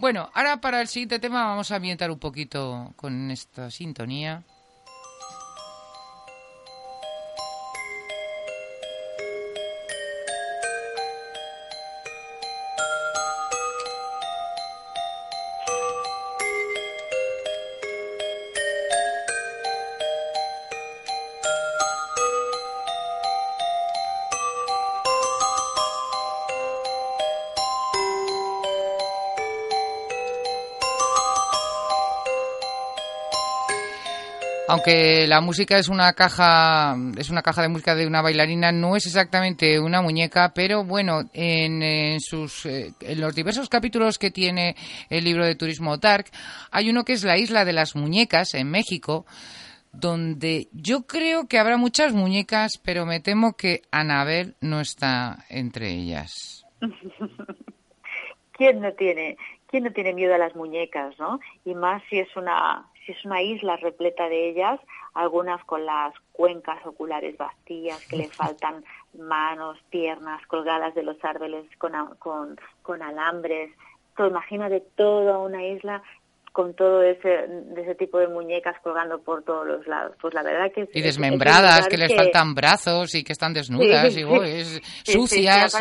Bueno, 0.00 0.30
ahora 0.32 0.62
para 0.62 0.80
el 0.80 0.88
siguiente 0.88 1.18
tema 1.18 1.44
vamos 1.44 1.70
a 1.70 1.76
ambientar 1.76 2.10
un 2.10 2.18
poquito 2.18 2.94
con 2.96 3.30
esta 3.30 3.70
sintonía. 3.70 4.42
Aunque 34.70 35.26
la 35.26 35.40
música 35.40 35.78
es 35.78 35.88
una 35.88 36.12
caja 36.12 36.96
es 37.18 37.30
una 37.30 37.42
caja 37.42 37.62
de 37.62 37.68
música 37.68 37.94
de 37.94 38.06
una 38.06 38.22
bailarina 38.22 38.72
no 38.72 38.96
es 38.96 39.06
exactamente 39.06 39.80
una 39.80 40.00
muñeca 40.00 40.52
pero 40.54 40.84
bueno 40.84 41.22
en, 41.32 42.20
sus 42.20 42.66
eh, 42.66 42.92
en 43.00 43.20
los 43.20 43.34
diversos 43.34 43.68
capítulos 43.68 44.18
que 44.18 44.30
tiene 44.30 44.76
el 45.08 45.24
libro 45.24 45.44
de 45.44 45.56
turismo 45.56 45.96
Dark 45.96 46.26
hay 46.70 46.90
uno 46.90 47.04
que 47.04 47.14
es 47.14 47.24
la 47.24 47.36
isla 47.36 47.64
de 47.64 47.72
las 47.72 47.96
muñecas 47.96 48.54
en 48.54 48.70
México 48.70 49.26
donde 49.92 50.68
yo 50.72 51.02
creo 51.02 51.48
que 51.48 51.58
habrá 51.58 51.76
muchas 51.76 52.12
muñecas 52.12 52.72
pero 52.84 53.06
me 53.06 53.20
temo 53.20 53.56
que 53.56 53.82
Anabel 53.90 54.54
no 54.60 54.80
está 54.80 55.44
entre 55.48 55.90
ellas. 55.90 56.64
Quién 58.52 58.80
no 58.80 58.92
tiene 58.92 59.36
quién 59.68 59.84
no 59.84 59.92
tiene 59.92 60.12
miedo 60.12 60.34
a 60.34 60.38
las 60.38 60.54
muñecas 60.54 61.18
no 61.18 61.40
y 61.64 61.74
más 61.74 62.02
si 62.10 62.18
es 62.18 62.36
una 62.36 62.89
es 63.06 63.24
una 63.24 63.42
isla 63.42 63.76
repleta 63.76 64.28
de 64.28 64.50
ellas, 64.50 64.80
algunas 65.14 65.64
con 65.64 65.84
las 65.84 66.14
cuencas 66.32 66.84
oculares 66.86 67.36
vacías, 67.36 68.06
que 68.06 68.16
le 68.16 68.28
faltan 68.28 68.84
manos, 69.18 69.78
piernas 69.90 70.46
colgadas 70.46 70.94
de 70.94 71.02
los 71.02 71.22
árboles 71.24 71.64
con, 71.78 71.92
con, 72.18 72.58
con 72.82 73.02
alambres. 73.02 73.70
imagina 74.18 74.68
de 74.68 74.80
toda 74.80 75.38
una 75.38 75.64
isla 75.64 76.02
con 76.52 76.74
todo 76.74 77.02
ese, 77.02 77.46
ese 77.76 77.94
tipo 77.94 78.18
de 78.18 78.26
muñecas 78.26 78.74
colgando 78.82 79.22
por 79.22 79.44
todos 79.44 79.66
los 79.66 79.86
lados. 79.86 80.16
Pues 80.20 80.34
la 80.34 80.42
verdad 80.42 80.72
que... 80.74 80.88
y 80.92 81.00
desmembradas, 81.00 81.86
que, 81.86 81.96
les 81.96 82.14
faltan 82.14 82.54
brazos 82.54 83.14
y 83.14 83.22
que 83.22 83.32
están 83.32 83.54
desnudas, 83.54 84.16
y, 84.16 84.22
sucias. 85.04 85.72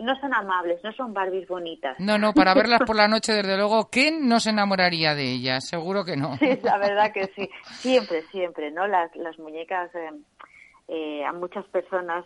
no, 0.00 0.16
son, 0.20 0.34
amables, 0.34 0.82
no 0.84 0.92
son 0.92 1.12
Barbies 1.12 1.48
bonitas. 1.48 1.98
No, 1.98 2.16
no, 2.16 2.32
para 2.32 2.54
verlas 2.54 2.80
por 2.86 2.94
la 2.94 3.08
noche, 3.08 3.32
desde 3.32 3.56
luego, 3.56 3.88
¿quién 3.90 4.28
no 4.28 4.38
se 4.38 4.50
enamoraría 4.50 5.14
de 5.14 5.32
ellas? 5.32 5.66
Seguro 5.66 6.04
que 6.04 6.16
no. 6.16 6.36
Sí, 6.36 6.58
la 6.62 6.78
verdad 6.78 7.12
que 7.12 7.26
sí. 7.34 7.48
Siempre, 7.64 8.22
siempre, 8.30 8.70
¿no? 8.70 8.86
Las, 8.86 9.14
las 9.16 9.38
muñecas... 9.38 9.92
Eh, 9.94 10.10
eh, 10.88 11.24
a 11.24 11.32
muchas 11.32 11.64
personas 11.66 12.24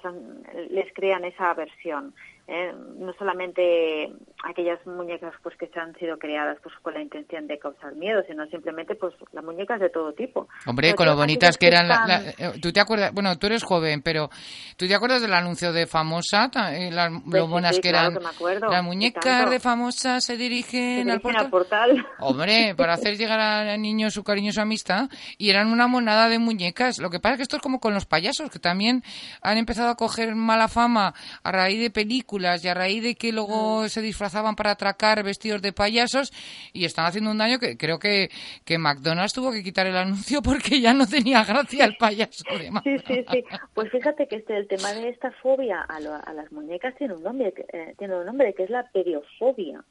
les 0.70 0.92
crean 0.94 1.24
esa 1.24 1.50
aversión. 1.50 2.14
¿eh? 2.48 2.72
no 2.98 3.12
solamente 3.14 4.12
aquellas 4.48 4.84
muñecas 4.86 5.34
pues 5.42 5.56
que 5.56 5.66
se 5.69 5.78
han 5.78 5.94
sido 5.97 6.19
creadas 6.19 6.58
pues 6.62 6.75
con 6.83 6.94
la 6.94 7.00
intención 7.00 7.47
de 7.47 7.58
causar 7.58 7.94
miedo, 7.97 8.22
sino 8.28 8.47
simplemente 8.47 8.94
pues 8.94 9.14
las 9.33 9.44
muñecas 9.44 9.80
de 9.80 9.91
todo 9.91 10.12
tipo. 10.12 10.48
Hombre, 10.66 10.94
con 10.94 11.06
lo 11.06 11.16
bonitas 11.16 11.56
que 11.56 11.69
eran, 11.69 11.91
eh, 12.39 12.52
tú 12.62 12.72
te 12.72 12.80
acuerdas, 12.80 13.12
bueno, 13.12 13.36
tú 13.39 13.47
eres 13.48 13.64
joven, 13.64 14.02
pero 14.02 14.30
tú 14.77 14.86
te 14.86 14.94
acuerdas 14.94 15.22
del 15.22 15.34
anuncio 15.34 15.72
de 15.72 15.86
Famosa, 15.86 16.50
eh, 16.72 16.91
las, 16.92 17.11
pues 17.11 17.42
lo 17.42 17.48
buenas 17.48 17.80
que 17.80 17.89
eran. 17.89 18.14
las 18.14 18.84
muñecas 18.84 19.50
de 19.50 19.61
Famosa 19.61 20.20
se 20.20 20.36
dirigen, 20.36 21.11
al, 21.11 21.20
portal. 21.20 22.06
Hombre, 22.20 22.74
para 22.77 22.94
hacer 22.94 23.17
llegar 23.17 23.41
al 23.41 23.80
niño 23.80 24.11
su 24.11 24.22
cariño, 24.22 24.52
su 24.52 24.61
amistad, 24.61 25.08
y 25.39 25.50
eran 25.50 25.69
una 25.69 25.86
monada 25.86 26.28
de 26.28 26.39
muñecas. 26.39 26.98
Lo 26.98 27.11
que 27.11 27.19
pasa 27.19 27.34
es 27.34 27.36
que 27.39 27.42
esto 27.42 27.56
es 27.56 27.62
como 27.62 27.80
con 27.80 27.94
los 27.94 28.06
payasos, 28.06 28.50
que 28.50 28.58
también 28.58 29.02
han 29.42 29.58
empezado 29.58 29.90
a 29.90 29.96
coger 29.96 30.34
mala 30.34 30.68
fama 30.68 31.14
a 31.42 31.52
raíz 31.52 31.80
de 31.80 31.90
películas 31.90 32.64
y 32.64 32.68
a 32.68 32.74
raíz 32.74 33.02
de 33.02 33.14
que 33.17 33.33
luego 33.33 33.83
mm. 33.83 33.89
se 33.89 34.01
disfrazaban 34.36 34.57
para 34.57 34.73
atracar 34.73 35.23
vestidos 35.23 35.63
de 35.63 35.73
payasos 35.73 36.33
y 36.73 36.85
están 36.85 37.07
haciendo 37.07 37.30
un 37.30 37.39
daño 37.39 37.58
que 37.58 37.77
creo 37.77 37.98
que, 37.98 38.29
que 38.64 38.79
McDonald's 38.79 39.33
tuvo 39.33 39.51
que 39.52 39.63
quitar 39.63 39.86
el 39.86 39.97
anuncio 39.97 40.42
porque 40.42 40.80
ya 40.80 40.92
no 40.92 41.07
tenía 41.07 41.45
gracia 41.45 41.85
el 41.85 41.97
payaso 41.97 42.45
de 42.58 42.70
Sí, 42.85 42.98
sí, 43.07 43.25
sí. 43.30 43.45
Pues 43.75 43.91
fíjate 43.91 44.29
que 44.29 44.36
este, 44.36 44.57
el 44.57 44.69
tema 44.69 44.92
de 44.92 45.08
esta 45.08 45.30
fobia 45.42 45.86
a, 45.89 45.96
a 45.96 46.33
las 46.33 46.52
muñecas 46.52 46.95
tiene 46.96 47.14
un 47.14 47.23
nombre, 47.23 47.55
eh, 47.73 47.95
tiene 47.98 48.17
un 48.17 48.27
nombre 48.27 48.52
que 48.55 48.64
es 48.64 48.70
la 48.70 48.85
periofobia. 48.91 49.83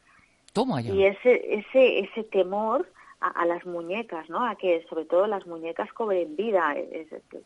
Toma 0.54 0.82
ya. 0.82 0.94
Y 0.94 1.06
ese, 1.06 1.60
ese, 1.60 2.00
ese 2.00 2.24
temor 2.24 2.88
a, 3.20 3.46
las 3.46 3.66
muñecas, 3.66 4.30
¿no? 4.30 4.46
A 4.46 4.56
que 4.56 4.86
sobre 4.90 5.06
todo 5.06 5.26
las 5.26 5.46
muñecas 5.48 5.92
cobren 5.94 6.36
vida, 6.36 6.76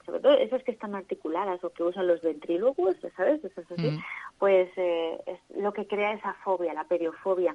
sobre 0.06 0.20
todo 0.20 0.34
esas 0.34 0.64
que 0.64 0.72
están 0.72 0.96
articuladas 0.96 1.64
o 1.64 1.70
que 1.70 1.84
usan 1.84 2.08
los 2.08 2.22
ventrílogos, 2.22 2.96
¿sabes? 3.16 3.44
Esas 3.44 3.72
así, 3.72 3.90
mm. 3.90 4.00
Pues 4.40 4.70
eh, 4.78 5.18
es 5.26 5.40
lo 5.58 5.74
que 5.74 5.86
crea 5.86 6.14
esa 6.14 6.34
fobia, 6.46 6.74
la 6.74 6.86
periofobia. 6.86 7.54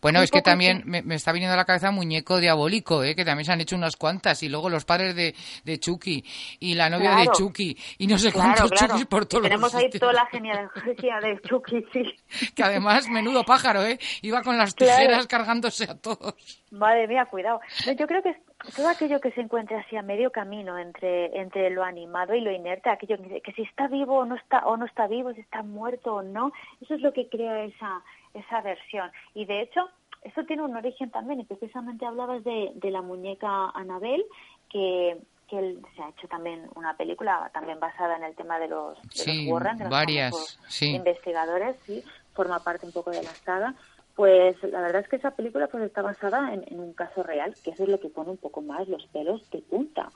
bueno, 0.00 0.22
es 0.22 0.30
que 0.30 0.40
también 0.40 0.82
me, 0.86 1.02
está 1.14 1.32
viniendo 1.32 1.52
a 1.52 1.58
la 1.58 1.66
cabeza 1.66 1.90
muñeco 1.90 2.38
diabólico, 2.38 3.04
¿eh? 3.04 3.14
que 3.14 3.24
también 3.24 3.44
se 3.44 3.52
han 3.52 3.60
hecho 3.60 3.76
unas 3.76 3.96
cuantas, 3.96 4.42
y 4.42 4.48
luego 4.48 4.70
los 4.70 4.86
padres 4.86 5.14
de, 5.14 5.34
de 5.64 5.78
Chucky, 5.78 6.24
y 6.60 6.74
la 6.74 6.88
novia 6.88 7.16
de 7.16 7.26
Chucky, 7.26 7.76
y 7.98 8.06
no 8.06 8.16
sé 8.18 8.32
cuántos 8.32 8.70
Chucky 8.70 9.04
por 9.04 9.26
todos 9.26 9.44
Tenemos 9.44 9.74
ahí 9.74 9.90
toda 9.90 10.14
la 10.14 10.26
genealogía 10.26 11.20
de 11.20 11.38
Chucky, 11.42 11.84
sí. 11.92 12.04
Que 12.54 12.62
además, 12.62 13.08
menudo 13.08 13.44
pájaro, 13.44 13.82
¿eh? 13.84 13.98
Iba 14.22 14.42
con 14.42 14.56
las 14.56 14.74
tijeras 14.74 15.26
cargándose 15.26 15.84
a 15.84 15.94
todos. 15.94 16.34
Madre 16.70 17.06
mía, 17.06 17.26
cuidado. 17.26 17.60
yo 17.98 18.06
creo 18.06 18.22
que 18.22 18.34
todo 18.76 18.88
aquello 18.88 19.20
que 19.20 19.30
se 19.32 19.40
encuentre 19.40 19.76
así 19.76 19.96
a 19.96 20.02
medio 20.02 20.30
camino 20.30 20.78
entre, 20.78 21.38
entre 21.38 21.70
lo 21.70 21.84
animado 21.84 22.34
y 22.34 22.40
lo 22.40 22.50
inerte, 22.50 22.90
aquello 22.90 23.18
que, 23.18 23.40
que 23.40 23.52
si 23.52 23.62
está 23.62 23.88
vivo 23.88 24.18
o 24.18 24.24
no 24.24 24.34
está, 24.36 24.66
o 24.66 24.76
no 24.76 24.86
está 24.86 25.06
vivo, 25.06 25.32
si 25.32 25.40
está 25.40 25.62
muerto 25.62 26.14
o 26.16 26.22
no, 26.22 26.52
eso 26.80 26.94
es 26.94 27.00
lo 27.00 27.12
que 27.12 27.28
crea 27.28 27.64
esa, 27.64 28.02
esa 28.32 28.60
versión. 28.62 29.10
Y 29.34 29.44
de 29.44 29.62
hecho, 29.62 29.88
eso 30.22 30.44
tiene 30.44 30.62
un 30.62 30.76
origen 30.76 31.10
también, 31.10 31.40
y 31.40 31.44
precisamente 31.44 32.06
hablabas 32.06 32.42
de, 32.44 32.72
de 32.74 32.90
la 32.90 33.02
muñeca 33.02 33.70
Anabel, 33.74 34.24
que, 34.70 35.18
que 35.48 35.78
se 35.94 36.02
ha 36.02 36.08
hecho 36.08 36.26
también 36.28 36.68
una 36.74 36.96
película 36.96 37.50
también 37.52 37.78
basada 37.78 38.16
en 38.16 38.24
el 38.24 38.34
tema 38.34 38.58
de 38.58 38.68
los, 38.68 38.98
de 39.24 39.46
Warren, 39.50 39.78
de 39.78 39.88
varias, 39.88 40.58
investigadores, 40.80 41.76
sí, 41.84 42.02
forma 42.32 42.60
parte 42.60 42.86
un 42.86 42.92
poco 42.92 43.10
de 43.10 43.22
la 43.22 43.30
saga 43.30 43.74
pues 44.14 44.62
la 44.62 44.80
verdad 44.80 45.02
es 45.02 45.08
que 45.08 45.16
esa 45.16 45.32
película 45.32 45.66
pues 45.66 45.84
está 45.84 46.02
basada 46.02 46.52
en, 46.54 46.78
un 46.78 46.92
caso 46.92 47.22
real, 47.22 47.54
que 47.64 47.70
eso 47.70 47.82
es 47.82 47.88
lo 47.88 47.98
que 47.98 48.08
pone 48.08 48.30
un 48.30 48.36
poco 48.36 48.62
más 48.62 48.88
los 48.88 49.06
pelos 49.06 49.48
de 49.50 49.60
punta, 49.60 50.10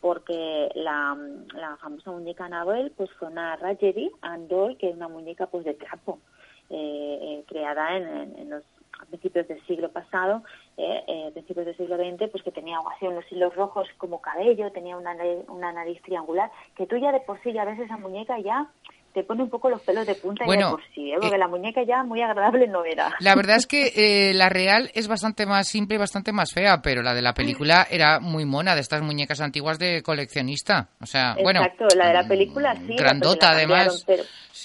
porque 0.00 0.70
la, 0.74 1.16
famosa 1.80 2.12
muñeca 2.12 2.44
Annabelle 2.44 2.90
pues 2.90 3.10
fue 3.18 3.28
una 3.28 3.56
Rajeri 3.56 4.10
Andol, 4.22 4.76
que 4.76 4.90
es 4.90 4.96
una 4.96 5.08
muñeca 5.08 5.46
pues 5.46 5.64
de 5.64 5.74
trapo, 5.74 6.20
eh, 6.70 7.18
eh, 7.22 7.44
creada 7.48 7.96
en, 7.96 8.50
los 8.50 8.62
principios 9.08 9.48
del 9.48 9.60
siglo 9.66 9.90
pasado, 9.90 10.42
eh, 10.76 11.02
eh, 11.08 11.30
principios 11.32 11.66
del 11.66 11.76
siglo 11.76 11.96
XX, 11.96 12.30
pues 12.30 12.44
que 12.44 12.52
tenía 12.52 12.78
así 12.94 13.06
unos 13.06 13.24
hilos 13.32 13.54
rojos 13.56 13.88
como 13.98 14.20
cabello, 14.20 14.70
tenía 14.70 14.96
una, 14.96 15.16
una 15.48 15.72
nariz 15.72 16.00
triangular, 16.02 16.50
que 16.76 16.86
tú 16.86 16.96
ya 16.98 17.10
de 17.10 17.20
por 17.20 17.42
sí 17.42 17.52
ya 17.52 17.64
ves 17.64 17.80
esa 17.80 17.96
muñeca 17.96 18.38
ya 18.38 18.70
te 19.12 19.24
pone 19.24 19.42
un 19.42 19.50
poco 19.50 19.68
los 19.68 19.82
pelos 19.82 20.06
de 20.06 20.14
punta 20.14 20.44
y 20.46 20.56
de 20.56 20.64
por 20.64 20.82
sí, 20.94 21.10
¿eh? 21.10 21.16
porque 21.20 21.34
eh, 21.34 21.38
la 21.38 21.48
muñeca 21.48 21.82
ya 21.82 22.04
muy 22.04 22.22
agradable 22.22 22.68
no 22.68 22.84
era. 22.84 23.12
La 23.20 23.34
verdad 23.34 23.56
es 23.56 23.66
que 23.66 23.92
eh, 23.96 24.34
la 24.34 24.48
real 24.48 24.90
es 24.94 25.08
bastante 25.08 25.46
más 25.46 25.68
simple 25.68 25.96
y 25.96 25.98
bastante 25.98 26.32
más 26.32 26.52
fea, 26.52 26.80
pero 26.82 27.02
la 27.02 27.14
de 27.14 27.22
la 27.22 27.34
película 27.34 27.86
era 27.90 28.20
muy 28.20 28.44
mona, 28.44 28.74
de 28.74 28.80
estas 28.80 29.02
muñecas 29.02 29.40
antiguas 29.40 29.78
de 29.78 30.02
coleccionista. 30.02 30.88
O 31.00 31.06
sea, 31.06 31.34
bueno. 31.42 31.60
Exacto, 31.60 31.86
la 31.96 32.08
de 32.08 32.14
la 32.14 32.28
película 32.28 32.74
sí. 32.76 32.94
Grandota, 32.96 33.50
además. 33.50 34.06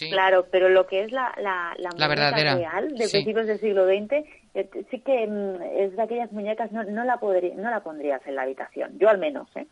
Claro, 0.10 0.46
pero 0.52 0.68
lo 0.70 0.86
que 0.88 1.04
es 1.04 1.12
la, 1.12 1.34
la, 1.38 1.74
la, 1.78 2.08
verdadera. 2.08 2.56
real 2.56 2.90
de 2.90 3.08
principios 3.08 3.48
del 3.48 3.60
siglo 3.62 3.86
XX, 3.86 4.28
sí 4.92 5.00
que 5.00 5.26
mm, 5.26 5.62
es 5.80 5.96
de 5.96 6.02
aquellas 6.02 6.32
muñecas, 6.34 6.72
no, 6.72 6.84
no, 6.84 7.06
la 7.06 7.18
podría, 7.18 7.56
no 7.56 7.70
la 7.70 7.82
pondrías 7.82 8.22
en 8.26 8.36
la 8.36 8.42
habitación, 8.42 8.98
yo 9.00 9.08
al 9.08 9.20
menos, 9.20 9.48
¿eh? 9.56 9.66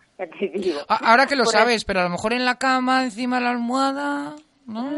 Ahora 0.87 1.25
que 1.25 1.35
lo 1.35 1.45
sabes, 1.45 1.83
pero 1.83 1.99
a 1.99 2.03
lo 2.03 2.09
mejor 2.09 2.31
en 2.31 2.45
la 2.45 2.55
cama, 2.55 3.03
encima 3.03 3.37
de 3.37 3.43
la 3.43 3.51
almohada... 3.51 4.35
¿no? 4.65 4.89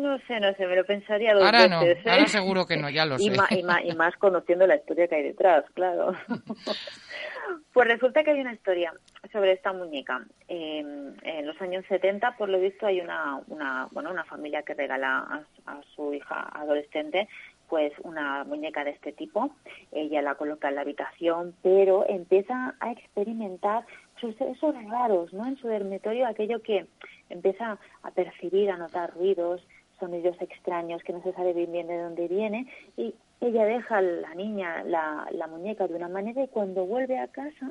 no 0.00 0.18
sé, 0.26 0.40
no 0.40 0.52
sé, 0.54 0.66
me 0.66 0.76
lo 0.76 0.84
pensaría 0.84 1.34
dos 1.34 1.44
ahora 1.44 1.60
veces. 1.66 2.04
No, 2.04 2.12
ahora 2.12 2.24
¿eh? 2.24 2.28
seguro 2.28 2.66
que 2.66 2.76
no, 2.76 2.90
ya 2.90 3.06
lo 3.06 3.18
sé. 3.18 3.24
Y 3.24 3.30
más, 3.30 3.50
y, 3.84 3.94
más, 3.94 4.16
conociendo 4.16 4.66
la 4.66 4.76
historia 4.76 5.06
que 5.06 5.14
hay 5.16 5.22
detrás, 5.22 5.64
claro. 5.74 6.14
pues 7.72 7.88
resulta 7.88 8.24
que 8.24 8.32
hay 8.32 8.40
una 8.40 8.52
historia 8.52 8.92
sobre 9.32 9.52
esta 9.52 9.72
muñeca. 9.72 10.24
en 10.48 11.46
los 11.46 11.60
años 11.60 11.84
70, 11.88 12.36
por 12.36 12.48
lo 12.48 12.58
visto, 12.58 12.86
hay 12.86 13.00
una, 13.00 13.40
una, 13.48 13.88
bueno, 13.92 14.10
una 14.10 14.24
familia 14.24 14.62
que 14.62 14.74
regala 14.74 15.44
a, 15.66 15.80
su 15.94 16.12
hija 16.14 16.48
adolescente 16.52 17.28
pues 17.68 17.92
una 18.02 18.42
muñeca 18.42 18.82
de 18.82 18.90
este 18.90 19.12
tipo. 19.12 19.54
Ella 19.92 20.22
la 20.22 20.34
coloca 20.34 20.68
en 20.68 20.74
la 20.74 20.80
habitación, 20.80 21.54
pero 21.62 22.04
empieza 22.08 22.74
a 22.80 22.90
experimentar 22.90 23.84
sucesos 24.20 24.74
raros, 24.88 25.32
¿no? 25.32 25.46
En 25.46 25.56
su 25.56 25.68
dormitorio, 25.68 26.26
aquello 26.26 26.60
que 26.62 26.86
empieza 27.30 27.78
a 28.02 28.10
percibir, 28.10 28.70
a 28.70 28.76
notar 28.76 29.14
ruidos, 29.14 29.62
sonidos 29.98 30.36
extraños 30.40 31.02
que 31.02 31.12
no 31.12 31.22
se 31.22 31.32
sabe 31.32 31.52
bien 31.52 31.86
de 31.86 31.98
dónde 31.98 32.26
viene 32.26 32.66
y 32.96 33.14
ella 33.40 33.64
deja 33.64 33.98
a 33.98 34.02
la 34.02 34.34
niña 34.34 34.82
la, 34.84 35.26
la 35.30 35.46
muñeca 35.46 35.86
de 35.86 35.94
una 35.94 36.08
manera 36.08 36.42
y 36.42 36.48
cuando 36.48 36.84
vuelve 36.84 37.18
a 37.18 37.28
casa 37.28 37.70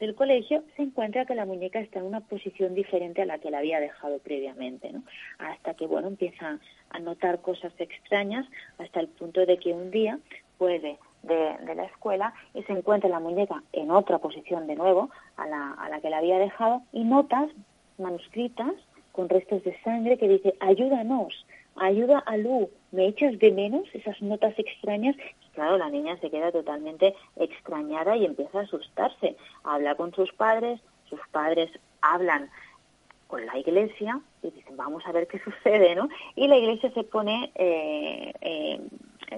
del 0.00 0.14
colegio 0.14 0.64
se 0.76 0.82
encuentra 0.82 1.24
que 1.24 1.34
la 1.34 1.44
muñeca 1.44 1.78
está 1.78 1.98
en 1.98 2.06
una 2.06 2.20
posición 2.20 2.74
diferente 2.74 3.22
a 3.22 3.26
la 3.26 3.38
que 3.38 3.50
la 3.50 3.58
había 3.58 3.80
dejado 3.80 4.18
previamente, 4.18 4.92
¿no? 4.92 5.02
Hasta 5.38 5.74
que, 5.74 5.86
bueno, 5.86 6.08
empieza 6.08 6.58
a 6.90 6.98
notar 6.98 7.40
cosas 7.40 7.72
extrañas 7.78 8.46
hasta 8.78 9.00
el 9.00 9.08
punto 9.08 9.44
de 9.46 9.58
que 9.58 9.72
un 9.72 9.90
día 9.90 10.18
puede 10.58 10.98
de, 11.22 11.56
de, 11.64 11.74
la 11.74 11.84
escuela 11.84 12.34
y 12.54 12.62
se 12.64 12.72
encuentra 12.72 13.08
la 13.08 13.20
muñeca 13.20 13.62
en 13.72 13.90
otra 13.90 14.18
posición 14.18 14.66
de 14.66 14.76
nuevo 14.76 15.10
a 15.36 15.46
la, 15.46 15.72
a 15.72 15.88
la 15.88 16.00
que 16.00 16.10
la 16.10 16.18
había 16.18 16.38
dejado 16.38 16.82
y 16.92 17.04
notas 17.04 17.50
manuscritas 17.98 18.72
con 19.14 19.28
restos 19.28 19.62
de 19.62 19.80
sangre 19.82 20.18
que 20.18 20.28
dice 20.28 20.54
ayúdanos, 20.58 21.46
ayuda 21.76 22.18
a 22.18 22.36
Lu, 22.36 22.68
¿me 22.90 23.06
echas 23.06 23.38
de 23.38 23.52
menos 23.52 23.84
esas 23.94 24.20
notas 24.20 24.58
extrañas? 24.58 25.14
Y 25.16 25.54
claro, 25.54 25.78
la 25.78 25.88
niña 25.88 26.16
se 26.18 26.30
queda 26.30 26.50
totalmente 26.50 27.14
extrañada 27.36 28.16
y 28.16 28.24
empieza 28.24 28.58
a 28.58 28.62
asustarse. 28.62 29.36
Habla 29.62 29.94
con 29.94 30.12
sus 30.12 30.32
padres, 30.32 30.80
sus 31.08 31.20
padres 31.30 31.70
hablan 32.00 32.50
con 33.28 33.46
la 33.46 33.56
iglesia 33.56 34.20
y 34.42 34.50
dicen, 34.50 34.76
vamos 34.76 35.04
a 35.06 35.12
ver 35.12 35.28
qué 35.28 35.38
sucede, 35.38 35.94
¿no? 35.94 36.08
Y 36.34 36.48
la 36.48 36.56
iglesia 36.56 36.90
se 36.92 37.04
pone 37.04 37.52
eh, 37.54 38.32
eh, 38.40 38.80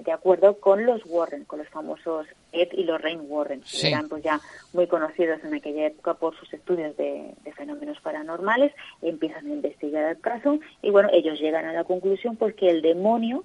de 0.03 0.11
acuerdo 0.11 0.59
con 0.59 0.85
los 0.85 1.01
Warren, 1.05 1.45
con 1.45 1.59
los 1.59 1.69
famosos 1.69 2.27
Ed 2.51 2.69
y 2.71 2.83
Lorraine 2.83 3.21
Warren, 3.21 3.61
que 3.61 3.87
eran 3.87 4.07
pues 4.09 4.23
ya 4.23 4.39
muy 4.73 4.87
conocidos 4.87 5.43
en 5.43 5.53
aquella 5.53 5.87
época 5.87 6.13
por 6.15 6.35
sus 6.37 6.51
estudios 6.53 6.95
de, 6.97 7.33
fenómenos 7.55 7.99
paranormales, 8.01 8.71
empiezan 9.01 9.47
a 9.47 9.53
investigar 9.53 10.09
el 10.09 10.19
caso 10.21 10.59
y 10.81 10.91
bueno, 10.91 11.09
ellos 11.11 11.39
llegan 11.39 11.65
a 11.65 11.73
la 11.73 11.83
conclusión 11.83 12.35
pues 12.35 12.55
que 12.55 12.69
el 12.69 12.81
demonio 12.81 13.43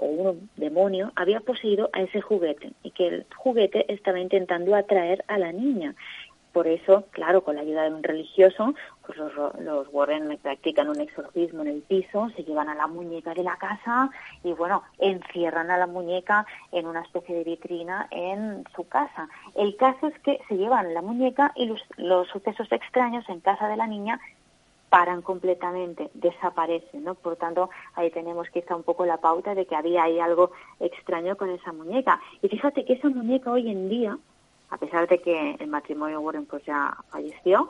o 0.00 0.06
un 0.06 0.50
demonio 0.56 1.12
había 1.16 1.40
poseído 1.40 1.90
a 1.92 2.02
ese 2.02 2.20
juguete 2.20 2.72
y 2.82 2.90
que 2.90 3.06
el 3.08 3.26
juguete 3.36 3.92
estaba 3.92 4.20
intentando 4.20 4.74
atraer 4.74 5.24
a 5.28 5.38
la 5.38 5.52
niña. 5.52 5.94
Por 6.52 6.66
eso, 6.66 7.04
claro, 7.10 7.44
con 7.44 7.56
la 7.56 7.60
ayuda 7.60 7.84
de 7.84 7.94
un 7.94 8.02
religioso, 8.02 8.74
pues 9.08 9.16
los, 9.16 9.32
los 9.60 9.88
Warren 9.90 10.38
practican 10.42 10.90
un 10.90 11.00
exorcismo 11.00 11.62
en 11.62 11.68
el 11.68 11.80
piso, 11.80 12.28
se 12.36 12.44
llevan 12.44 12.68
a 12.68 12.74
la 12.74 12.86
muñeca 12.86 13.32
de 13.32 13.42
la 13.42 13.56
casa 13.56 14.10
y, 14.44 14.52
bueno, 14.52 14.82
encierran 14.98 15.70
a 15.70 15.78
la 15.78 15.86
muñeca 15.86 16.44
en 16.72 16.86
una 16.86 17.00
especie 17.00 17.36
de 17.36 17.42
vitrina 17.44 18.06
en 18.10 18.64
su 18.76 18.86
casa. 18.86 19.30
El 19.54 19.76
caso 19.76 20.08
es 20.08 20.18
que 20.18 20.40
se 20.46 20.58
llevan 20.58 20.92
la 20.92 21.00
muñeca 21.00 21.52
y 21.56 21.64
los, 21.64 21.80
los 21.96 22.28
sucesos 22.28 22.70
extraños 22.70 23.26
en 23.30 23.40
casa 23.40 23.66
de 23.66 23.78
la 23.78 23.86
niña 23.86 24.20
paran 24.90 25.22
completamente, 25.22 26.10
desaparecen, 26.12 27.04
¿no? 27.04 27.14
Por 27.14 27.36
tanto, 27.36 27.70
ahí 27.94 28.10
tenemos 28.10 28.50
quizá 28.50 28.76
un 28.76 28.82
poco 28.82 29.06
la 29.06 29.16
pauta 29.16 29.54
de 29.54 29.64
que 29.64 29.74
había 29.74 30.02
ahí 30.02 30.20
algo 30.20 30.50
extraño 30.80 31.34
con 31.38 31.48
esa 31.48 31.72
muñeca. 31.72 32.20
Y 32.42 32.48
fíjate 32.48 32.84
que 32.84 32.92
esa 32.92 33.08
muñeca 33.08 33.50
hoy 33.50 33.70
en 33.70 33.88
día 33.88 34.18
a 34.70 34.76
pesar 34.76 35.08
de 35.08 35.18
que 35.18 35.56
el 35.58 35.68
matrimonio 35.68 36.20
Warren 36.20 36.46
pues 36.46 36.64
ya 36.64 36.96
falleció, 37.10 37.68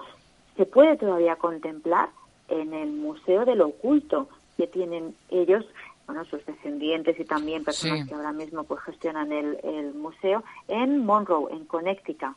se 0.59 0.67
puede 0.67 0.97
todavía 0.97 1.37
contemplar 1.37 2.11
en 2.49 2.75
el 2.75 2.91
Museo 2.91 3.45
del 3.45 3.61
Oculto 3.61 4.29
que 4.57 4.67
tienen 4.67 5.15
ellos, 5.31 5.65
bueno, 6.07 6.25
sus 6.25 6.45
descendientes 6.45 7.19
y 7.19 7.25
también 7.25 7.65
personas 7.65 8.09
que 8.09 8.15
ahora 8.15 8.33
mismo 8.33 8.65
pues 8.65 8.81
gestionan 8.81 9.31
el, 9.31 9.59
el, 9.63 9.95
museo 9.95 10.43
en 10.67 11.07
Monroe, 11.07 11.53
en 11.53 11.65
Connecticut. 11.65 12.37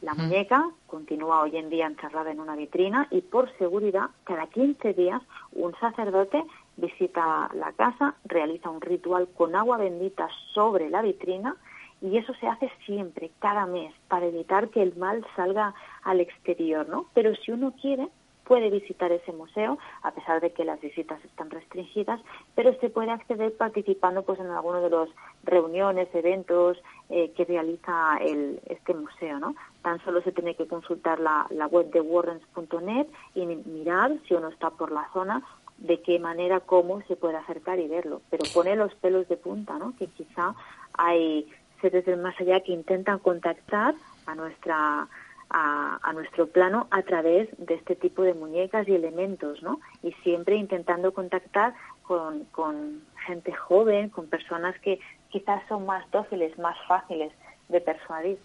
La 0.00 0.14
mm. 0.14 0.16
muñeca 0.16 0.70
continúa 0.86 1.42
hoy 1.42 1.58
en 1.58 1.68
día 1.68 1.86
encerrada 1.86 2.30
en 2.30 2.40
una 2.40 2.56
vitrina 2.56 3.06
y 3.10 3.20
por 3.20 3.54
seguridad 3.58 4.08
cada 4.24 4.46
15 4.46 4.94
días 4.94 5.20
un 5.52 5.74
sacerdote 5.78 6.42
visita 6.78 7.50
la 7.52 7.72
casa, 7.72 8.14
realiza 8.24 8.70
un 8.70 8.80
ritual 8.80 9.28
con 9.36 9.54
agua 9.56 9.76
bendita 9.76 10.28
sobre 10.54 10.88
la 10.88 11.02
vitrina 11.02 11.56
y 12.00 12.16
eso 12.16 12.32
se 12.34 12.46
hace 12.46 12.70
siempre, 12.86 13.30
cada 13.38 13.66
mes, 13.66 13.92
para 14.08 14.26
evitar 14.26 14.68
que 14.68 14.82
el 14.82 14.96
mal 14.96 15.26
salga 15.34 15.74
al 16.02 16.20
exterior, 16.20 16.88
¿no? 16.88 17.06
Pero 17.14 17.34
si 17.34 17.50
uno 17.50 17.72
quiere, 17.80 18.08
puede 18.48 18.70
visitar 18.70 19.12
ese 19.12 19.30
museo, 19.32 19.78
a 20.02 20.10
pesar 20.12 20.40
de 20.40 20.52
que 20.52 20.64
las 20.64 20.80
visitas 20.80 21.22
están 21.22 21.50
restringidas, 21.50 22.18
pero 22.54 22.72
se 22.80 22.88
puede 22.88 23.10
acceder 23.10 23.54
participando 23.56 24.22
pues 24.22 24.40
en 24.40 24.46
alguno 24.46 24.80
de 24.80 24.88
los 24.88 25.10
reuniones, 25.44 26.08
eventos 26.14 26.78
eh, 27.10 27.30
que 27.36 27.44
realiza 27.44 28.16
el, 28.22 28.60
este 28.66 28.94
museo, 28.94 29.38
¿no? 29.38 29.54
Tan 29.82 30.02
solo 30.02 30.22
se 30.22 30.32
tiene 30.32 30.54
que 30.54 30.66
consultar 30.66 31.20
la, 31.20 31.46
la 31.50 31.66
web 31.66 31.90
de 31.90 32.00
warrens.net 32.00 33.06
y 33.34 33.44
mirar 33.44 34.12
si 34.26 34.34
uno 34.34 34.48
está 34.48 34.70
por 34.70 34.92
la 34.92 35.06
zona 35.12 35.42
de 35.76 36.00
qué 36.00 36.18
manera, 36.18 36.60
cómo 36.60 37.02
se 37.02 37.16
puede 37.16 37.36
acercar 37.36 37.78
y 37.78 37.86
verlo. 37.86 38.22
Pero 38.30 38.44
pone 38.52 38.74
los 38.76 38.94
pelos 38.96 39.28
de 39.28 39.36
punta, 39.36 39.78
¿no? 39.78 39.94
Que 39.96 40.06
quizá 40.06 40.54
hay 40.94 41.46
seres 41.80 42.04
del 42.04 42.18
más 42.18 42.38
allá 42.40 42.60
que 42.60 42.72
intentan 42.72 43.18
contactar 43.18 43.94
a 44.26 44.34
nuestra 44.34 45.08
a, 45.50 45.98
a, 46.02 46.12
nuestro 46.12 46.46
plano 46.48 46.88
a 46.90 47.02
través 47.02 47.48
de 47.56 47.74
este 47.74 47.96
tipo 47.96 48.22
de 48.22 48.34
muñecas 48.34 48.86
y 48.86 48.94
elementos, 48.94 49.62
¿no? 49.62 49.80
Y 50.02 50.12
siempre 50.22 50.56
intentando 50.56 51.14
contactar 51.14 51.72
con, 52.02 52.44
con 52.52 53.02
gente 53.26 53.52
joven, 53.52 54.10
con 54.10 54.26
personas 54.26 54.78
que 54.80 55.00
quizás 55.30 55.62
son 55.68 55.86
más 55.86 56.08
dóciles, 56.10 56.58
más 56.58 56.76
fáciles 56.86 57.32
de 57.68 57.80
persuadir. 57.80 58.38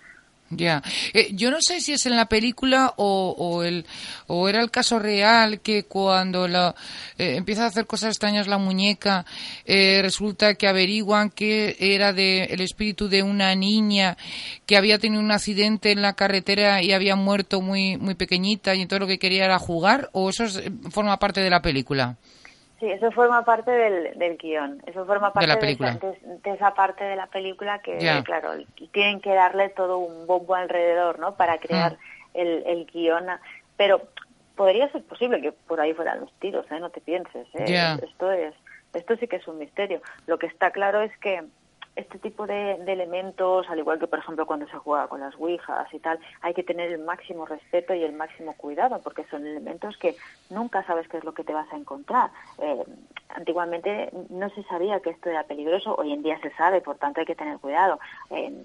Ya, 0.55 0.83
eh, 1.13 1.29
yo 1.33 1.51
no 1.51 1.57
sé 1.61 1.81
si 1.81 1.93
es 1.93 2.05
en 2.05 2.15
la 2.15 2.27
película 2.27 2.93
o, 2.97 3.35
o, 3.37 3.63
el, 3.63 3.85
o 4.27 4.47
era 4.49 4.61
el 4.61 4.69
caso 4.71 4.99
real 4.99 5.61
que 5.61 5.83
cuando 5.83 6.47
la, 6.47 6.75
eh, 7.17 7.35
empieza 7.35 7.63
a 7.63 7.67
hacer 7.67 7.85
cosas 7.85 8.09
extrañas 8.09 8.47
la 8.47 8.57
muñeca, 8.57 9.25
eh, 9.65 9.99
resulta 10.01 10.55
que 10.55 10.67
averiguan 10.67 11.29
que 11.29 11.75
era 11.79 12.13
de, 12.13 12.45
el 12.45 12.61
espíritu 12.61 13.07
de 13.07 13.23
una 13.23 13.55
niña 13.55 14.17
que 14.65 14.77
había 14.77 14.99
tenido 14.99 15.21
un 15.21 15.31
accidente 15.31 15.91
en 15.91 16.01
la 16.01 16.13
carretera 16.13 16.81
y 16.81 16.91
había 16.93 17.15
muerto 17.15 17.61
muy, 17.61 17.97
muy 17.97 18.15
pequeñita 18.15 18.75
y 18.75 18.81
entonces 18.81 19.01
lo 19.01 19.07
que 19.07 19.19
quería 19.19 19.45
era 19.45 19.59
jugar, 19.59 20.09
o 20.13 20.29
eso 20.29 20.45
forma 20.91 21.17
parte 21.19 21.41
de 21.41 21.49
la 21.49 21.61
película. 21.61 22.17
Sí, 22.83 22.91
eso 22.91 23.11
forma 23.11 23.45
parte 23.45 23.71
del, 23.71 24.19
del 24.19 24.35
guion, 24.35 24.83
eso 24.85 25.05
forma 25.05 25.31
parte 25.31 25.55
de, 25.55 26.17
de, 26.43 26.51
esa 26.51 26.73
parte 26.73 27.05
de 27.05 27.15
la 27.15 27.27
película 27.27 27.79
que, 27.79 27.97
claro, 28.25 28.55
tienen 28.91 29.21
que 29.21 29.33
darle 29.33 29.69
todo 29.69 29.99
un 29.99 30.27
bombo 30.27 30.53
alrededor, 30.53 31.17
¿no? 31.17 31.35
Para 31.35 31.59
crear 31.59 31.93
mm. 31.93 31.97
el, 32.33 32.63
el 32.65 32.85
guion, 32.87 33.23
pero 33.77 34.01
podría 34.57 34.91
ser 34.91 35.01
posible 35.03 35.39
que 35.39 35.53
por 35.53 35.79
ahí 35.79 35.93
fueran 35.93 36.19
los 36.19 36.33
tiros, 36.39 36.69
¿eh? 36.71 36.79
No 36.81 36.89
te 36.89 36.99
pienses, 36.99 37.47
¿eh? 37.53 37.97
Esto 38.03 38.33
es, 38.33 38.53
esto 38.93 39.15
sí 39.15 39.29
que 39.29 39.37
es 39.37 39.47
un 39.47 39.59
misterio. 39.59 40.01
Lo 40.27 40.37
que 40.37 40.47
está 40.47 40.71
claro 40.71 40.99
es 40.99 41.17
que 41.19 41.41
este 41.95 42.17
tipo 42.19 42.47
de, 42.47 42.73
elementos, 42.73 43.69
al 43.69 43.79
igual 43.79 43.99
que 43.99 44.07
por 44.07 44.19
ejemplo 44.19 44.45
cuando 44.45 44.67
se 44.67 44.77
juega 44.77 45.07
con 45.07 45.19
las 45.19 45.35
ouijas 45.35 45.91
y 45.93 45.99
tal, 45.99 46.19
hay 46.41 46.53
que 46.53 46.63
tener 46.63 46.91
el 46.91 46.99
máximo 46.99 47.45
respeto 47.45 47.93
y 47.93 48.03
el 48.03 48.13
máximo 48.13 48.53
cuidado 48.53 48.99
porque 49.03 49.25
son 49.29 49.45
elementos 49.45 49.97
que 49.97 50.15
nunca 50.49 50.83
sabes 50.85 51.07
qué 51.07 51.17
es 51.17 51.23
lo 51.23 51.33
que 51.33 51.43
te 51.43 51.53
vas 51.53 51.71
a 51.71 51.77
encontrar. 51.77 52.31
Eh, 52.59 52.83
antiguamente 53.29 54.11
no 54.29 54.49
se 54.49 54.63
sabía 54.63 54.99
que 54.99 55.09
esto 55.09 55.29
era 55.29 55.43
peligroso, 55.43 55.95
hoy 55.95 56.13
en 56.13 56.23
día 56.23 56.39
se 56.41 56.51
sabe, 56.51 56.81
por 56.81 56.97
tanto 56.97 57.19
hay 57.19 57.25
que 57.25 57.35
tener 57.35 57.57
cuidado. 57.59 57.99
En, 58.29 58.63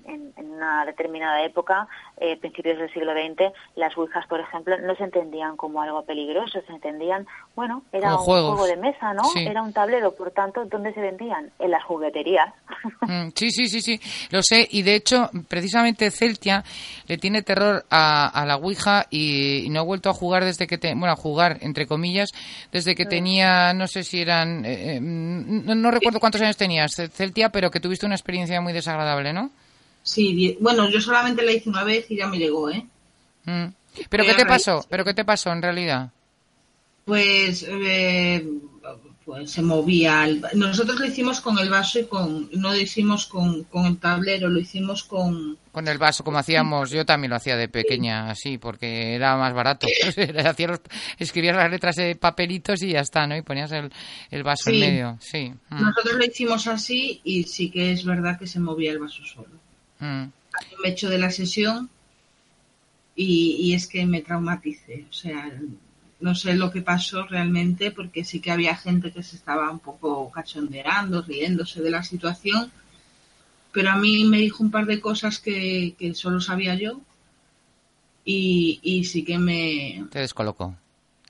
una 0.58 0.84
determinada 0.86 1.42
época, 1.44 1.86
eh, 2.16 2.36
principios 2.36 2.78
del 2.78 2.92
siglo 2.92 3.12
XX, 3.12 3.52
las 3.76 3.96
ouijas, 3.96 4.26
por 4.26 4.40
ejemplo, 4.40 4.76
no 4.78 4.94
se 4.96 5.04
entendían 5.04 5.56
como 5.56 5.80
algo 5.80 6.02
peligroso, 6.02 6.60
se 6.66 6.72
entendían, 6.72 7.26
bueno, 7.54 7.82
era 7.92 8.16
un 8.16 8.24
juego 8.24 8.66
de 8.66 8.76
mesa, 8.76 9.14
¿no? 9.14 9.22
Era 9.36 9.62
un 9.62 9.72
tablero, 9.72 10.12
por 10.16 10.32
tanto, 10.32 10.64
¿dónde 10.64 10.92
se 10.94 11.00
vendían? 11.00 11.50
En 11.58 11.70
las 11.70 11.84
jugueterías. 11.84 12.52
Mm, 13.17 13.17
sí, 13.34 13.50
sí, 13.50 13.68
sí, 13.68 13.80
sí, 13.80 14.00
lo 14.30 14.42
sé. 14.42 14.66
Y 14.70 14.82
de 14.82 14.94
hecho, 14.94 15.30
precisamente 15.48 16.10
Celtia 16.10 16.64
le 17.06 17.18
tiene 17.18 17.42
terror 17.42 17.84
a, 17.90 18.44
la 18.46 18.56
Ouija 18.56 19.06
y, 19.10 19.66
no 19.70 19.80
ha 19.80 19.84
vuelto 19.84 20.10
a 20.10 20.14
jugar 20.14 20.44
desde 20.44 20.66
que, 20.66 20.78
te, 20.78 20.94
bueno, 20.94 21.12
a 21.12 21.16
jugar, 21.16 21.58
entre 21.60 21.86
comillas, 21.86 22.30
desde 22.72 22.94
que 22.94 23.04
mm. 23.04 23.08
tenía, 23.08 23.72
no 23.74 23.86
sé 23.86 24.04
si 24.04 24.20
eran, 24.20 24.64
eh, 24.64 24.96
eh, 24.96 25.00
no, 25.00 25.90
recuerdo 25.90 26.20
cuántos 26.20 26.40
años 26.40 26.56
tenías, 26.56 26.92
Celtia, 27.12 27.50
pero 27.50 27.70
que 27.70 27.80
tuviste 27.80 28.06
una 28.06 28.14
experiencia 28.14 28.60
muy 28.60 28.72
desagradable, 28.72 29.32
¿no? 29.32 29.50
Sí, 30.02 30.56
bueno, 30.60 30.88
yo 30.88 31.00
solamente 31.00 31.42
la 31.42 31.52
hice 31.52 31.68
una 31.68 31.84
vez 31.84 32.10
y 32.10 32.16
ya 32.16 32.26
me 32.26 32.38
llegó, 32.38 32.70
¿eh? 32.70 32.86
Mm. 33.44 33.66
¿Pero 34.08 34.24
qué 34.24 34.34
te 34.34 34.46
pasó? 34.46 34.84
¿Pero 34.88 35.04
qué 35.04 35.14
te 35.14 35.24
pasó 35.24 35.52
en 35.52 35.62
realidad? 35.62 36.10
Pues 37.04 37.64
eh, 37.68 38.46
pues 39.28 39.50
se 39.50 39.60
movía. 39.60 40.26
Nosotros 40.54 40.98
lo 40.98 41.04
hicimos 41.04 41.42
con 41.42 41.58
el 41.58 41.68
vaso 41.68 41.98
y 41.98 42.06
con, 42.06 42.48
no 42.52 42.70
lo 42.70 42.76
hicimos 42.78 43.26
con, 43.26 43.64
con 43.64 43.84
el 43.84 43.98
tablero, 43.98 44.48
lo 44.48 44.58
hicimos 44.58 45.04
con... 45.04 45.58
Con 45.70 45.86
el 45.86 45.98
vaso, 45.98 46.24
como 46.24 46.38
hacíamos, 46.38 46.88
yo 46.88 47.04
también 47.04 47.28
lo 47.28 47.36
hacía 47.36 47.54
de 47.58 47.68
pequeña, 47.68 48.30
así, 48.30 48.56
porque 48.56 49.14
era 49.14 49.36
más 49.36 49.52
barato. 49.52 49.86
escribías 51.18 51.56
las 51.56 51.70
letras 51.70 51.96
de 51.96 52.16
papelitos 52.16 52.82
y 52.82 52.92
ya 52.92 53.00
está, 53.00 53.26
¿no? 53.26 53.36
Y 53.36 53.42
ponías 53.42 53.70
el, 53.72 53.92
el 54.30 54.42
vaso 54.42 54.70
en 54.70 54.80
medio, 54.80 55.18
sí. 55.20 55.52
Mm. 55.68 55.82
Nosotros 55.82 56.14
lo 56.14 56.24
hicimos 56.24 56.66
así 56.66 57.20
y 57.22 57.42
sí 57.42 57.70
que 57.70 57.92
es 57.92 58.06
verdad 58.06 58.38
que 58.38 58.46
se 58.46 58.60
movía 58.60 58.92
el 58.92 58.98
vaso 58.98 59.22
solo. 59.26 59.60
Mm. 59.98 60.24
Me 60.82 60.88
echo 60.88 61.10
de 61.10 61.18
la 61.18 61.30
sesión 61.30 61.90
y, 63.14 63.56
y 63.60 63.74
es 63.74 63.88
que 63.88 64.06
me 64.06 64.22
traumaticé, 64.22 65.04
o 65.10 65.12
sea 65.12 65.52
no 66.20 66.34
sé 66.34 66.54
lo 66.54 66.70
que 66.70 66.82
pasó 66.82 67.24
realmente 67.24 67.90
porque 67.90 68.24
sí 68.24 68.40
que 68.40 68.50
había 68.50 68.76
gente 68.76 69.12
que 69.12 69.22
se 69.22 69.36
estaba 69.36 69.70
un 69.70 69.78
poco 69.78 70.30
cachondeando, 70.30 71.22
riéndose 71.22 71.80
de 71.80 71.90
la 71.90 72.02
situación, 72.02 72.72
pero 73.72 73.90
a 73.90 73.96
mí 73.96 74.24
me 74.24 74.38
dijo 74.38 74.62
un 74.62 74.70
par 74.70 74.86
de 74.86 75.00
cosas 75.00 75.38
que, 75.38 75.94
solo 76.14 76.40
sabía 76.40 76.74
yo 76.74 77.00
y, 78.24 79.04
sí 79.04 79.24
que 79.24 79.38
me... 79.38 80.06
Te 80.10 80.20
descolocó. 80.20 80.74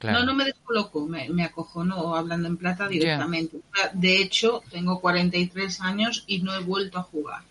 No, 0.02 0.24
no 0.24 0.34
me 0.34 0.44
descolocó, 0.44 1.06
me, 1.06 1.28
me 1.28 1.44
acojonó 1.44 2.14
hablando 2.14 2.48
en 2.48 2.56
plata 2.56 2.88
directamente. 2.88 3.58
De 3.92 4.22
hecho, 4.22 4.62
tengo 4.70 5.00
43 5.00 5.80
años 5.80 6.24
y 6.26 6.40
no 6.40 6.54
he 6.54 6.60
vuelto 6.60 6.98
a 6.98 7.02
jugar. 7.02 7.42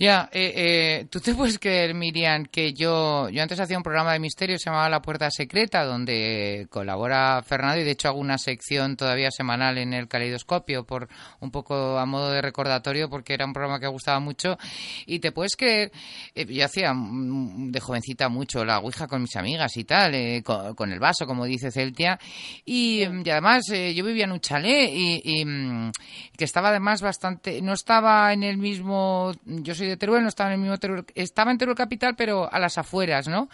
Ya, 0.00 0.30
eh, 0.32 0.52
eh, 0.56 1.06
tú 1.10 1.20
te 1.20 1.34
puedes 1.34 1.58
creer, 1.58 1.92
Miriam, 1.92 2.46
que 2.46 2.72
yo, 2.72 3.28
yo 3.28 3.42
antes 3.42 3.60
hacía 3.60 3.76
un 3.76 3.82
programa 3.82 4.14
de 4.14 4.18
misterio 4.18 4.58
se 4.58 4.70
llamaba 4.70 4.88
La 4.88 5.02
Puerta 5.02 5.30
Secreta, 5.30 5.84
donde 5.84 6.66
colabora 6.70 7.42
Fernando 7.46 7.82
y 7.82 7.84
de 7.84 7.90
hecho 7.90 8.08
hago 8.08 8.18
una 8.18 8.38
sección 8.38 8.96
todavía 8.96 9.30
semanal 9.30 9.76
en 9.76 9.92
el 9.92 10.08
Caleidoscopio, 10.08 10.86
por 10.86 11.06
un 11.40 11.50
poco 11.50 11.98
a 11.98 12.06
modo 12.06 12.30
de 12.30 12.40
recordatorio, 12.40 13.10
porque 13.10 13.34
era 13.34 13.44
un 13.44 13.52
programa 13.52 13.78
que 13.78 13.88
gustaba 13.88 14.20
mucho. 14.20 14.56
Y 15.04 15.18
te 15.18 15.32
puedes 15.32 15.54
creer, 15.54 15.92
eh, 16.34 16.46
yo 16.46 16.64
hacía 16.64 16.94
de 16.96 17.80
jovencita 17.80 18.30
mucho 18.30 18.64
la 18.64 18.78
ouija 18.78 19.06
con 19.06 19.20
mis 19.20 19.36
amigas 19.36 19.76
y 19.76 19.84
tal, 19.84 20.14
eh, 20.14 20.42
con, 20.42 20.92
el 20.92 20.98
vaso, 20.98 21.26
como 21.26 21.44
dice 21.44 21.70
Celtia. 21.70 22.18
Y, 22.64 23.04
además 23.04 23.68
eh, 23.68 23.92
yo 23.92 24.02
vivía 24.06 24.24
en 24.24 24.32
un 24.32 24.40
chalet 24.40 24.88
y, 24.94 25.20
y, 25.22 25.44
mm, 25.44 25.92
que 26.38 26.44
estaba 26.46 26.70
además 26.70 27.02
bastante, 27.02 27.60
no 27.60 27.74
estaba 27.74 28.32
en 28.32 28.44
el 28.44 28.56
mismo, 28.56 29.34
yo 29.44 29.74
soy 29.74 29.89
de 29.90 29.96
Teruel, 29.96 30.22
no 30.22 30.28
estaba 30.28 30.50
en 30.50 30.54
el 30.54 30.60
mismo 30.60 30.78
Teruel, 30.78 31.04
estaba 31.14 31.50
en 31.50 31.58
Teruel 31.58 31.76
Capital, 31.76 32.16
pero 32.16 32.52
a 32.52 32.58
las 32.58 32.78
afueras, 32.78 33.28
¿no? 33.28 33.48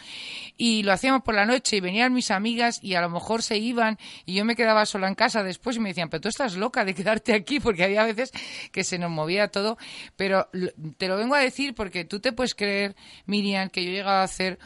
Y 0.57 0.83
lo 0.83 0.93
hacíamos 0.93 1.23
por 1.23 1.35
la 1.35 1.47
noche 1.47 1.77
y 1.77 1.81
venían 1.81 2.13
mis 2.13 2.31
amigas 2.31 2.79
y 2.83 2.95
a 2.95 3.01
lo 3.01 3.11
mejor 3.11 3.43
se 3.43 3.57
iban 3.59 3.99
y 4.25 4.35
yo 4.35 4.45
me 4.45 4.57
quedaba 4.57 4.87
sola 4.87 5.09
en 5.09 5.15
casa 5.15 5.43
después 5.43 5.77
y 5.77 5.81
me 5.81 5.91
decían, 5.91 6.09
pero 6.09 6.21
tú 6.21 6.29
estás 6.29 6.57
loca 6.57 6.85
de 6.85 6.95
quedarte 6.95 7.35
aquí 7.35 7.61
porque 7.61 7.85
había 7.85 8.05
veces 8.05 8.31
que 8.73 8.85
se 8.85 8.99
nos 8.99 9.11
movía 9.11 9.49
todo, 9.49 9.79
pero 10.17 10.49
te 10.99 11.09
lo 11.09 11.17
vengo 11.17 11.35
a 11.35 11.41
decir 11.41 11.75
porque 11.75 12.05
tú 12.05 12.21
te 12.21 12.33
puedes 12.33 12.55
creer, 12.55 12.95
Miriam, 13.27 13.69
que 13.69 13.85
yo 13.85 13.91
he 13.91 13.95
llegado 13.95 14.19
a 14.19 14.23
hacer 14.23 14.59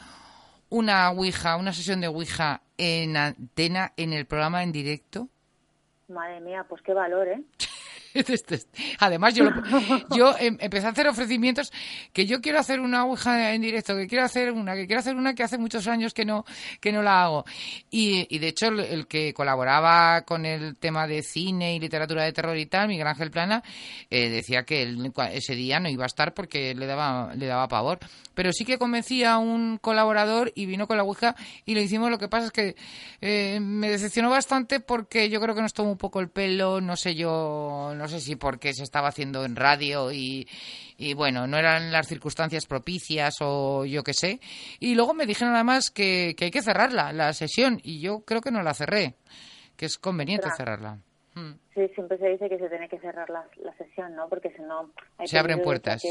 una 0.68 1.10
Ouija, 1.10 1.56
una 1.56 1.72
sesión 1.72 2.00
de 2.00 2.06
Ouija 2.06 2.62
en 2.78 3.16
antena 3.16 3.92
en 3.96 4.12
el 4.12 4.26
programa 4.26 4.62
en 4.62 4.72
directo. 4.72 5.28
Madre 6.08 6.40
mía, 6.40 6.64
pues 6.68 6.80
qué 6.82 6.94
valor, 6.94 7.28
¿eh? 7.28 7.42
Además, 8.98 9.34
yo, 9.34 9.44
yo 10.16 10.34
em, 10.38 10.56
empecé 10.60 10.86
a 10.86 10.90
hacer 10.90 11.08
ofrecimientos 11.08 11.72
que 12.12 12.26
yo 12.26 12.40
quiero 12.40 12.58
hacer 12.58 12.80
una 12.80 13.00
aguja 13.00 13.54
en 13.54 13.62
directo, 13.62 13.96
que 13.96 14.06
quiero 14.06 14.24
hacer 14.24 14.52
una, 14.52 14.74
que 14.74 14.86
quiero 14.86 15.00
hacer 15.00 15.16
una 15.16 15.34
que 15.34 15.42
hace 15.42 15.58
muchos 15.58 15.86
años 15.86 16.12
que 16.14 16.24
no, 16.24 16.44
que 16.80 16.92
no 16.92 17.02
la 17.02 17.22
hago. 17.22 17.44
Y, 17.90 18.38
de 18.38 18.48
hecho, 18.48 18.68
el, 18.68 19.06
que 19.06 19.32
colaboraba 19.32 20.22
con 20.22 20.44
el 20.44 20.76
tema 20.76 21.06
de 21.06 21.22
cine 21.22 21.74
y 21.74 21.80
literatura 21.80 22.24
de 22.24 22.32
terror 22.32 22.56
y 22.56 22.66
tal, 22.66 22.88
Miguel 22.88 23.06
Ángel 23.06 23.30
Plana, 23.30 23.62
eh, 24.10 24.28
decía 24.28 24.64
que 24.64 24.96
ese 25.32 25.54
día 25.54 25.80
no 25.80 25.88
iba 25.88 26.04
a 26.04 26.06
estar 26.06 26.34
porque 26.34 26.74
le 26.74 26.86
daba, 26.86 27.34
le 27.34 27.46
daba 27.46 27.68
pavor. 27.68 27.98
Pero 28.34 28.52
sí 28.52 28.64
que 28.64 28.78
convencí 28.78 29.24
a 29.24 29.38
un 29.38 29.78
colaborador 29.78 30.52
y 30.54 30.66
vino 30.66 30.86
con 30.86 30.96
la 30.96 31.02
aguja 31.02 31.36
y 31.64 31.74
lo 31.74 31.80
hicimos. 31.80 32.10
Lo 32.10 32.18
que 32.18 32.28
pasa 32.28 32.46
es 32.46 32.52
que 32.52 32.76
eh, 33.20 33.58
me 33.60 33.90
decepcionó 33.90 34.30
bastante 34.30 34.80
porque 34.80 35.28
yo 35.28 35.40
creo 35.40 35.54
que 35.54 35.62
nos 35.62 35.74
tomó 35.74 35.92
un 35.92 35.98
poco 35.98 36.20
el 36.20 36.28
pelo, 36.28 36.80
no 36.80 36.96
sé 36.96 37.14
yo 37.14 37.94
no 38.00 38.08
sé 38.08 38.18
si 38.18 38.34
porque 38.34 38.72
se 38.72 38.82
estaba 38.82 39.08
haciendo 39.08 39.44
en 39.44 39.56
radio 39.56 40.10
y, 40.10 40.46
bueno, 41.14 41.46
no 41.46 41.58
eran 41.58 41.92
las 41.92 42.08
circunstancias 42.08 42.64
propicias 42.66 43.34
o 43.42 43.84
yo 43.84 44.02
qué 44.02 44.14
sé. 44.14 44.40
Y 44.78 44.94
luego 44.94 45.12
me 45.12 45.26
dijeron 45.26 45.54
además 45.54 45.90
que, 45.90 46.34
que 46.36 46.46
hay 46.46 46.50
que 46.50 46.62
cerrarla, 46.62 47.12
la 47.12 47.34
sesión, 47.34 47.78
y 47.82 48.00
yo 48.00 48.20
creo 48.20 48.40
que 48.40 48.50
no 48.50 48.62
la 48.62 48.72
cerré, 48.72 49.16
que 49.76 49.84
es 49.84 49.98
conveniente 49.98 50.48
cerrarla. 50.56 50.98
Hmm. 51.34 51.52
Sí, 51.74 51.88
siempre 51.94 52.16
se 52.18 52.28
dice 52.28 52.48
que 52.48 52.58
se 52.58 52.68
tiene 52.68 52.88
que 52.88 52.98
cerrar 52.98 53.28
la, 53.28 53.46
sesión, 53.76 54.16
¿no? 54.16 54.28
Porque 54.28 54.50
si 54.50 54.62
no... 54.62 54.90
se 55.24 55.38
abren 55.38 55.60
puertas. 55.62 56.02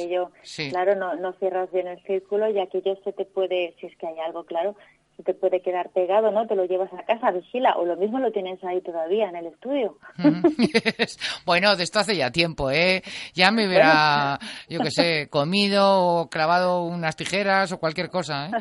Claro, 0.70 0.96
no, 0.96 1.16
no 1.16 1.34
cierras 1.34 1.72
bien 1.72 1.88
el 1.88 2.02
círculo 2.04 2.50
y 2.50 2.60
aquello 2.60 2.96
se 3.04 3.14
te 3.14 3.26
puede, 3.26 3.76
si 3.80 3.88
es 3.88 3.98
que 3.98 4.08
hay 4.08 4.20
algo 4.20 4.46
claro, 4.46 4.76
te 5.24 5.34
puede 5.34 5.62
quedar 5.62 5.90
pegado, 5.92 6.32
¿no? 6.32 6.48
Te 6.48 6.56
lo 6.56 6.66
llevas 6.66 6.92
a 6.94 7.04
casa, 7.04 7.32
vigila, 7.32 7.76
o 7.78 7.86
lo 7.86 7.96
mismo 7.98 8.20
lo 8.20 8.32
tienes 8.32 8.64
ahí 8.64 8.82
todavía 8.82 9.30
en 9.30 9.36
el 9.36 9.48
estudio. 9.48 9.98
bueno, 11.46 11.76
de 11.76 11.84
esto 11.84 12.00
hace 12.00 12.16
ya 12.16 12.32
tiempo, 12.32 12.72
¿eh? 12.72 13.02
Ya 13.34 13.52
me 13.52 13.68
hubiera, 13.68 14.40
yo 14.70 14.80
qué 14.80 14.92
sé, 14.92 15.28
comido 15.30 16.22
o 16.22 16.30
clavado 16.30 16.84
unas 16.84 17.16
tijeras 17.16 17.72
o 17.72 17.80
cualquier 17.80 18.10
cosa, 18.10 18.48
¿eh? 18.48 18.52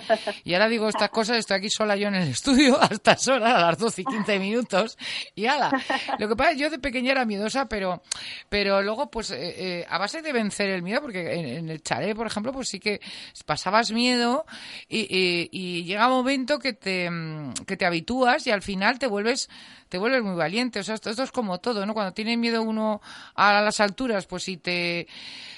Y 0.44 0.54
ahora 0.54 0.68
digo 0.68 0.88
estas 0.88 1.10
cosas, 1.10 1.38
estoy 1.38 1.58
aquí 1.58 1.70
sola 1.70 1.96
yo 1.96 2.08
en 2.08 2.16
el 2.16 2.28
estudio 2.28 2.78
hasta 2.80 3.16
horas, 3.32 3.54
a 3.54 3.60
las 3.60 3.78
12 3.78 4.02
y 4.02 4.04
15 4.04 4.38
minutos, 4.38 4.98
y 5.34 5.46
ala. 5.46 5.70
Lo 6.18 6.28
que 6.28 6.36
pasa 6.36 6.52
es 6.52 6.58
yo 6.58 6.70
de 6.70 6.78
pequeña 6.78 7.12
era 7.12 7.24
miedosa, 7.24 7.66
pero, 7.68 8.02
pero 8.48 8.82
luego, 8.82 9.10
pues, 9.10 9.30
eh, 9.30 9.80
eh, 9.80 9.86
a 9.88 9.98
base 9.98 10.22
de 10.22 10.32
vencer 10.32 10.70
el 10.70 10.82
miedo, 10.82 11.02
porque 11.02 11.34
en, 11.34 11.68
el 11.68 11.82
chalet, 11.82 12.16
por 12.16 12.26
ejemplo, 12.26 12.52
pues 12.52 12.68
sí 12.68 12.80
que 12.80 13.00
pasabas 13.46 13.92
miedo 13.92 14.44
y, 14.88 15.00
y, 15.00 15.48
y 15.52 15.84
llega 15.84 16.08
un 16.08 16.14
momento 16.14 16.47
que 16.58 16.72
te, 16.72 17.10
mm, 17.10 17.52
que 17.66 17.76
te 17.76 17.84
habitúas 17.84 18.46
y 18.46 18.50
al 18.50 18.62
final 18.62 18.98
te 18.98 19.06
vuelves, 19.06 19.50
te 19.88 19.98
vuelves 19.98 20.22
muy 20.22 20.36
valiente. 20.36 20.80
O 20.80 20.82
sea, 20.82 20.94
esto, 20.94 21.10
es 21.10 21.30
como 21.32 21.58
todo, 21.58 21.84
¿no? 21.84 21.92
Cuando 21.92 22.12
tiene 22.12 22.36
miedo 22.36 22.62
uno 22.62 23.02
a 23.34 23.60
las 23.60 23.80
alturas, 23.80 24.26
pues 24.26 24.44
si 24.44 24.56
te 24.56 25.06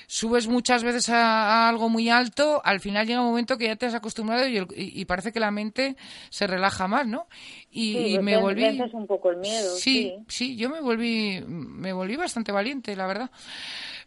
subes 0.07 0.49
muchas 0.49 0.83
veces 0.83 1.09
a, 1.11 1.69
algo 1.69 1.89
muy 1.89 2.09
alto, 2.09 2.61
al 2.65 2.81
final 2.81 3.07
llega 3.07 3.21
un 3.21 3.29
momento 3.29 3.57
que 3.57 3.67
ya 3.67 3.77
te 3.77 3.87
has 3.87 3.95
acostumbrado 3.95 4.45
y, 4.49 5.05
parece 5.05 5.33
que 5.33 5.39
la 5.39 5.53
mente 5.53 5.97
se 6.31 6.49
relaja 6.49 6.89
más, 6.89 7.07
¿no? 7.07 7.29
Y, 7.71 8.19
me 8.19 8.37
volví... 8.37 8.65
un 8.93 9.07
poco 9.07 9.31
el 9.31 9.37
miedo. 9.37 9.77
Sí, 9.77 10.15
sí, 10.17 10.25
sí, 10.27 10.57
yo 10.57 10.69
me 10.71 10.81
volví, 10.81 11.45
me 11.47 11.93
volví 11.93 12.17
bastante 12.17 12.51
valiente, 12.51 12.97
la 12.97 13.07
verdad. 13.07 13.31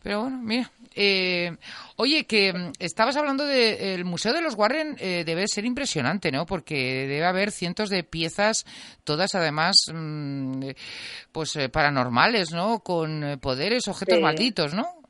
Pero 0.02 0.24
bueno, 0.24 0.40
mira. 0.42 0.70
Eh, 0.96 1.52
oye, 1.98 2.26
que 2.26 2.54
mm, 2.54 2.72
estabas 2.80 3.18
hablando 3.18 3.46
del 3.46 4.06
Museo 4.06 4.34
de 4.34 4.42
los 4.42 4.56
Warren, 4.56 4.96
eh, 5.00 5.24
debe 5.26 5.48
ser 5.48 5.66
impresionante, 5.66 6.32
¿no? 6.32 6.46
Porque 6.46 7.08
debe 7.08 7.26
haber 7.26 7.52
cientos 7.52 7.90
de 7.90 8.04
piezas, 8.04 8.66
todas 9.04 9.36
además, 9.36 9.76
mm, 9.94 10.70
pues 11.32 11.56
eh, 11.56 11.70
paranormales, 11.70 12.52
¿no? 12.54 12.80
Con 12.80 13.40
poderes, 13.42 13.88
objetos 13.88 14.20
malditos, 14.22 14.74
¿no? 14.74 15.04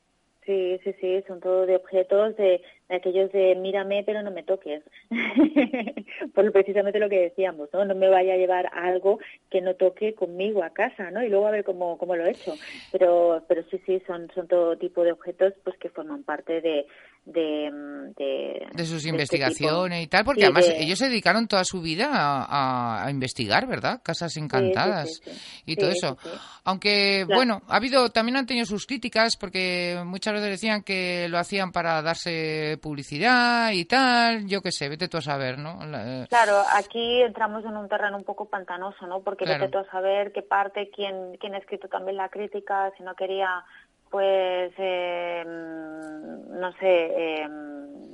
Sí, 0.46 0.78
sí, 0.84 0.94
sí, 1.00 1.24
son 1.26 1.40
todos 1.40 1.68
de 1.68 1.78
objetos 1.78 2.36
de, 2.36 2.62
aquellos 2.94 3.32
de 3.32 3.56
mírame 3.56 4.04
pero 4.04 4.22
no 4.22 4.32
me 4.32 4.44
toques. 4.44 4.84
Por 6.34 6.52
precisamente 6.52 7.00
lo 7.00 7.10
que 7.10 7.22
decíamos, 7.22 7.70
¿no? 7.74 7.86
No 7.86 7.96
me 7.96 8.10
vaya 8.10 8.34
a 8.34 8.38
llevar 8.38 8.70
algo 8.74 9.20
que 9.50 9.62
no 9.62 9.76
toque 9.76 10.14
conmigo 10.14 10.64
a 10.64 10.72
casa, 10.72 11.12
¿no? 11.12 11.24
Y 11.24 11.30
luego 11.30 11.48
a 11.48 11.52
ver 11.52 11.64
cómo, 11.64 11.98
cómo 11.98 12.16
lo 12.16 12.26
he 12.26 12.32
hecho. 12.32 12.54
Pero, 12.92 13.44
pero 13.48 13.64
sí, 13.70 13.80
sí, 13.86 14.02
son, 14.06 14.30
son 14.34 14.48
todo 14.48 14.78
tipo 14.78 15.04
de 15.04 15.12
objetos 15.12 15.54
pues 15.64 15.78
que 15.78 15.90
forman 15.90 16.24
parte 16.24 16.62
de, 16.62 16.86
de, 17.26 17.72
de, 18.18 18.86
sus 18.86 18.98
este 18.98 19.10
investigaciones 19.10 20.04
y 20.04 20.08
tal, 20.08 20.26
porque 20.26 20.44
además 20.44 20.66
ellos 20.76 21.00
se 21.00 21.08
dedicaron 21.08 21.48
toda 21.48 21.64
su 21.64 21.82
vida 21.82 22.10
a, 22.12 23.10
investigar, 23.10 23.66
¿verdad? 23.68 24.02
Casas 24.04 24.36
encantadas 24.38 25.22
y 25.66 25.76
todo 25.76 25.92
eso. 25.92 26.18
Aunque, 26.66 27.26
bueno, 27.26 27.62
ha 27.68 27.78
habido, 27.78 28.10
también 28.10 28.38
han 28.38 28.46
tenido 28.46 28.66
sus 28.66 28.86
críticas 28.86 29.38
porque 29.38 30.02
muchas 30.06 30.34
veces 30.34 30.50
decían 30.50 30.84
que 30.84 31.28
lo 31.30 31.38
hacían 31.38 31.72
para 31.72 32.02
darse 32.02 32.78
publicidad 32.84 33.72
y 33.72 33.86
tal, 33.86 34.46
yo 34.46 34.62
qué 34.62 34.72
sé, 34.72 34.90
vete 34.90 35.08
tú 35.08 35.18
a 35.18 35.22
saber, 35.22 35.58
¿no? 35.58 35.80
Eh, 35.82 36.26
claro, 36.30 36.62
aquí 36.74 37.22
entramos 37.22 37.64
en 37.64 37.78
un 37.78 37.88
terreno 37.88 38.18
un 38.18 38.26
poco 38.26 38.50
pantanoso, 38.50 39.08
¿no? 39.08 39.22
Porque 39.22 39.46
vete 39.46 39.70
tú 39.70 39.78
a 39.80 39.90
saber 39.90 40.34
qué 40.34 40.42
parte, 40.42 40.92
quién, 40.94 41.38
quién 41.40 41.56
ha 41.56 41.60
escrito 41.60 41.88
también 41.88 42.18
la 42.18 42.30
crítica, 42.30 42.92
si 42.98 43.04
no 43.04 43.16
quería 43.16 43.64
pues 44.12 44.72
eh, 44.78 45.44
no 45.44 46.72
sé, 46.74 46.84
eh, 46.86 47.48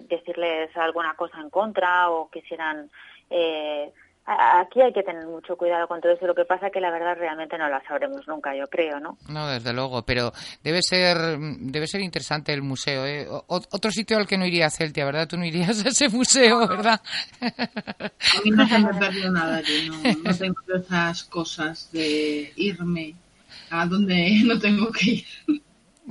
decirles 0.08 0.70
alguna 0.78 1.16
cosa 1.16 1.42
en 1.42 1.50
contra 1.50 2.10
o 2.10 2.30
quisieran... 2.30 2.90
Eh, 3.30 3.92
aquí 4.30 4.82
hay 4.82 4.94
que 4.94 5.04
tener 5.04 5.26
mucho 5.26 5.56
cuidado 5.58 5.88
con 5.88 6.02
todo 6.02 6.12
eso. 6.12 6.28
Lo 6.28 6.36
que 6.36 6.46
pasa 6.46 6.68
es 6.68 6.74
que 6.74 6.80
la 6.80 6.92
verdad 6.92 7.16
realmente 7.18 7.58
no 7.58 7.68
la 7.68 7.82
sabremos 7.88 8.28
nunca, 8.28 8.56
yo 8.56 8.68
creo, 8.68 9.00
¿no? 9.00 9.18
No, 9.28 9.48
desde 9.48 9.74
luego, 9.74 10.04
pero 10.04 10.32
debe 10.64 10.82
ser 10.82 11.18
debe 11.60 11.88
ser 11.88 12.02
interesante 12.02 12.54
el 12.54 12.62
museo. 12.62 13.06
¿eh? 13.06 13.28
otro 13.48 13.92
sitio 13.92 14.18
al 14.18 14.28
que 14.28 14.38
no 14.38 14.46
iría 14.46 14.70
Celtia, 14.70 15.06
¿verdad? 15.06 15.28
Tú 15.28 15.38
no 15.38 15.46
irías 15.46 15.86
a 15.86 15.90
ese 15.90 16.10
museo, 16.10 16.68
¿verdad? 16.68 17.02
A 17.42 18.42
mí 18.44 18.52
no 18.52 18.68
se 18.68 18.80
me 18.80 18.94
perdió 18.94 19.32
nada, 19.32 19.62
yo 19.62 19.92
no, 19.92 20.14
no 20.24 20.38
tengo 20.38 20.60
esas 20.76 21.24
cosas 21.24 21.90
de 21.92 22.54
irme 22.56 23.16
a 23.70 23.86
donde 23.86 24.42
no 24.46 24.60
tengo 24.60 24.92
que 24.92 25.10
ir. 25.12 25.26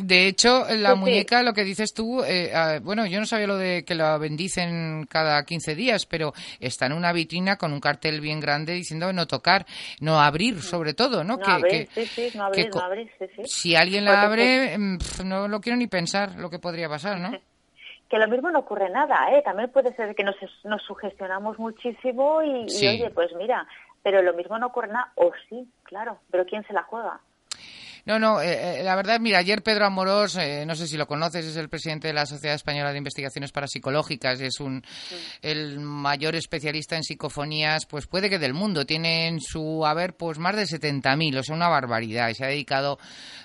De 0.00 0.28
hecho, 0.28 0.64
la 0.76 0.94
muñeca, 0.94 1.42
lo 1.42 1.52
que 1.52 1.64
dices 1.64 1.92
tú, 1.92 2.22
eh, 2.22 2.52
ah, 2.54 2.78
bueno, 2.80 3.04
yo 3.06 3.18
no 3.18 3.26
sabía 3.26 3.48
lo 3.48 3.56
de 3.56 3.84
que 3.84 3.96
la 3.96 4.16
bendicen 4.16 5.06
cada 5.10 5.44
15 5.44 5.74
días, 5.74 6.06
pero 6.06 6.32
está 6.60 6.86
en 6.86 6.92
una 6.92 7.12
vitrina 7.12 7.56
con 7.56 7.72
un 7.72 7.80
cartel 7.80 8.20
bien 8.20 8.38
grande 8.38 8.74
diciendo 8.74 9.12
no 9.12 9.26
tocar, 9.26 9.66
no 10.00 10.20
abrir, 10.20 10.62
sobre 10.62 10.94
todo, 10.94 11.24
¿no? 11.24 11.36
no 11.36 11.42
que, 11.42 11.50
abrir, 11.50 11.88
sí, 11.90 12.06
sí, 12.06 12.30
no 12.36 12.44
abrir, 12.44 12.70
no 12.72 12.80
abrir, 12.80 13.10
sí, 13.18 13.26
sí. 13.34 13.42
Si 13.46 13.74
alguien 13.74 14.04
la 14.04 14.22
abre, 14.22 14.78
mm, 14.78 14.98
no 15.24 15.48
lo 15.48 15.60
quiero 15.60 15.76
ni 15.76 15.88
pensar 15.88 16.36
lo 16.36 16.48
que 16.48 16.60
podría 16.60 16.88
pasar, 16.88 17.18
¿no? 17.18 17.32
que 18.08 18.18
lo 18.18 18.28
mismo 18.28 18.52
no 18.52 18.60
ocurre 18.60 18.90
nada, 18.90 19.32
¿eh? 19.32 19.42
También 19.42 19.68
puede 19.70 19.92
ser 19.96 20.14
que 20.14 20.22
nos, 20.22 20.36
nos 20.62 20.80
sugestionamos 20.82 21.58
muchísimo 21.58 22.40
y, 22.44 22.66
y 22.68 22.86
oye, 22.86 23.10
pues 23.12 23.34
mira, 23.36 23.66
pero 24.04 24.22
lo 24.22 24.32
mismo 24.34 24.60
no 24.60 24.68
ocurre 24.68 24.88
nada, 24.88 25.10
o 25.16 25.32
sí, 25.48 25.68
claro, 25.82 26.20
pero 26.30 26.46
¿quién 26.46 26.64
se 26.68 26.72
la 26.72 26.84
juega? 26.84 27.20
No, 28.08 28.18
no, 28.18 28.40
eh, 28.40 28.80
eh, 28.80 28.82
la 28.84 28.96
verdad, 28.96 29.20
mira, 29.20 29.36
ayer 29.36 29.62
Pedro 29.62 29.84
Amorós, 29.84 30.36
eh, 30.36 30.64
no 30.64 30.74
sé 30.74 30.86
si 30.86 30.96
lo 30.96 31.06
conoces, 31.06 31.44
es 31.44 31.56
el 31.56 31.68
presidente 31.68 32.08
de 32.08 32.14
la 32.14 32.24
Sociedad 32.24 32.54
Española 32.54 32.90
de 32.90 32.96
Investigaciones 32.96 33.52
Parapsicológicas, 33.52 34.40
es 34.40 34.60
un, 34.60 34.82
el 35.42 35.78
mayor 35.78 36.34
especialista 36.34 36.96
en 36.96 37.04
psicofonías, 37.04 37.84
pues 37.84 38.06
puede 38.06 38.30
que 38.30 38.38
del 38.38 38.54
mundo, 38.54 38.86
tiene 38.86 39.26
en 39.28 39.42
su 39.42 39.84
haber 39.84 40.16
pues 40.16 40.38
más 40.38 40.56
de 40.56 40.62
70.000, 40.62 41.38
o 41.38 41.42
sea, 41.42 41.54
una 41.54 41.68
barbaridad, 41.68 42.30
y 42.30 42.34
se 42.34 42.46
ha 42.46 42.48
dedicado 42.48 42.98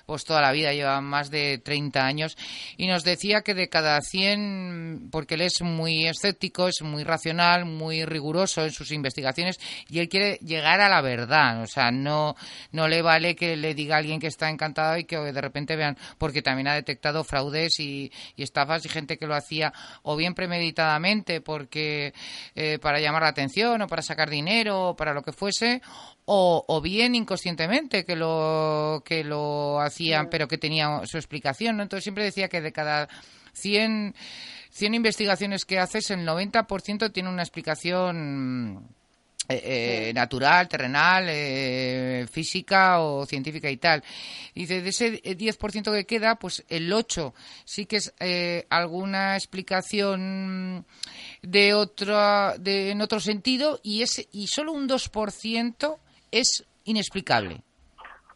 pues 0.06 0.24
toda 0.24 0.40
la 0.40 0.50
vida, 0.50 0.72
lleva 0.72 0.98
más 1.02 1.30
de 1.30 1.58
30 1.58 2.02
años, 2.02 2.38
y 2.78 2.86
nos 2.86 3.04
decía 3.04 3.42
que 3.42 3.52
de 3.52 3.68
cada 3.68 4.00
100, 4.00 5.10
porque 5.12 5.34
él 5.34 5.42
es 5.42 5.60
muy 5.60 6.06
escéptico, 6.06 6.68
es 6.68 6.80
muy 6.80 7.04
racional, 7.04 7.66
muy 7.66 8.06
riguroso 8.06 8.64
en 8.64 8.72
sus 8.72 8.92
investigaciones, 8.92 9.60
y 9.90 9.98
él 9.98 10.08
quiere 10.08 10.38
llegar 10.38 10.80
a 10.80 10.88
la 10.88 11.02
verdad, 11.02 11.60
o 11.60 11.66
sea, 11.66 11.90
no, 11.90 12.34
no 12.72 12.88
le 12.88 13.02
vale 13.02 13.36
que 13.36 13.56
le 13.56 13.74
diga 13.74 13.96
a 13.96 13.98
alguien 13.98 14.18
que 14.18 14.28
está 14.28 14.53
encantado 14.54 14.96
y 14.96 15.04
que 15.04 15.18
de 15.18 15.40
repente 15.40 15.76
vean, 15.76 15.96
porque 16.18 16.42
también 16.42 16.68
ha 16.68 16.74
detectado 16.74 17.24
fraudes 17.24 17.78
y, 17.80 18.10
estafas 18.36 18.84
y 18.84 18.88
gente 18.88 19.18
que 19.18 19.26
lo 19.26 19.34
hacía 19.34 19.72
o 20.02 20.16
bien 20.16 20.34
premeditadamente 20.34 21.40
porque 21.40 22.12
eh, 22.54 22.78
para 22.78 23.00
llamar 23.00 23.22
la 23.22 23.28
atención 23.28 23.82
o 23.82 23.86
para 23.86 24.02
sacar 24.02 24.30
dinero 24.30 24.90
o 24.90 24.96
para 24.96 25.14
lo 25.14 25.22
que 25.22 25.32
fuese, 25.32 25.80
o, 26.26 26.80
bien 26.82 27.14
inconscientemente 27.14 28.04
que 28.04 28.16
lo 28.16 29.02
que 29.04 29.24
lo 29.24 29.80
hacían 29.80 30.28
pero 30.30 30.48
que 30.48 30.58
tenía 30.58 31.00
su 31.04 31.16
explicación 31.16 31.76
¿no? 31.76 31.82
entonces 31.82 32.04
siempre 32.04 32.24
decía 32.24 32.48
que 32.48 32.60
de 32.60 32.72
cada 32.72 33.08
100, 33.52 34.14
100 34.70 34.94
investigaciones 34.94 35.64
que 35.64 35.78
haces 35.78 36.10
el 36.10 36.26
90% 36.26 37.12
tiene 37.12 37.28
una 37.28 37.42
explicación 37.42 38.88
eh, 39.46 40.08
eh, 40.08 40.12
natural, 40.14 40.68
terrenal, 40.68 41.26
eh, 41.28 42.26
física 42.30 43.00
o 43.00 43.26
científica 43.26 43.70
y 43.70 43.76
tal. 43.76 44.02
Dice, 44.54 44.80
de 44.80 44.88
ese 44.88 45.22
10% 45.22 45.92
que 45.92 46.06
queda, 46.06 46.36
pues 46.36 46.64
el 46.68 46.90
8 46.90 47.34
sí 47.64 47.84
que 47.84 47.96
es 47.96 48.14
alguna 48.70 49.36
explicación 49.36 50.86
de 51.42 51.74
otra, 51.74 52.56
de, 52.58 52.90
en 52.90 53.02
otro 53.02 53.20
sentido 53.20 53.80
y, 53.82 54.02
ese, 54.02 54.28
y 54.32 54.46
solo 54.46 54.72
un 54.72 54.88
2% 54.88 55.98
es 56.30 56.64
inexplicable. 56.84 57.62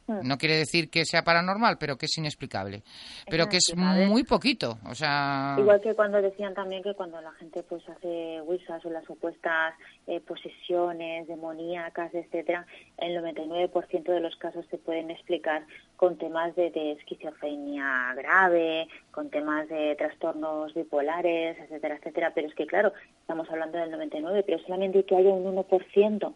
Hmm. 0.09 0.27
No 0.27 0.39
quiere 0.39 0.57
decir 0.57 0.89
que 0.89 1.05
sea 1.05 1.23
paranormal, 1.23 1.77
pero 1.79 1.97
que 1.97 2.07
es 2.07 2.17
inexplicable. 2.17 2.83
pero 3.31 3.47
que 3.47 3.59
es 3.59 3.77
muy 3.77 4.25
poquito, 4.25 4.79
o 4.89 4.95
sea... 4.95 5.55
Igual 5.59 5.83
que 5.83 5.95
cuando 5.95 6.23
decían 6.23 6.55
también 6.55 6.83
que 6.83 6.95
cuando 6.95 7.21
la 7.21 7.33
gente 7.33 7.63
pues 7.63 7.87
hace 7.89 8.41
wisas 8.47 8.85
o 8.87 8.91
las 8.91 9.05
supuestas 9.05 9.75
eh, 10.07 10.21
posesiones 10.21 11.29
demoníacas, 11.29 12.15
etcétera, 12.15 12.67
el 12.97 13.19
99% 13.19 14.05
de 14.05 14.21
los 14.21 14.35
casos 14.37 14.65
se 14.71 14.79
pueden 14.79 15.11
explicar 15.11 15.67
con 15.97 16.17
temas 16.17 16.57
de, 16.57 16.71
de, 16.71 16.93
esquizofrenia 16.93 18.15
grave, 18.15 18.89
con 19.11 19.29
temas 19.29 19.69
de 19.69 19.95
trastornos 19.97 20.73
bipolares, 20.73 21.59
etcétera, 21.59 21.97
etcétera. 21.97 22.33
Pero 22.35 22.49
es 22.49 22.55
que, 22.55 22.67
claro, 22.67 22.93
estamos 23.21 23.49
hablando 23.51 23.79
del 23.79 23.93
99%, 23.93 24.43
pero 24.47 24.59
solamente 24.61 25.05
que 25.05 25.17
haya 25.17 25.29
un 25.29 25.55
1%, 25.55 26.35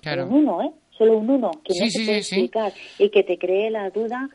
claro. 0.00 0.26
un 0.26 0.48
1, 0.48 0.62
¿eh? 0.62 0.72
Solo 0.96 1.18
un 1.18 1.30
uno, 1.30 1.50
que 1.64 1.74
no 1.78 1.90
se 1.90 2.04
puede 2.04 2.18
explicar 2.18 2.72
y 2.98 3.10
que 3.10 3.22
te 3.22 3.38
cree 3.38 3.70
la 3.70 3.90
duda 3.90 4.28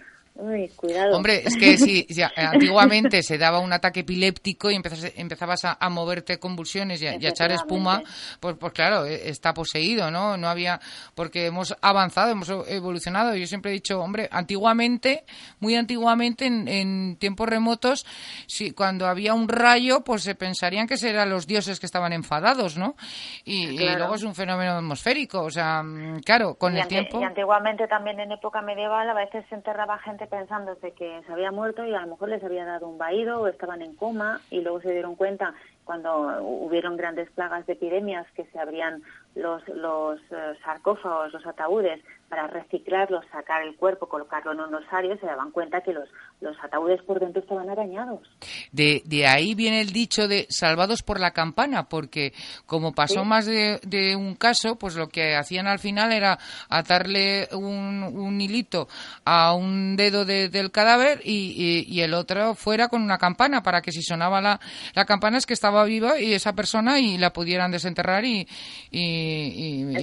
cuidado. 0.76 1.16
Hombre, 1.16 1.44
es 1.46 1.56
que 1.58 1.78
si, 1.78 2.08
antiguamente 2.36 3.24
se 3.24 3.38
daba 3.38 3.60
un 3.60 3.74
ataque 3.74 4.02
epiléptico 4.02 4.72
y 4.72 4.76
empezas, 4.76 5.12
empezabas 5.16 5.66
a, 5.66 5.90
moverte 5.90 6.40
convulsiones 6.40 7.02
y 7.02 7.08
a, 7.08 7.16
echar 7.16 7.52
espuma, 7.52 8.02
pues, 8.40 8.56
pues 8.60 8.74
claro, 8.74 9.06
e, 9.06 9.30
está 9.30 9.54
poseído, 9.54 10.12
¿no? 10.12 10.38
No 10.38 10.48
había, 10.48 10.80
porque 11.16 11.48
hemos 11.48 11.76
avanzado, 11.82 12.32
hemos 12.32 12.50
evolucionado. 12.68 13.36
Yo 13.36 13.48
siempre 13.48 13.72
he 13.72 13.74
dicho, 13.74 14.00
hombre, 14.00 14.30
antiguamente, 14.32 15.26
muy 15.60 15.76
antiguamente, 15.76 16.46
en, 16.46 17.18
tiempos 17.18 17.50
remotos, 17.50 18.06
si, 18.48 18.72
cuando 18.72 19.08
había 19.08 19.34
un 19.34 19.48
rayo, 19.48 20.02
pues 20.04 20.24
se 20.24 20.36
pensarían 20.36 20.88
que 20.88 20.96
eran 21.02 21.30
los 21.30 21.48
dioses 21.48 21.80
que 21.80 21.86
estaban 21.86 22.14
enfadados, 22.14 22.78
¿no? 22.78 22.96
Y, 23.44 23.78
luego 23.78 24.16
es 24.16 24.24
un 24.24 24.36
fenómeno 24.36 24.74
atmosférico, 24.74 25.42
o 25.42 25.50
sea, 25.50 25.82
mm, 25.84 26.22
claro, 26.22 26.56
con 26.56 26.78
el 26.78 26.88
tiempo. 26.88 27.20
Y 27.20 27.24
antiguamente 27.24 27.88
también 27.88 28.20
en 28.20 28.32
época 28.32 28.62
medieval 28.62 29.10
a 29.10 29.14
veces 29.14 29.46
se 29.50 29.56
enterraba 29.56 29.98
gente 30.00 30.28
pensándose 30.30 30.92
que 30.92 31.22
se 31.26 31.32
había 31.32 31.52
muerto 31.52 31.86
y 31.86 31.94
a 31.94 32.02
lo 32.02 32.08
mejor 32.08 32.30
les 32.30 32.44
había 32.44 32.66
dado 32.66 32.88
un 32.88 32.98
vaído 32.98 33.42
o 33.42 33.48
estaban 33.48 33.82
en 33.82 33.96
coma 33.96 34.42
y 34.50 34.62
luego 34.62 34.82
se 34.82 34.92
dieron 34.92 35.16
cuenta 35.16 35.54
cuando 35.84 36.44
hubieron 36.44 36.98
grandes 36.98 37.30
plagas 37.32 37.66
de 37.66 37.74
epidemias 37.74 38.28
que 38.36 38.46
se 38.46 38.60
abrían 38.60 39.02
los, 39.36 39.68
los 39.70 40.20
eh, 40.32 40.58
sarcófagos, 40.64 41.34
los 41.34 41.46
ataúdes, 41.46 42.02
para 42.30 42.48
reciclarlos, 42.48 43.26
sacar 43.32 43.64
el 43.64 43.76
cuerpo, 43.76 44.08
colocarlo 44.08 44.54
en 44.54 44.60
un 44.60 44.76
osario, 44.76 45.18
se 45.20 45.26
daban 45.26 45.52
cuenta 45.52 45.82
que 45.82 45.94
los, 45.94 46.08
los 46.42 46.56
ataúdes 46.64 47.02
por 47.02 47.20
dentro 47.20 47.42
estaban 47.42 47.70
arañados. 47.70 48.22
De, 48.72 49.02
de 49.06 49.26
ahí 49.26 49.56
viene 49.56 49.82
el 49.82 49.92
dicho 49.92 50.28
de 50.28 50.46
salvados 50.50 51.02
por 51.02 51.20
la 51.20 51.32
campana, 51.32 51.90
porque 51.90 52.34
como 52.68 52.94
pasó 52.94 53.26
más 53.26 53.48
de, 53.48 53.80
de, 53.84 54.16
un 54.16 54.36
caso, 54.36 54.78
pues 54.78 54.96
lo 54.96 55.10
que 55.10 55.36
hacían 55.36 55.68
al 55.68 55.80
final 55.80 56.12
era 56.12 56.38
atarle 56.70 57.48
un, 57.52 58.04
un 58.04 58.40
hilito 58.40 58.88
a 59.26 59.54
un 59.54 59.98
dedo 59.98 60.24
del 60.24 60.72
cadáver 60.72 61.22
y, 61.24 61.86
y, 61.88 62.02
el 62.02 62.14
otro 62.14 62.54
fuera 62.54 62.88
con 62.88 63.02
una 63.02 63.18
campana, 63.18 63.64
para 63.64 63.82
que 63.82 63.92
si 63.92 64.04
sonaba 64.04 64.40
la, 64.40 64.60
la 64.94 65.06
campana 65.06 65.38
es 65.38 65.46
que 65.46 65.54
estaba 65.54 65.84
viva 65.84 66.20
y 66.20 66.34
esa 66.34 66.54
persona 66.54 67.00
y 67.00 67.18
la 67.18 67.34
pudieran 67.34 67.72
desenterrar 67.72 68.24
y, 68.24 68.48
y, 68.92 69.19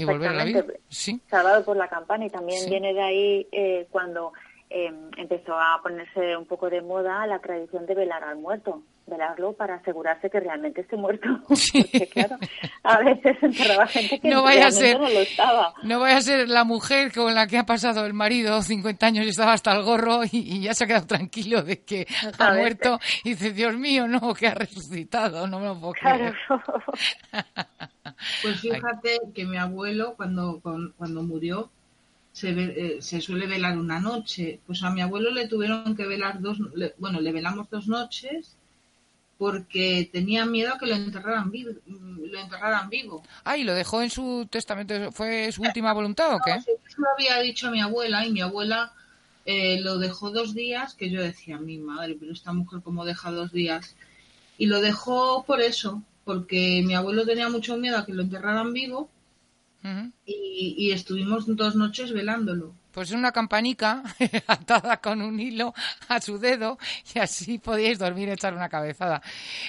volver 0.04 0.28
a 0.30 0.34
la 0.34 0.44
vida. 0.44 0.64
Sí. 0.88 1.20
Salvado 1.28 1.64
por 1.64 1.76
la 1.76 1.88
campana 1.88 2.26
y 2.26 2.30
también 2.30 2.68
viene 2.68 2.94
de 2.94 3.02
ahí 3.02 3.48
eh, 3.52 3.86
cuando 3.90 4.32
eh, 4.68 4.92
empezó 5.16 5.54
a 5.54 5.80
ponerse 5.80 6.36
un 6.36 6.44
poco 6.44 6.68
de 6.68 6.82
moda 6.82 7.24
la 7.26 7.38
tradición 7.38 7.86
de 7.86 7.94
velar 7.94 8.24
al 8.24 8.36
muerto, 8.36 8.82
velarlo 9.06 9.52
para 9.52 9.76
asegurarse 9.76 10.28
que 10.28 10.40
realmente 10.40 10.80
esté 10.80 10.96
muerto. 10.96 11.28
Porque 11.48 12.08
claro, 12.12 12.36
a 12.82 12.98
veces 12.98 13.36
enterraba 13.42 13.86
gente 13.86 14.18
que 14.18 14.28
no 14.28 14.42
vaya 14.42 14.66
a 14.66 14.70
ser, 14.72 14.98
no 14.98 15.08
lo 15.08 15.20
estaba. 15.20 15.72
No 15.84 16.00
vaya 16.00 16.16
a 16.16 16.20
ser 16.20 16.48
la 16.48 16.64
mujer 16.64 17.12
con 17.12 17.32
la 17.32 17.46
que 17.46 17.58
ha 17.58 17.64
pasado 17.64 18.04
el 18.06 18.12
marido 18.12 18.60
50 18.60 19.06
años 19.06 19.26
y 19.26 19.28
estaba 19.28 19.52
hasta 19.52 19.72
el 19.72 19.84
gorro 19.84 20.22
y, 20.24 20.60
ya 20.60 20.74
se 20.74 20.82
ha 20.82 20.86
quedado 20.88 21.06
tranquilo 21.06 21.62
de 21.62 21.84
que 21.84 22.06
ha 22.38 22.54
muerto 22.54 22.98
y 23.22 23.30
dice, 23.30 23.52
Dios 23.52 23.76
mío, 23.76 24.08
no, 24.08 24.34
que 24.34 24.48
ha 24.48 24.54
resucitado, 24.54 25.46
no 25.46 25.60
me 25.60 25.66
lo 25.66 25.78
puedo 25.78 25.92
creer. 25.92 26.34
Pues 28.42 28.60
fíjate 28.60 29.18
que 29.34 29.44
mi 29.44 29.56
abuelo 29.56 30.14
cuando, 30.16 30.60
cuando 30.62 31.22
murió 31.22 31.70
se, 32.32 32.50
eh, 32.50 32.98
se 33.00 33.20
suele 33.20 33.46
velar 33.46 33.78
una 33.78 34.00
noche. 34.00 34.60
Pues 34.66 34.82
a 34.82 34.90
mi 34.90 35.00
abuelo 35.00 35.30
le 35.30 35.48
tuvieron 35.48 35.96
que 35.96 36.06
velar 36.06 36.40
dos, 36.40 36.58
bueno, 36.98 37.20
le 37.20 37.32
velamos 37.32 37.68
dos 37.70 37.88
noches 37.88 38.56
porque 39.38 40.08
tenía 40.12 40.46
miedo 40.46 40.74
a 40.74 40.78
que 40.78 40.86
lo 40.86 40.94
enterraran 40.94 41.50
vivo. 41.50 41.72
Lo 41.86 42.38
enterraran 42.38 42.88
vivo. 42.88 43.22
Ah, 43.44 43.56
¿y 43.56 43.64
lo 43.64 43.74
dejó 43.74 44.02
en 44.02 44.10
su 44.10 44.46
testamento? 44.50 45.12
¿Fue 45.12 45.52
su 45.52 45.62
última 45.62 45.92
voluntad 45.92 46.34
o 46.34 46.38
qué? 46.44 46.52
eso 46.52 46.72
lo 46.96 47.06
había 47.14 47.38
dicho 47.40 47.68
a 47.68 47.70
mi 47.70 47.80
abuela 47.80 48.26
y 48.26 48.32
mi 48.32 48.40
abuela 48.40 48.92
eh, 49.44 49.80
lo 49.80 49.98
dejó 49.98 50.30
dos 50.30 50.54
días, 50.54 50.94
que 50.94 51.10
yo 51.10 51.22
decía, 51.22 51.58
mi 51.58 51.78
madre, 51.78 52.16
pero 52.18 52.32
esta 52.32 52.52
mujer 52.52 52.80
cómo 52.82 53.04
deja 53.04 53.30
dos 53.30 53.52
días. 53.52 53.94
Y 54.58 54.66
lo 54.66 54.80
dejó 54.80 55.44
por 55.44 55.60
eso, 55.60 56.02
porque 56.26 56.82
mi 56.84 56.96
abuelo 56.96 57.24
tenía 57.24 57.48
mucho 57.48 57.76
miedo 57.76 57.96
a 57.96 58.04
que 58.04 58.12
lo 58.12 58.22
enterraran 58.22 58.72
vivo 58.72 59.08
y, 60.26 60.90
estuvimos 60.90 61.44
dos 61.46 61.76
noches 61.76 62.12
velándolo. 62.12 62.74
Pues 62.96 63.12
una 63.12 63.30
campanica 63.30 64.02
atada 64.46 64.96
con 65.02 65.20
un 65.20 65.38
hilo 65.38 65.74
a 66.08 66.18
su 66.18 66.38
dedo 66.38 66.78
y 67.14 67.18
así 67.18 67.58
podíais 67.58 67.98
dormir 67.98 68.30
y 68.30 68.32
echar 68.32 68.54
una 68.54 68.70
cabezada. 68.70 69.20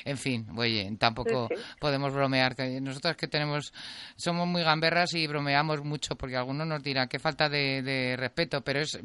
En 0.06 0.18
fin, 0.18 0.48
oye, 0.56 0.90
tampoco 0.98 1.50
podemos 1.82 2.14
bromear. 2.14 2.56
Nosotros 2.82 3.18
que 3.18 3.28
tenemos, 3.28 3.74
somos 4.16 4.48
muy 4.48 4.64
gamberras 4.64 5.14
y 5.14 5.28
bromeamos 5.28 5.84
mucho 5.84 6.16
porque 6.16 6.38
algunos 6.38 6.66
nos 6.68 6.82
dirán 6.82 7.10
qué 7.10 7.20
falta 7.20 7.50
de, 7.50 8.16
respeto, 8.18 8.62
pero 8.62 8.80
es, 8.80 8.98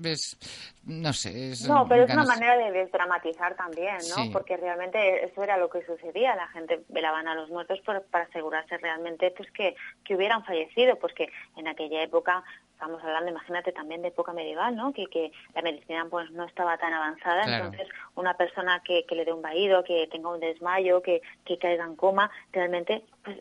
no 0.85 1.13
sé. 1.13 1.55
no, 1.67 1.89
pero 1.89 2.05
es 2.05 2.13
una 2.13 2.25
manera 2.25 2.57
de 2.59 2.71
desdramatizar 2.71 3.57
también, 3.57 3.97
¿no? 4.17 4.31
Porque 4.31 4.57
realmente 4.57 5.25
eso 5.25 5.43
era 5.43 5.57
lo 5.57 5.69
que 5.69 5.85
sucedía. 5.85 6.37
La 6.37 6.47
gente 6.47 6.85
velaban 6.91 7.27
a 7.27 7.35
los 7.35 7.51
muertos 7.51 7.81
para 7.81 8.25
asegurarse 8.27 8.79
realmente 8.79 9.33
pues 9.37 9.51
que, 9.51 9.75
que 10.05 10.15
hubieran 10.15 10.45
fallecido, 10.45 10.95
pues 11.01 11.13
que 11.13 11.27
en 11.57 11.67
aquella 11.67 12.05
época 12.05 12.45
estamos 12.83 13.03
hablando, 13.05 13.31
imagínate, 13.31 13.71
también 13.71 14.03
de 14.03 14.09
época 14.09 14.33
medieval, 14.33 14.75
¿no? 14.75 14.93
Que, 14.93 15.07
que 15.07 15.31
la 15.55 15.63
medicina 15.63 16.05
pues 16.11 16.29
no 16.33 16.45
estaba 16.45 16.77
tan 16.79 16.93
avanzada, 16.93 17.43
entonces 17.45 17.87
una 18.17 18.35
persona 18.35 18.83
que, 18.85 19.05
que, 19.07 19.15
le 19.15 19.25
dé 19.25 19.33
un 19.33 19.41
vaído, 19.41 19.85
que 19.85 20.09
tenga 20.11 20.31
un 20.31 20.41
desmayo, 20.41 21.01
que, 21.01 21.23
que 21.45 21.59
caiga 21.59 21.85
en 21.85 21.95
coma, 21.95 22.29
realmente, 22.53 23.05
pues, 23.23 23.39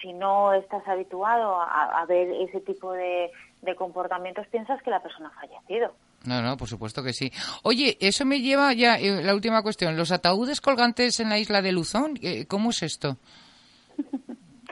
si 0.00 0.12
no 0.12 0.52
estás 0.52 0.86
habituado 0.86 1.60
a, 1.60 2.04
ver 2.06 2.28
ese 2.48 2.60
tipo 2.60 2.92
de, 2.92 3.32
de 3.62 3.74
comportamientos, 3.74 4.46
piensas 4.46 4.80
que 4.82 4.90
la 4.90 5.02
persona 5.02 5.32
ha 5.34 5.40
fallecido. 5.40 5.92
No, 6.24 6.40
no, 6.40 6.56
por 6.56 6.68
supuesto 6.68 7.02
que 7.02 7.12
sí. 7.12 7.32
Oye, 7.64 7.96
eso 8.00 8.24
me 8.24 8.40
lleva 8.40 8.72
ya 8.72 8.98
eh, 8.98 9.20
la 9.20 9.34
última 9.34 9.62
cuestión. 9.62 9.96
Los 9.96 10.12
ataúdes 10.12 10.60
colgantes 10.60 11.18
en 11.18 11.28
la 11.28 11.40
isla 11.40 11.60
de 11.60 11.72
Luzón, 11.72 12.14
eh, 12.22 12.46
¿cómo 12.46 12.70
es 12.70 12.84
esto? 12.84 13.16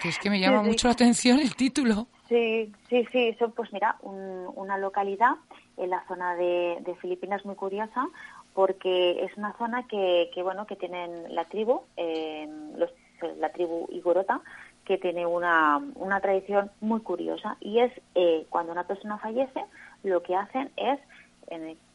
Que 0.00 0.08
es 0.08 0.18
que 0.18 0.30
me 0.30 0.38
llama 0.38 0.62
mucho 0.62 0.86
la 0.86 0.92
atención 0.92 1.40
el 1.40 1.56
título. 1.56 2.06
Sí, 2.28 2.72
sí, 2.88 3.06
sí, 3.12 3.36
son 3.38 3.52
pues 3.52 3.72
mira, 3.72 3.96
una 4.02 4.78
localidad 4.78 5.34
en 5.76 5.90
la 5.90 6.06
zona 6.06 6.34
de, 6.36 6.96
Filipinas 7.00 7.44
muy 7.44 7.54
curiosa 7.54 8.08
porque 8.54 9.24
es 9.24 9.36
una 9.36 9.52
zona 9.58 9.86
que, 9.88 10.30
que 10.32 10.42
bueno 10.42 10.66
que 10.66 10.76
tienen 10.76 11.34
la 11.34 11.44
tribu 11.46 11.82
eh, 11.96 12.48
la 13.38 13.50
tribu 13.50 13.88
igorota 13.90 14.40
que 14.84 14.98
tiene 14.98 15.26
una, 15.26 15.80
una 15.96 16.20
tradición 16.20 16.70
muy 16.80 17.00
curiosa 17.00 17.56
y 17.60 17.80
es 17.80 17.92
eh, 18.14 18.46
cuando 18.50 18.72
una 18.72 18.86
persona 18.86 19.18
fallece 19.18 19.64
lo 20.02 20.22
que 20.22 20.36
hacen 20.36 20.70
es 20.76 21.00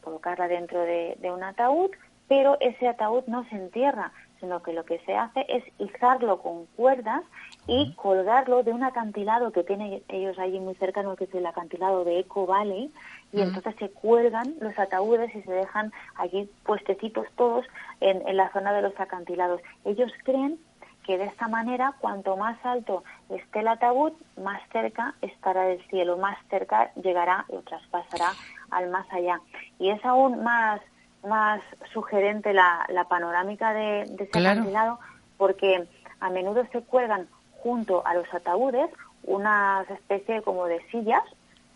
colocarla 0.00 0.48
dentro 0.48 0.80
de, 0.80 1.16
un 1.24 1.42
ataúd 1.42 1.90
pero 2.28 2.56
ese 2.60 2.88
ataúd 2.88 3.24
no 3.26 3.48
se 3.48 3.56
entierra 3.56 4.12
sino 4.40 4.62
que 4.62 4.72
lo 4.72 4.84
que 4.84 4.98
se 5.00 5.14
hace 5.14 5.46
es 5.48 5.64
izarlo 5.78 6.40
con 6.40 6.66
cuerdas 6.76 7.22
y 7.66 7.92
colgarlo 7.94 8.62
de 8.62 8.72
un 8.72 8.82
acantilado 8.82 9.52
que 9.52 9.62
tienen 9.62 10.02
ellos 10.08 10.38
allí 10.38 10.58
muy 10.58 10.74
cercano, 10.74 11.16
que 11.16 11.24
es 11.24 11.34
el 11.34 11.46
acantilado 11.46 12.04
de 12.04 12.20
Eco 12.20 12.46
Valley, 12.46 12.90
y 13.32 13.42
entonces 13.42 13.76
se 13.78 13.90
cuelgan 13.90 14.54
los 14.60 14.76
ataúdes 14.78 15.34
y 15.36 15.42
se 15.42 15.52
dejan 15.52 15.92
allí 16.16 16.50
puestecitos 16.64 17.26
todos 17.36 17.64
en, 18.00 18.26
en 18.26 18.36
la 18.36 18.50
zona 18.52 18.72
de 18.72 18.82
los 18.82 18.98
acantilados. 18.98 19.60
Ellos 19.84 20.10
creen 20.24 20.58
que 21.06 21.18
de 21.18 21.24
esta 21.24 21.48
manera, 21.48 21.94
cuanto 22.00 22.36
más 22.36 22.58
alto 22.64 23.04
esté 23.30 23.60
el 23.60 23.68
ataúd, 23.68 24.12
más 24.42 24.60
cerca 24.72 25.14
estará 25.22 25.64
del 25.64 25.82
cielo, 25.88 26.16
más 26.16 26.38
cerca 26.48 26.92
llegará 26.94 27.46
o 27.48 27.60
traspasará 27.62 28.32
al 28.70 28.90
más 28.90 29.06
allá. 29.12 29.40
Y 29.78 29.90
es 29.90 30.04
aún 30.04 30.42
más, 30.42 30.80
más 31.26 31.60
sugerente 31.92 32.52
la, 32.52 32.86
la 32.88 33.04
panorámica 33.04 33.72
de, 33.72 34.06
de 34.06 34.24
ese 34.24 34.38
acantilado 34.38 34.98
porque 35.36 35.86
a 36.20 36.30
menudo 36.30 36.66
se 36.72 36.82
cuelgan 36.82 37.28
junto 37.62 38.06
a 38.06 38.14
los 38.14 38.32
ataúdes 38.32 38.90
una 39.24 39.84
especie 39.88 40.42
como 40.42 40.66
de 40.66 40.80
sillas 40.90 41.22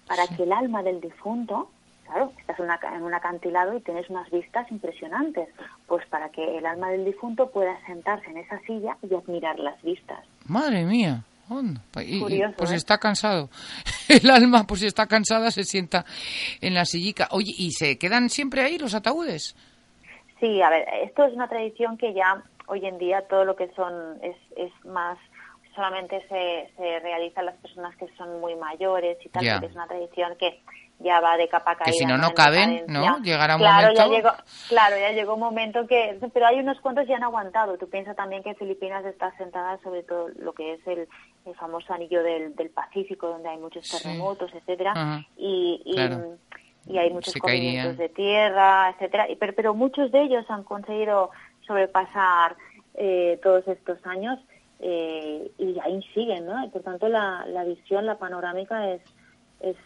para 0.07 0.27
que 0.27 0.43
el 0.43 0.53
alma 0.53 0.83
del 0.83 1.01
difunto, 1.01 1.71
claro, 2.05 2.33
estás 2.39 2.59
en, 2.59 3.03
un 3.03 3.15
acantilado 3.15 3.77
y 3.77 3.81
tienes 3.81 4.09
unas 4.11 4.31
vistas 4.31 4.71
impresionantes, 4.71 5.49
pues 5.87 6.07
para 6.07 6.29
que 6.31 6.59
el 6.59 6.67
alma 6.67 6.91
del 6.91 7.05
difunto 7.05 7.51
pueda 7.51 7.75
sentarse 7.87 8.31
en 8.31 8.39
esa 8.39 8.61
silla 8.61 8.97
y 9.03 9.15
admirar 9.15 9.59
las 9.59 9.81
vistas. 9.83 10.21
Madre 10.47 10.85
mía. 10.85 11.23
Pues 11.93 12.07
si 12.07 12.75
¿eh? 12.75 12.77
está 12.77 12.99
cansado. 12.99 13.51
El 14.09 14.31
alma, 14.31 14.67
pues 14.67 14.81
si 14.81 14.87
está 14.87 15.07
cansada, 15.07 15.51
se 15.51 15.65
sienta 15.65 16.05
en 16.61 16.75
la 16.75 16.85
sillica. 16.85 17.29
Oye, 17.31 17.53
¿y 17.57 17.73
se 17.73 17.99
quedan 17.99 18.31
siempre 18.31 18.63
ahí 18.63 18.79
los 18.79 18.95
ataúdes? 18.95 19.57
Sí, 20.41 20.61
a 20.61 20.71
ver, 20.71 20.87
esto 21.03 21.25
es 21.25 21.35
una 21.35 21.49
tradición 21.49 21.97
que 21.97 22.13
ya 22.13 22.43
hoy 22.67 22.85
en 22.87 22.99
día 22.99 23.23
todo 23.29 23.45
lo 23.45 23.57
que 23.57 23.71
son 23.75 24.19
es, 24.23 24.37
es 24.57 24.73
más 24.85 25.19
solamente 25.75 26.21
se, 26.29 26.71
se 26.77 27.01
realizan 27.01 27.47
las 27.47 27.57
personas 27.57 27.97
que 27.97 28.07
son 28.17 28.41
muy 28.41 28.55
mayores 28.55 29.19
y 29.25 29.29
tal, 29.29 29.45
porque 29.53 29.67
es 29.67 29.75
una 29.75 29.87
tradición 29.87 30.37
que 30.37 30.61
ya 30.99 31.21
va 31.21 31.37
de 31.37 31.49
capa 31.49 31.77
caída. 31.77 31.93
Que 31.93 31.99
si 31.99 32.07
no, 32.07 32.17
no 32.17 32.33
caben, 32.33 32.85
¿no? 32.89 33.19
Llegará 33.19 33.57
un 33.57 33.61
claro, 33.61 33.89
momento... 33.89 34.03
Ya 34.03 34.17
llegó, 34.17 34.31
claro, 34.69 34.97
ya 34.97 35.13
llegó 35.13 35.35
un 35.35 35.41
momento 35.41 35.87
que... 35.87 36.19
Pero 36.33 36.47
hay 36.47 36.61
unos 36.61 36.81
cuantos 36.81 37.07
ya 37.07 37.17
han 37.17 37.25
aguantado. 37.25 37.77
Tú 37.77 37.89
piensas 37.89 38.17
también 38.17 38.43
que 38.43 38.55
Filipinas 38.55 39.05
está 39.05 39.37
sentada 39.37 39.79
sobre 39.83 40.03
todo 40.03 40.29
lo 40.39 40.53
que 40.53 40.75
es 40.75 40.87
el, 40.87 41.09
famoso 41.57 41.93
anillo 41.93 42.23
del, 42.23 42.55
del, 42.55 42.71
Pacífico, 42.71 43.29
donde 43.29 43.51
hay 43.51 43.59
muchos 43.59 43.89
terremotos, 43.89 44.51
etcétera 44.55 45.25
y, 45.37 45.83
y, 45.85 46.99
hay 46.99 47.11
muchos 47.11 47.35
movimientos 47.43 47.99
de 47.99 48.09
tierra, 48.09 48.91
etcétera 48.91 49.31
y, 49.31 49.37
pero, 49.37 49.53
pero 49.55 49.75
muchos 49.75 50.11
de 50.11 50.23
ellos 50.23 50.45
han 50.49 50.65
conseguido 50.65 51.31
sobrepasar 51.67 52.57
eh, 52.95 53.39
todos 53.43 53.67
estos 53.69 53.99
años 54.07 54.39
eh, 54.81 55.51
y 55.59 55.79
ahí 55.81 56.03
siguen, 56.15 56.47
¿no? 56.47 56.65
Y 56.65 56.69
por 56.69 56.83
tanto 56.83 57.09
la, 57.09 57.45
la 57.47 57.65
visión, 57.65 58.07
la 58.07 58.19
panorámica 58.19 58.91
es, 58.91 59.03
es, 59.61 59.77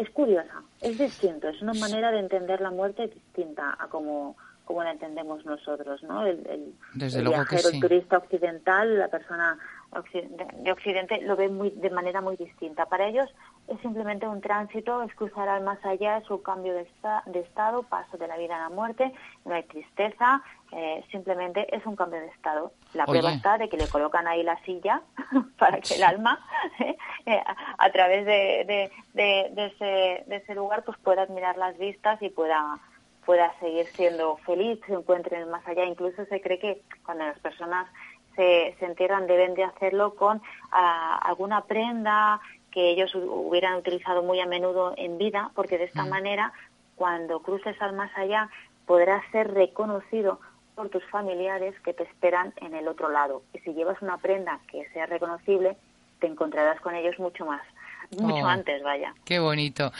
es 0.00 0.10
curiosa, 0.10 0.62
es 0.80 0.98
distinto, 0.98 1.48
es 1.48 1.60
una 1.60 1.74
manera 1.74 2.10
de 2.10 2.20
entender 2.20 2.60
la 2.60 2.70
muerte 2.70 3.08
distinta 3.08 3.76
a 3.78 3.88
como, 3.88 4.34
como 4.64 4.82
la 4.82 4.92
entendemos 4.92 5.44
nosotros, 5.44 6.02
¿no? 6.04 6.24
El, 6.24 6.46
el, 6.46 6.74
Desde 6.94 7.22
viajero, 7.22 7.68
el 7.68 7.80
turista 7.80 8.16
occidental, 8.16 8.98
la 8.98 9.08
persona 9.08 9.58
de 10.62 10.72
Occidente 10.72 11.20
lo 11.20 11.36
ve 11.36 11.48
muy, 11.48 11.70
de 11.70 11.90
manera 11.90 12.22
muy 12.22 12.36
distinta. 12.36 12.86
Para 12.86 13.08
ellos 13.08 13.28
es 13.70 13.80
simplemente 13.80 14.26
un 14.26 14.40
tránsito, 14.40 15.02
es 15.02 15.14
cruzar 15.14 15.48
al 15.48 15.62
más 15.62 15.78
allá, 15.84 16.18
es 16.18 16.28
un 16.28 16.42
cambio 16.42 16.74
de, 16.74 16.86
de 17.26 17.40
estado, 17.40 17.84
paso 17.84 18.16
de 18.18 18.26
la 18.26 18.36
vida 18.36 18.56
a 18.56 18.68
la 18.68 18.68
muerte, 18.68 19.12
no 19.44 19.54
hay 19.54 19.62
tristeza, 19.62 20.42
eh, 20.72 21.04
simplemente 21.10 21.74
es 21.74 21.86
un 21.86 21.94
cambio 21.94 22.20
de 22.20 22.26
estado. 22.26 22.72
La 22.94 23.06
prueba 23.06 23.32
está 23.32 23.58
de 23.58 23.68
que 23.68 23.76
le 23.76 23.88
colocan 23.88 24.26
ahí 24.26 24.42
la 24.42 24.60
silla 24.64 25.02
para 25.58 25.80
que 25.80 25.94
el 25.94 26.02
alma, 26.02 26.44
eh, 27.26 27.42
a, 27.78 27.90
través 27.90 28.26
de, 28.26 28.90
de, 29.14 29.66
ese, 29.66 30.24
de 30.26 30.36
ese 30.36 30.54
lugar, 30.54 30.84
pues 30.84 30.98
pueda 30.98 31.22
admirar 31.22 31.56
las 31.56 31.78
vistas 31.78 32.20
y 32.22 32.28
pueda 32.28 32.78
pueda 33.24 33.52
seguir 33.60 33.86
siendo 33.86 34.38
feliz, 34.38 34.80
se 34.86 34.94
encuentre 34.94 35.36
en 35.36 35.42
el 35.42 35.50
más 35.50 35.64
allá. 35.68 35.84
Incluso 35.84 36.24
se 36.24 36.40
cree 36.40 36.58
que 36.58 36.82
cuando 37.04 37.24
las 37.24 37.38
personas 37.38 37.86
se, 38.34 38.74
se 38.80 38.86
entierran 38.86 39.28
deben 39.28 39.54
de 39.54 39.62
hacerlo 39.62 40.16
con 40.16 40.42
ah, 40.72 41.20
alguna 41.22 41.64
prenda 41.64 42.40
que 42.70 42.90
ellos 42.90 43.14
hubieran 43.14 43.76
utilizado 43.76 44.22
muy 44.22 44.40
a 44.40 44.46
menudo 44.46 44.94
en 44.96 45.18
vida, 45.18 45.50
porque 45.54 45.78
de 45.78 45.84
esta 45.84 46.04
mm. 46.04 46.08
manera, 46.08 46.52
cuando 46.96 47.40
cruces 47.40 47.80
al 47.80 47.94
más 47.94 48.10
allá, 48.16 48.50
podrás 48.86 49.22
ser 49.32 49.52
reconocido 49.52 50.40
por 50.74 50.88
tus 50.88 51.04
familiares 51.10 51.78
que 51.80 51.92
te 51.92 52.04
esperan 52.04 52.54
en 52.56 52.74
el 52.74 52.88
otro 52.88 53.08
lado. 53.08 53.42
Y 53.52 53.58
si 53.58 53.74
llevas 53.74 54.00
una 54.02 54.18
prenda 54.18 54.60
que 54.70 54.88
sea 54.90 55.06
reconocible, 55.06 55.76
te 56.20 56.26
encontrarás 56.26 56.80
con 56.80 56.94
ellos 56.94 57.18
mucho 57.18 57.44
más 57.44 57.62
mucho 58.18 58.44
oh, 58.44 58.46
antes, 58.46 58.82
vaya. 58.82 59.14
Qué 59.24 59.38
bonito. 59.38 59.92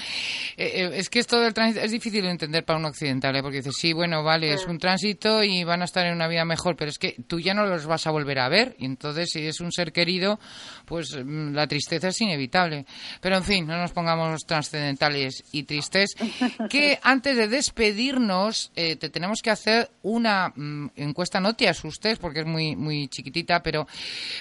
Eh, 0.56 0.72
eh, 0.74 0.90
es 0.94 1.08
que 1.08 1.20
esto 1.20 1.40
del 1.40 1.54
tránsito 1.54 1.84
es 1.84 1.92
difícil 1.92 2.22
de 2.22 2.30
entender 2.30 2.64
para 2.64 2.78
un 2.78 2.84
occidental, 2.84 3.36
¿eh? 3.36 3.42
porque 3.42 3.58
dices, 3.58 3.76
sí, 3.78 3.92
bueno, 3.92 4.24
vale, 4.24 4.52
es 4.52 4.66
mm. 4.66 4.70
un 4.70 4.78
tránsito 4.78 5.44
y 5.44 5.62
van 5.62 5.82
a 5.82 5.84
estar 5.84 6.04
en 6.06 6.14
una 6.14 6.26
vida 6.26 6.44
mejor, 6.44 6.74
pero 6.74 6.90
es 6.90 6.98
que 6.98 7.14
tú 7.28 7.38
ya 7.38 7.54
no 7.54 7.66
los 7.66 7.86
vas 7.86 8.06
a 8.08 8.10
volver 8.10 8.40
a 8.40 8.48
ver, 8.48 8.74
y 8.78 8.86
entonces 8.86 9.30
si 9.30 9.46
es 9.46 9.60
un 9.60 9.70
ser 9.70 9.92
querido, 9.92 10.40
pues 10.86 11.16
mm, 11.24 11.54
la 11.54 11.68
tristeza 11.68 12.08
es 12.08 12.20
inevitable. 12.20 12.84
Pero 13.20 13.36
en 13.36 13.44
fin, 13.44 13.66
no 13.66 13.76
nos 13.76 13.92
pongamos 13.92 14.44
trascendentales 14.44 15.44
y 15.52 15.62
tristes, 15.62 16.16
que 16.68 16.98
antes 17.02 17.36
de 17.36 17.46
despedirnos 17.46 18.72
te 18.74 18.96
tenemos 18.96 19.40
que 19.40 19.50
hacer 19.50 19.88
una 20.02 20.52
mm, 20.54 20.90
encuesta, 20.96 21.38
no 21.38 21.54
te 21.54 21.68
asustes 21.68 22.18
porque 22.18 22.40
es 22.40 22.46
muy, 22.46 22.74
muy 22.74 23.06
chiquitita, 23.06 23.62
pero 23.62 23.86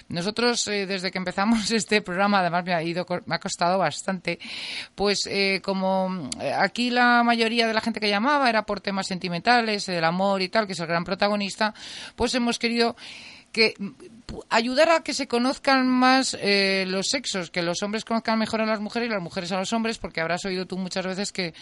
nosotros 0.07 0.63
desde 0.65 1.11
que 1.11 1.19
empezamos 1.19 1.69
este 1.71 2.01
programa, 2.01 2.39
además 2.39 2.65
me 2.65 2.73
ha 2.73 2.81
ido, 2.81 3.05
me 3.25 3.35
ha 3.35 3.39
costado 3.39 3.58
bastante, 3.59 4.39
pues 4.95 5.27
eh, 5.27 5.61
como 5.63 6.29
eh, 6.39 6.53
aquí 6.53 6.89
la 6.89 7.23
mayoría 7.23 7.67
de 7.67 7.73
la 7.73 7.81
gente 7.81 7.99
que 7.99 8.09
llamaba 8.09 8.49
era 8.49 8.63
por 8.63 8.81
temas 8.81 9.07
sentimentales, 9.07 9.85
del 9.85 10.03
amor 10.03 10.41
y 10.41 10.49
tal, 10.49 10.65
que 10.65 10.73
es 10.73 10.79
el 10.79 10.87
gran 10.87 11.03
protagonista, 11.03 11.73
pues 12.15 12.33
hemos 12.35 12.59
querido 12.59 12.95
que 13.51 13.73
ayudar 14.49 14.89
a 14.89 15.03
que 15.03 15.13
se 15.13 15.27
conozcan 15.27 15.87
más 15.87 16.37
eh, 16.39 16.85
los 16.87 17.07
sexos, 17.09 17.49
que 17.49 17.61
los 17.61 17.81
hombres 17.81 18.05
conozcan 18.05 18.37
mejor 18.37 18.61
a 18.61 18.65
las 18.65 18.79
mujeres 18.79 19.07
y 19.07 19.11
las 19.11 19.21
mujeres 19.21 19.51
a 19.51 19.57
los 19.57 19.73
hombres, 19.73 19.97
porque 19.97 20.21
habrás 20.21 20.45
oído 20.45 20.65
tú 20.67 20.77
muchas 20.77 21.05
veces 21.05 21.31
que, 21.31 21.53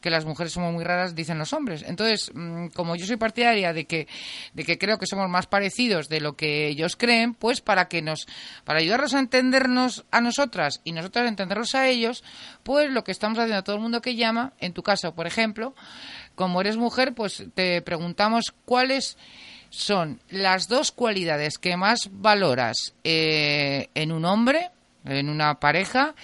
que 0.00 0.10
las 0.10 0.24
mujeres 0.24 0.52
somos 0.52 0.72
muy 0.72 0.84
raras, 0.84 1.14
dicen 1.14 1.38
los 1.38 1.52
hombres. 1.52 1.84
Entonces, 1.86 2.30
mm, 2.34 2.68
como 2.68 2.96
yo 2.96 3.06
soy 3.06 3.16
partidaria 3.16 3.72
de 3.72 3.86
que, 3.86 4.08
de 4.54 4.64
que 4.64 4.78
creo 4.78 4.98
que 4.98 5.06
somos 5.06 5.28
más 5.28 5.46
parecidos 5.46 6.08
de 6.08 6.20
lo 6.20 6.36
que 6.36 6.68
ellos 6.68 6.96
creen, 6.96 7.34
pues 7.34 7.60
para 7.60 7.88
que 7.88 8.02
nos, 8.02 8.26
para 8.64 8.80
ayudarlos 8.80 9.14
a 9.14 9.20
entendernos 9.20 10.04
a 10.10 10.20
nosotras 10.20 10.80
y 10.84 10.92
nosotras 10.92 11.26
a 11.26 11.28
entenderlos 11.28 11.74
a 11.74 11.88
ellos, 11.88 12.24
pues 12.62 12.90
lo 12.90 13.04
que 13.04 13.12
estamos 13.12 13.38
haciendo 13.38 13.58
a 13.58 13.64
todo 13.64 13.76
el 13.76 13.82
mundo 13.82 14.02
que 14.02 14.16
llama, 14.16 14.52
en 14.58 14.72
tu 14.72 14.82
caso, 14.82 15.14
por 15.14 15.26
ejemplo, 15.26 15.74
como 16.34 16.60
eres 16.60 16.76
mujer, 16.76 17.14
pues 17.14 17.44
te 17.54 17.80
preguntamos 17.82 18.54
cuáles 18.64 19.16
son 19.70 20.20
las 20.30 20.68
dos 20.68 20.92
cualidades 20.92 21.58
que 21.58 21.76
más 21.76 22.08
valoras 22.12 22.94
eh, 23.04 23.88
en 23.94 24.12
un 24.12 24.24
hombre, 24.24 24.70
en 25.04 25.28
una 25.28 25.54
pareja, 25.60 26.14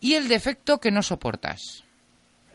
y 0.00 0.14
el 0.14 0.28
defecto 0.28 0.78
que 0.78 0.90
no 0.90 1.02
soportas. 1.02 1.84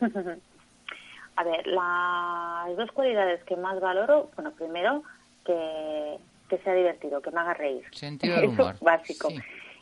A 1.36 1.44
ver, 1.44 1.66
las 1.66 2.76
dos 2.76 2.92
cualidades 2.92 3.42
que 3.44 3.56
más 3.56 3.80
valoro, 3.80 4.30
bueno, 4.36 4.50
primero, 4.52 5.02
que, 5.44 6.18
sea 6.62 6.74
divertido, 6.74 7.22
que 7.22 7.30
me 7.30 7.40
haga 7.40 7.54
reír. 7.54 7.82
Sentido 7.92 8.36
del 8.40 8.50
humor. 8.50 8.76
básico. 8.80 9.28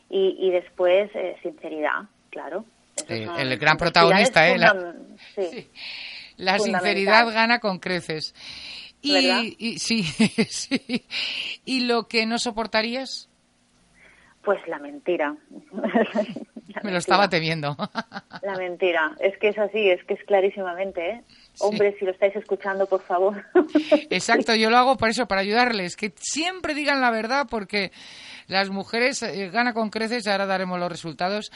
Y, 0.09 0.37
y 0.39 0.51
después, 0.51 1.11
eh, 1.15 1.35
sinceridad, 1.43 2.03
claro. 2.29 2.63
el 3.09 3.57
gran 3.57 3.75
protagonista, 3.75 4.47
¿eh? 4.47 4.57
La, 4.57 4.95
la 6.37 6.59
sinceridad 6.59 7.27
gana 7.33 7.59
con 7.59 7.79
creces. 7.79 8.33
Y, 9.01 9.79
sí, 9.79 10.03
sí. 10.49 11.05
¿Y 11.65 11.81
lo 11.81 12.07
que 12.07 12.25
no 12.25 12.39
soportarías? 12.39 13.29
Pues 14.43 14.59
la 14.67 14.79
mentira. 14.79 15.35
Me 16.83 16.91
lo 16.91 16.97
estaba 16.97 17.29
temiendo. 17.29 17.75
la 18.41 18.55
mentira. 18.57 19.15
Es 19.19 19.37
que 19.37 19.49
es 19.49 19.57
así, 19.57 19.89
es 19.89 20.03
que 20.05 20.13
es 20.13 20.23
clarísimamente, 20.25 21.09
¿eh? 21.09 21.23
Hombre, 21.59 21.95
si 21.97 22.05
lo 22.05 22.11
estáis 22.11 22.35
escuchando, 22.35 22.85
por 22.85 23.01
favor. 23.01 23.43
Exacto, 24.09 24.55
yo 24.55 24.69
lo 24.69 24.77
hago 24.77 24.97
por 24.97 25.09
eso, 25.09 25.27
para 25.27 25.41
ayudarles, 25.41 25.97
que 25.97 26.13
siempre 26.15 26.73
digan 26.73 27.01
la 27.01 27.11
verdad, 27.11 27.47
porque 27.49 27.91
las 28.49 28.69
mujeres 28.69 29.21
eh, 29.23 29.49
gana 29.49 29.73
con 29.73 29.89
creces, 29.89 30.27
ahora 30.27 30.45
daremos 30.45 30.79
los 30.79 30.89
resultados, 30.89 31.51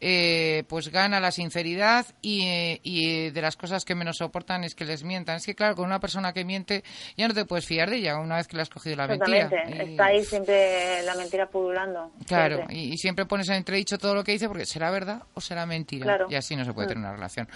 eh, 0.00 0.64
pues 0.68 0.88
gana 0.88 1.20
la 1.20 1.30
sinceridad 1.30 2.06
y, 2.22 2.80
y, 2.82 3.30
de 3.30 3.42
las 3.42 3.56
cosas 3.56 3.84
que 3.84 3.94
menos 3.94 4.16
soportan 4.16 4.64
es 4.64 4.74
que 4.74 4.84
les 4.84 5.04
mientan. 5.04 5.36
Es 5.36 5.46
que 5.46 5.54
claro, 5.54 5.74
con 5.74 5.84
una 5.84 6.00
persona 6.00 6.32
que 6.32 6.44
miente 6.44 6.84
ya 7.16 7.28
no 7.28 7.34
te 7.34 7.44
puedes 7.44 7.66
fiar 7.66 7.90
de 7.90 7.96
ella 7.96 8.18
una 8.18 8.36
vez 8.36 8.46
que 8.46 8.56
le 8.56 8.62
has 8.62 8.70
cogido 8.70 8.96
la 8.96 9.06
mentira. 9.06 9.50
Está 9.66 10.06
ahí 10.06 10.24
siempre 10.24 11.02
la 11.02 11.14
mentira 11.14 11.46
pululando. 11.48 12.12
Claro, 12.26 12.64
Y, 12.70 12.96
siempre 12.96 13.26
pones 13.26 13.48
en 13.48 13.56
entredicho 13.56 13.98
todo 13.98 14.14
lo 14.14 14.24
que 14.24 14.32
dice 14.32 14.48
porque 14.48 14.64
será 14.64 14.90
verdad 14.90 15.22
o 15.34 15.40
será 15.40 15.66
mentira. 15.66 16.26
Y 16.28 16.34
así 16.36 16.56
no 16.56 16.64
se 16.64 16.72
puede 16.72 16.86
mm. 16.86 16.88
tener 16.88 17.04
una 17.04 17.12
relación. 17.12 17.48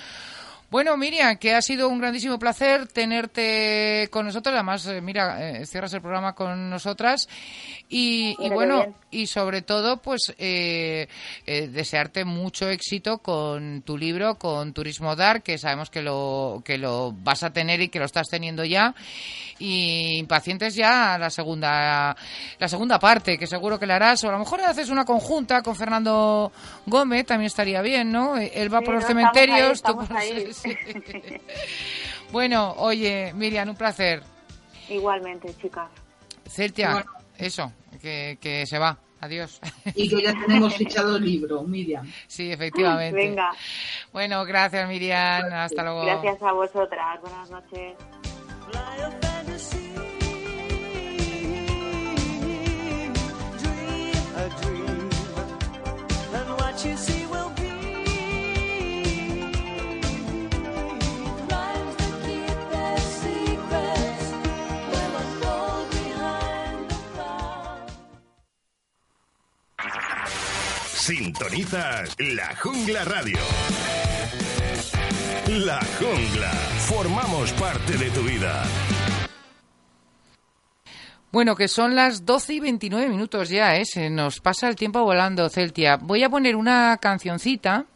Bueno, 0.71 0.97
Miriam, 0.97 1.37
que 1.37 1.53
ha 1.53 1.63
sido 1.63 1.89
un 1.89 1.99
grandísimo 1.99 2.39
placer 2.39 2.87
tenerte 2.87 4.07
con 4.13 4.27
nosotros. 4.27 4.55
Además, 4.55 4.87
eh, 4.87 5.01
mira, 5.01 5.59
eh, 5.59 5.67
cierras 5.67 5.93
el 5.95 6.01
programa 6.01 6.33
con 6.37 6.71
nosotras. 6.71 7.29
Y, 7.89 8.37
bueno, 8.51 8.95
y 9.11 9.27
sobre 9.27 9.63
todo, 9.63 9.97
pues 9.97 10.33
eh, 10.39 11.09
desearte 11.45 12.25
mucho 12.25 12.69
éxito 12.69 13.19
con 13.19 13.83
tu 13.83 13.99
libro, 13.99 14.37
con 14.37 14.73
Turismo 14.73 15.17
Dar, 15.17 15.43
que 15.43 15.59
sabemos 15.59 15.91
que 15.91 16.03
lo, 16.03 16.63
que 16.65 16.79
lo 16.79 17.13
vas 17.13 17.43
a 17.43 17.53
tener 17.53 17.81
y 17.81 17.89
que 17.89 17.99
lo 17.99 18.05
estás 18.05 18.29
teniendo 18.29 18.65
ya. 18.65 18.95
Y 19.59 20.19
impacientes 20.19 20.77
ya 20.77 21.19
la 21.19 21.31
segunda, 21.31 22.17
la 22.61 22.69
segunda 22.69 23.01
parte, 23.01 23.37
que 23.37 23.49
seguro 23.49 23.77
que 23.77 23.87
la 23.87 23.97
harás. 23.97 24.23
O 24.23 24.29
a 24.29 24.33
lo 24.33 24.39
mejor 24.39 24.61
haces 24.61 24.89
una 24.89 25.05
conjunta 25.05 25.63
con 25.63 25.75
Fernando 25.75 26.53
Gómez, 26.87 27.27
también 27.27 27.49
estaría 27.49 27.83
bien, 27.83 28.13
¿no? 28.13 28.37
Él 28.37 28.73
va 28.73 28.83
por 28.83 28.95
los 28.95 29.05
cementerios, 29.05 29.83
tú 29.83 29.99
bueno, 32.33 32.75
oye, 32.79 33.33
Miriam, 33.35 33.69
un 33.69 33.77
placer. 33.77 34.23
Igualmente, 34.89 35.55
chicas. 35.61 35.89
Celtia, 36.49 37.05
eso, 37.39 37.73
que, 38.01 38.65
se 38.67 38.79
va. 38.79 38.99
Adiós. 39.21 39.61
Y 39.95 40.09
que 40.09 40.23
ya 40.23 40.33
tenemos 40.33 40.75
fichado 40.75 41.17
el 41.17 41.25
libro, 41.25 41.63
Miriam. 41.63 42.11
Sí, 42.27 42.51
efectivamente. 42.51 43.15
Venga. 43.15 43.53
Bueno, 44.13 44.45
gracias, 44.45 44.89
Miriam. 44.89 45.53
Hasta 45.53 45.83
luego. 45.83 46.05
Gracias 46.05 46.43
a 46.43 46.53
vosotras. 46.53 47.21
Buenas 47.21 47.51
noches. 47.51 47.97
Sintonizas 71.11 72.15
La 72.21 72.55
Jungla 72.55 73.03
Radio. 73.05 73.39
La 75.49 75.81
Jungla. 75.99 76.53
Formamos 76.87 77.53
parte 77.55 77.99
de 77.99 78.11
tu 78.11 78.23
vida. 78.23 78.63
Bueno, 81.33 81.57
que 81.57 81.67
son 81.67 81.97
las 81.97 82.25
12 82.25 82.55
y 82.55 82.61
29 82.61 83.09
minutos 83.09 83.49
ya, 83.49 83.77
¿eh? 83.77 83.85
Se 83.87 84.09
nos 84.09 84.39
pasa 84.39 84.69
el 84.69 84.77
tiempo 84.77 85.03
volando, 85.03 85.49
Celtia. 85.49 85.97
Voy 85.97 86.23
a 86.23 86.31
poner 86.31 86.55
una 86.55 86.97
cancioncita 86.99 87.87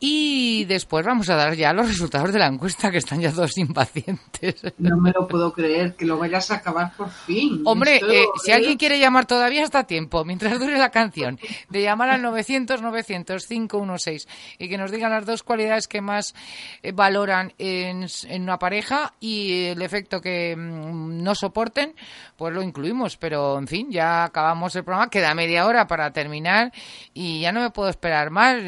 y 0.00 0.64
después 0.66 1.04
vamos 1.04 1.28
a 1.28 1.34
dar 1.34 1.54
ya 1.54 1.72
los 1.72 1.88
resultados 1.88 2.32
de 2.32 2.38
la 2.38 2.46
encuesta, 2.46 2.90
que 2.90 2.98
están 2.98 3.20
ya 3.20 3.32
todos 3.32 3.58
impacientes. 3.58 4.54
No 4.78 4.96
me 4.96 5.10
lo 5.10 5.26
puedo 5.26 5.52
creer, 5.52 5.96
que 5.96 6.06
lo 6.06 6.18
vayas 6.18 6.50
a 6.50 6.56
acabar 6.56 6.92
por 6.96 7.10
fin. 7.10 7.62
Hombre, 7.64 7.96
eh, 7.96 8.26
si 8.42 8.52
alguien 8.52 8.78
quiere 8.78 8.98
llamar 8.98 9.26
todavía 9.26 9.64
está 9.64 9.80
a 9.80 9.86
tiempo, 9.86 10.24
mientras 10.24 10.58
dure 10.58 10.78
la 10.78 10.90
canción, 10.90 11.38
de 11.68 11.82
llamar 11.82 12.08
al 12.10 12.22
900-900-516 12.22 14.28
y 14.58 14.68
que 14.68 14.78
nos 14.78 14.92
digan 14.92 15.10
las 15.10 15.26
dos 15.26 15.42
cualidades 15.42 15.88
que 15.88 16.00
más 16.00 16.34
eh, 16.82 16.92
valoran 16.92 17.52
en, 17.58 18.06
en, 18.28 18.42
una 18.42 18.58
pareja 18.58 19.14
y 19.18 19.64
el 19.64 19.82
efecto 19.82 20.20
que 20.20 20.54
mm, 20.56 21.22
no 21.22 21.34
soporten, 21.34 21.94
pues 22.36 22.54
lo 22.54 22.62
incluimos. 22.62 23.16
Pero, 23.16 23.58
en 23.58 23.66
fin, 23.66 23.90
ya 23.90 24.22
acabamos 24.24 24.76
el 24.76 24.84
programa, 24.84 25.10
queda 25.10 25.34
media 25.34 25.66
hora 25.66 25.88
para 25.88 26.12
terminar 26.12 26.72
y 27.14 27.40
ya 27.40 27.52
no 27.52 27.60
me 27.60 27.70
puedo 27.70 27.88
esperar 27.88 28.30
más. 28.30 28.58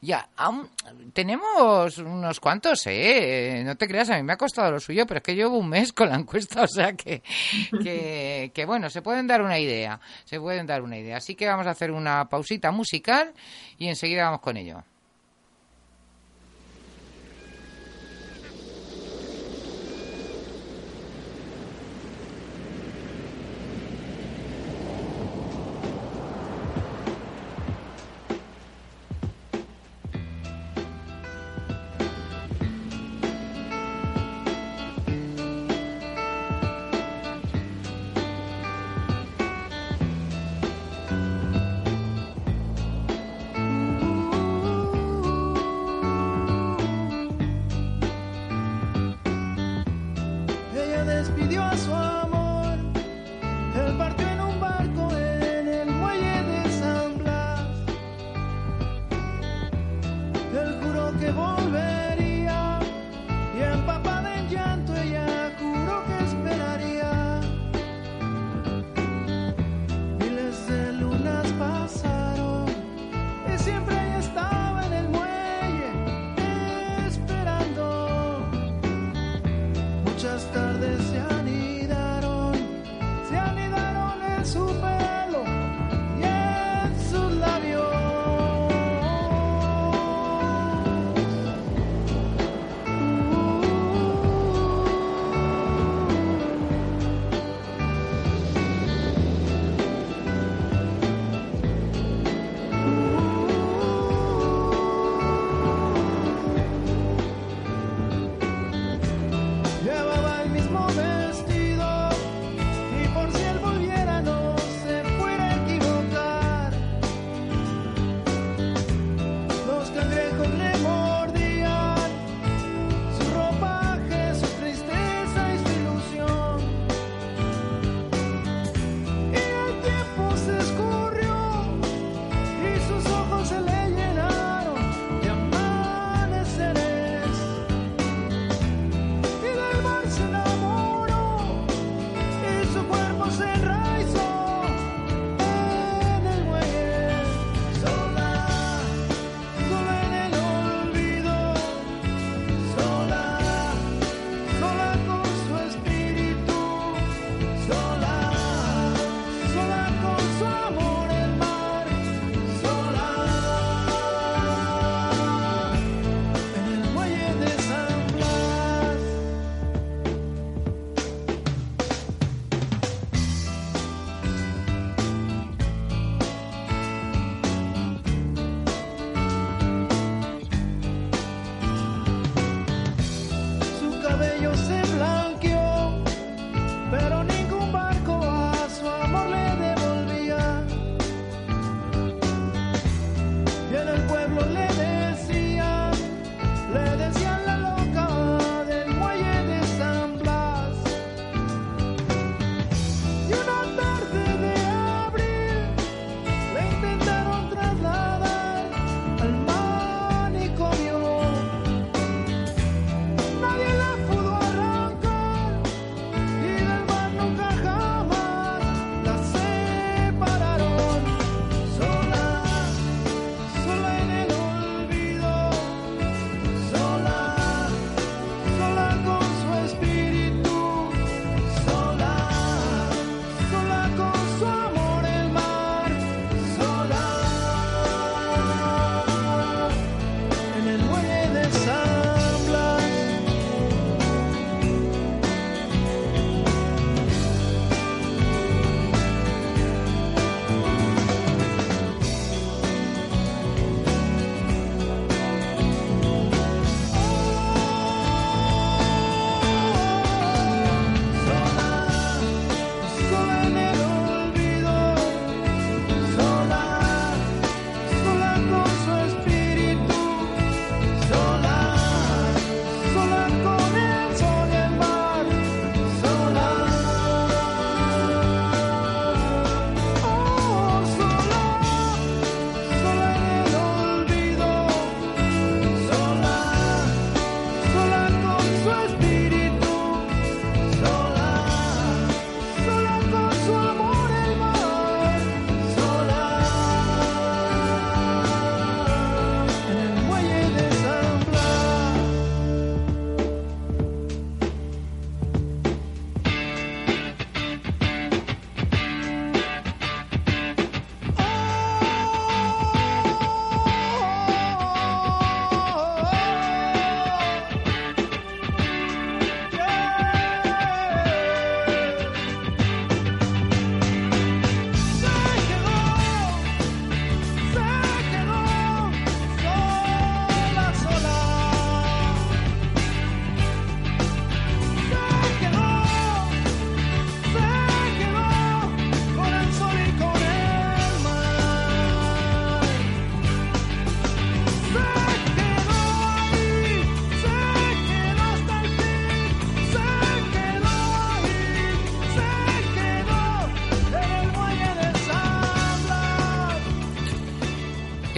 Ya 0.00 0.28
tenemos 1.12 1.98
unos 1.98 2.40
cuantos, 2.40 2.86
¿eh? 2.86 3.62
No 3.64 3.76
te 3.76 3.86
creas, 3.86 4.10
a 4.10 4.16
mí 4.16 4.22
me 4.22 4.32
ha 4.32 4.36
costado 4.36 4.70
lo 4.70 4.80
suyo, 4.80 5.06
pero 5.06 5.18
es 5.18 5.24
que 5.24 5.34
llevo 5.34 5.58
un 5.58 5.68
mes 5.68 5.92
con 5.92 6.08
la 6.08 6.16
encuesta, 6.16 6.62
o 6.64 6.68
sea 6.68 6.94
que, 6.94 7.22
que, 7.82 8.50
que 8.54 8.66
bueno, 8.66 8.90
se 8.90 9.02
pueden 9.02 9.26
dar 9.26 9.42
una 9.42 9.58
idea, 9.58 10.00
se 10.24 10.40
pueden 10.40 10.66
dar 10.66 10.82
una 10.82 10.98
idea. 10.98 11.18
Así 11.18 11.34
que 11.34 11.46
vamos 11.46 11.66
a 11.66 11.70
hacer 11.70 11.90
una 11.90 12.28
pausita 12.28 12.70
musical 12.70 13.32
y 13.78 13.88
enseguida 13.88 14.24
vamos 14.24 14.40
con 14.40 14.56
ello. 14.56 14.82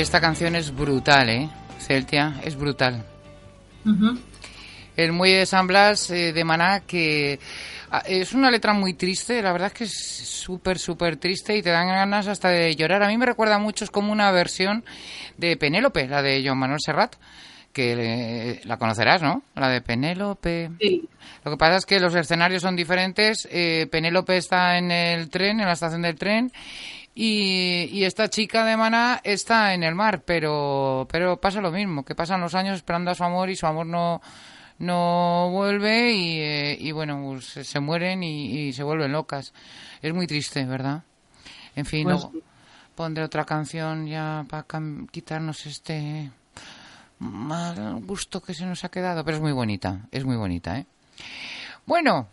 Esta 0.08 0.22
canción 0.22 0.56
es 0.56 0.74
brutal, 0.74 1.28
¿eh? 1.28 1.50
Celtia, 1.80 2.40
es 2.42 2.56
brutal. 2.56 3.04
El 4.96 5.12
muelle 5.12 5.40
de 5.40 5.44
San 5.44 5.66
Blas 5.66 6.08
eh, 6.10 6.32
de 6.32 6.44
Maná, 6.44 6.80
que 6.80 7.38
ah, 7.90 8.02
es 8.06 8.32
una 8.32 8.50
letra 8.50 8.72
muy 8.72 8.94
triste, 8.94 9.42
la 9.42 9.52
verdad 9.52 9.66
es 9.66 9.74
que 9.74 9.84
es 9.84 9.92
súper, 9.92 10.78
súper 10.78 11.18
triste 11.18 11.54
y 11.54 11.62
te 11.62 11.68
dan 11.68 11.88
ganas 11.88 12.26
hasta 12.26 12.48
de 12.48 12.74
llorar. 12.74 13.02
A 13.02 13.08
mí 13.08 13.18
me 13.18 13.26
recuerda 13.26 13.58
mucho, 13.58 13.84
es 13.84 13.90
como 13.90 14.10
una 14.10 14.30
versión 14.32 14.82
de 15.36 15.58
Penélope, 15.58 16.08
la 16.08 16.22
de 16.22 16.42
Joan 16.42 16.56
Manuel 16.56 16.80
Serrat 16.82 17.14
que 17.70 18.60
la 18.64 18.76
conocerás, 18.78 19.22
¿no? 19.22 19.42
La 19.54 19.68
de 19.68 19.82
Penélope. 19.82 20.70
Sí. 20.80 21.08
Lo 21.44 21.52
que 21.52 21.56
pasa 21.56 21.76
es 21.76 21.86
que 21.86 22.00
los 22.00 22.14
escenarios 22.14 22.62
son 22.62 22.74
diferentes. 22.74 23.46
Eh, 23.52 23.86
Penélope 23.90 24.36
está 24.36 24.78
en 24.78 24.90
el 24.90 25.30
tren, 25.30 25.60
en 25.60 25.66
la 25.66 25.74
estación 25.74 26.02
del 26.02 26.16
tren, 26.16 26.50
y, 27.20 28.04
esta 28.04 28.30
chica 28.30 28.64
de 28.64 28.76
Maná 28.76 29.20
está 29.24 29.74
en 29.74 29.82
el 29.82 29.96
mar, 29.96 30.22
pero, 30.24 31.08
pero 31.10 31.40
pasa 31.40 31.60
lo 31.60 31.72
mismo, 31.72 32.04
que 32.04 32.14
pasan 32.14 32.40
los 32.40 32.54
años 32.54 32.76
esperando 32.76 33.10
a 33.10 33.16
su 33.16 33.24
amor 33.24 33.50
y 33.50 33.56
su 33.56 33.66
amor 33.66 33.86
no, 33.86 34.22
no 34.78 35.50
vuelve 35.50 36.12
y, 36.12 36.38
eh, 36.40 36.92
bueno, 36.92 37.20
pues 37.24 37.66
se 37.66 37.80
mueren 37.80 38.22
y, 38.22 38.72
se 38.72 38.84
vuelven 38.84 39.10
locas. 39.10 39.52
Es 40.00 40.14
muy 40.14 40.28
triste, 40.28 40.64
¿verdad? 40.64 41.02
En 41.74 41.86
fin, 41.86 42.04
pues 42.04 42.24
pondré 42.94 43.24
otra 43.24 43.44
canción 43.44 44.06
ya 44.06 44.46
para 44.48 44.64
quitarnos 45.10 45.66
este 45.66 46.30
mal 47.18 48.00
gusto 48.04 48.40
que 48.40 48.54
se 48.54 48.64
nos 48.64 48.84
ha 48.84 48.90
quedado, 48.90 49.24
pero 49.24 49.38
es 49.38 49.42
muy 49.42 49.52
bonita, 49.52 50.06
es 50.12 50.24
muy 50.24 50.36
bonita, 50.36 50.78
¿eh? 50.78 50.86
Bueno, 51.84 52.28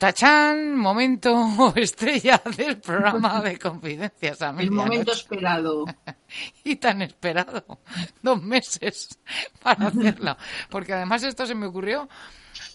Tachán, 0.00 0.78
momento 0.78 1.74
estrella 1.76 2.40
del 2.56 2.78
programa 2.78 3.42
de 3.42 3.58
Confidencias 3.58 4.40
a 4.40 4.48
El 4.58 4.70
momento 4.70 5.12
esperado. 5.12 5.84
y 6.64 6.76
tan 6.76 7.02
esperado. 7.02 7.62
Dos 8.22 8.42
meses 8.42 9.18
para 9.62 9.88
hacerlo. 9.88 10.38
Porque 10.70 10.94
además 10.94 11.22
esto 11.22 11.44
se 11.44 11.54
me 11.54 11.66
ocurrió 11.66 12.08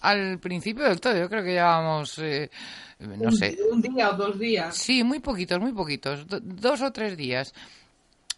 al 0.01 0.37
principio 0.37 0.83
del 0.83 1.01
todo. 1.01 1.17
Yo 1.17 1.27
creo 1.27 1.43
que 1.43 1.53
llevábamos, 1.53 2.19
eh, 2.19 2.51
no 2.99 3.31
sé. 3.31 3.57
Un 3.71 3.81
día 3.81 4.11
o 4.11 4.13
dos 4.13 4.37
días. 4.37 4.77
Sí, 4.77 5.03
muy 5.03 5.19
poquitos, 5.19 5.59
muy 5.59 5.73
poquitos. 5.73 6.27
dos 6.27 6.83
o 6.83 6.91
tres 6.91 7.17
días. 7.17 7.55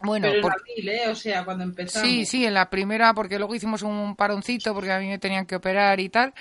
Bueno, 0.00 0.28
Pero 0.30 0.46
en 0.46 0.52
abril, 0.52 0.88
¿eh? 0.88 1.08
O 1.08 1.14
sea, 1.14 1.44
cuando 1.44 1.64
empezamos. 1.64 2.08
Sí, 2.08 2.24
sí, 2.24 2.46
en 2.46 2.54
la 2.54 2.70
primera, 2.70 3.14
porque 3.14 3.36
luego 3.36 3.54
hicimos 3.54 3.82
un 3.82 4.14
paroncito 4.14 4.72
porque 4.72 4.92
a 4.92 4.98
mí 5.00 5.08
me 5.08 5.18
tenían 5.18 5.44
que 5.44 5.56
operar 5.56 5.98
y 5.98 6.08
tal, 6.08 6.32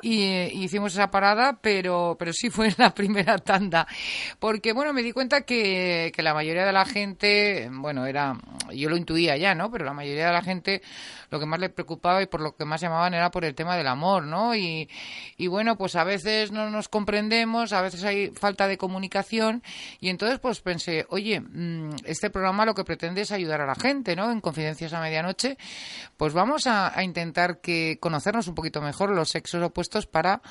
y, 0.00 0.22
hicimos 0.62 0.92
esa 0.92 1.10
parada, 1.10 1.58
pero, 1.60 2.16
pero 2.16 2.32
sí 2.32 2.48
fue 2.48 2.68
en 2.68 2.74
la 2.78 2.90
primera 2.94 3.38
tanda. 3.38 3.88
Porque, 4.38 4.72
bueno, 4.72 4.92
me 4.92 5.02
di 5.02 5.10
cuenta 5.10 5.40
que, 5.40 6.12
que 6.14 6.22
la 6.22 6.32
mayoría 6.32 6.64
de 6.64 6.72
la 6.72 6.84
gente, 6.84 7.68
bueno, 7.72 8.06
era, 8.06 8.38
yo 8.72 8.88
lo 8.88 8.96
intuía 8.96 9.36
ya, 9.36 9.54
¿no? 9.54 9.70
Pero 9.70 9.84
la 9.84 9.94
mayoría 9.94 10.26
de 10.26 10.32
la 10.32 10.42
gente 10.42 10.82
lo 11.32 11.40
que 11.40 11.46
más 11.46 11.58
le 11.58 11.70
preocupaba 11.70 12.22
y 12.22 12.26
por 12.26 12.42
lo 12.42 12.54
que 12.54 12.66
más 12.66 12.80
llamaban 12.80 13.14
era 13.14 13.30
por 13.30 13.44
el 13.44 13.54
tema 13.54 13.76
del 13.76 13.88
amor, 13.88 14.24
¿no? 14.24 14.54
Y, 14.54 14.88
y 15.38 15.46
bueno, 15.46 15.76
pues 15.76 15.96
a 15.96 16.04
veces 16.04 16.52
no 16.52 16.70
nos 16.70 16.88
comprendemos, 16.88 17.72
a 17.72 17.80
veces 17.80 18.04
hay 18.04 18.30
falta 18.30 18.68
de 18.68 18.76
comunicación, 18.76 19.62
y 19.98 20.10
entonces 20.10 20.38
pues 20.38 20.60
pensé, 20.60 21.06
oye, 21.08 21.40
mm, 21.40 21.96
este 22.04 22.28
programa 22.28 22.66
lo 22.66 22.74
que 22.74 22.84
pretende 22.92 23.22
es 23.22 23.32
ayudar 23.32 23.62
a 23.62 23.66
la 23.66 23.74
gente, 23.74 24.14
¿no? 24.14 24.30
En 24.30 24.42
Confidencias 24.42 24.92
a 24.92 25.00
Medianoche, 25.00 25.56
pues 26.18 26.34
vamos 26.34 26.66
a, 26.66 27.02
intentar 27.02 27.60
que 27.62 27.96
conocernos 27.98 28.48
un 28.48 28.54
poquito 28.54 28.82
mejor 28.82 29.10
los 29.10 29.30
sexos 29.30 29.62
opuestos 29.62 30.06
para 30.06 30.42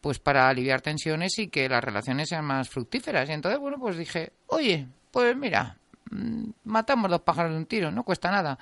pues 0.00 0.18
para 0.18 0.48
aliviar 0.48 0.80
tensiones 0.80 1.38
y 1.38 1.48
que 1.48 1.68
las 1.68 1.82
relaciones 1.82 2.28
sean 2.28 2.44
más 2.44 2.68
fructíferas. 2.68 3.28
Y 3.28 3.32
entonces, 3.32 3.60
bueno, 3.60 3.78
pues 3.78 3.96
dije, 3.96 4.32
oye, 4.46 4.88
pues 5.10 5.36
mira, 5.36 5.76
mm, 6.10 6.50
matamos 6.64 7.10
dos 7.10 7.20
pájaros 7.22 7.52
de 7.52 7.58
un 7.58 7.66
tiro, 7.66 7.90
no 7.90 8.04
cuesta 8.04 8.30
nada. 8.30 8.58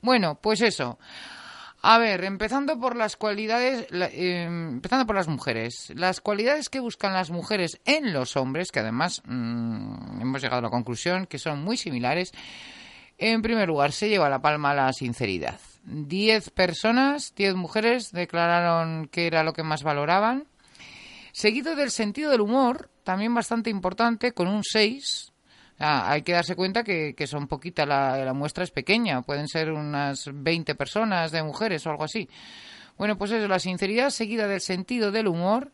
Bueno, 0.00 0.36
pues 0.40 0.60
eso. 0.62 0.98
A 1.82 1.98
ver, 1.98 2.24
empezando 2.24 2.78
por 2.78 2.94
las 2.94 3.16
cualidades, 3.16 3.86
eh, 3.90 4.44
empezando 4.44 5.06
por 5.06 5.16
las 5.16 5.28
mujeres. 5.28 5.90
Las 5.94 6.20
cualidades 6.20 6.68
que 6.68 6.80
buscan 6.80 7.14
las 7.14 7.30
mujeres 7.30 7.80
en 7.86 8.12
los 8.12 8.36
hombres, 8.36 8.70
que 8.70 8.80
además 8.80 9.22
mm, 9.24 10.20
hemos 10.20 10.42
llegado 10.42 10.58
a 10.58 10.62
la 10.62 10.70
conclusión 10.70 11.26
que 11.26 11.38
son 11.38 11.62
muy 11.64 11.78
similares. 11.78 12.32
En 13.16 13.40
primer 13.40 13.68
lugar, 13.68 13.92
se 13.92 14.10
lleva 14.10 14.28
la 14.28 14.42
palma 14.42 14.74
la 14.74 14.92
sinceridad. 14.92 15.58
Diez 15.84 16.50
personas, 16.50 17.34
diez 17.34 17.54
mujeres 17.54 18.12
declararon 18.12 19.08
que 19.08 19.26
era 19.26 19.42
lo 19.42 19.54
que 19.54 19.62
más 19.62 19.82
valoraban. 19.82 20.46
Seguido 21.32 21.76
del 21.76 21.90
sentido 21.90 22.30
del 22.30 22.42
humor, 22.42 22.90
también 23.04 23.34
bastante 23.34 23.70
importante, 23.70 24.32
con 24.32 24.48
un 24.48 24.64
seis 25.80 25.90
hay 26.10 26.22
que 26.22 26.32
darse 26.32 26.56
cuenta 26.56 26.84
que, 26.84 27.26
son 27.26 27.48
poquitas, 27.48 27.88
la, 27.88 28.32
muestra 28.34 28.64
es 28.64 28.70
pequeña, 28.70 29.22
pueden 29.22 29.48
ser 29.48 29.72
unas 29.72 30.28
20 30.32 30.74
personas 30.74 31.32
de 31.32 31.42
mujeres 31.42 31.86
o 31.86 31.90
algo 31.90 32.04
así. 32.04 32.28
Bueno, 32.98 33.16
pues 33.16 33.30
eso, 33.30 33.48
la 33.48 33.58
sinceridad 33.58 34.10
seguida 34.10 34.46
del 34.46 34.60
sentido 34.60 35.10
del 35.10 35.28
humor. 35.28 35.72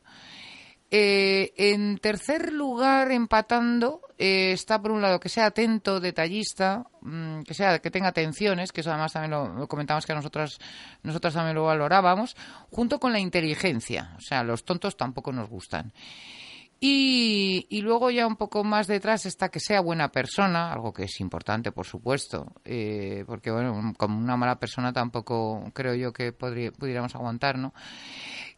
Eh, 0.88 1.52
en 1.56 1.98
tercer 1.98 2.52
lugar, 2.52 3.10
empatando, 3.10 4.02
eh, 4.18 4.52
está 4.52 4.80
por 4.80 4.92
un 4.92 5.02
lado 5.02 5.18
que 5.18 5.28
sea 5.28 5.46
atento, 5.46 5.98
detallista, 5.98 6.84
mm, 7.00 7.42
que 7.42 7.54
sea 7.54 7.80
que 7.80 7.90
tenga 7.90 8.06
atenciones, 8.08 8.70
que 8.70 8.82
eso 8.82 8.90
además 8.90 9.12
también 9.12 9.32
lo, 9.32 9.66
comentamos 9.66 10.06
que 10.06 10.14
nosotras 10.14 10.60
nosotras 11.02 11.34
también 11.34 11.56
lo 11.56 11.64
valorábamos, 11.64 12.36
junto 12.70 13.00
con 13.00 13.12
la 13.12 13.18
inteligencia. 13.18 14.14
O 14.16 14.20
sea, 14.20 14.44
los 14.44 14.64
tontos 14.64 14.96
tampoco 14.96 15.32
nos 15.32 15.50
gustan. 15.50 15.92
Y, 16.78 17.80
luego 17.80 18.10
ya 18.10 18.26
un 18.26 18.36
poco 18.36 18.62
más 18.64 18.86
detrás 18.86 19.24
está 19.24 19.48
que 19.48 19.60
sea 19.60 19.80
buena 19.80 20.12
persona, 20.12 20.72
algo 20.72 20.92
que 20.92 21.04
es 21.04 21.20
importante, 21.20 21.72
por 21.72 21.86
supuesto, 21.86 22.52
eh, 22.64 23.24
porque 23.26 23.50
bueno, 23.50 23.94
como 23.96 24.18
una 24.18 24.36
mala 24.36 24.58
persona 24.58 24.92
tampoco 24.92 25.64
creo 25.72 25.94
yo 25.94 26.12
que 26.12 26.32
pudiéramos 26.32 27.14
aguantar, 27.14 27.56
¿no? 27.56 27.72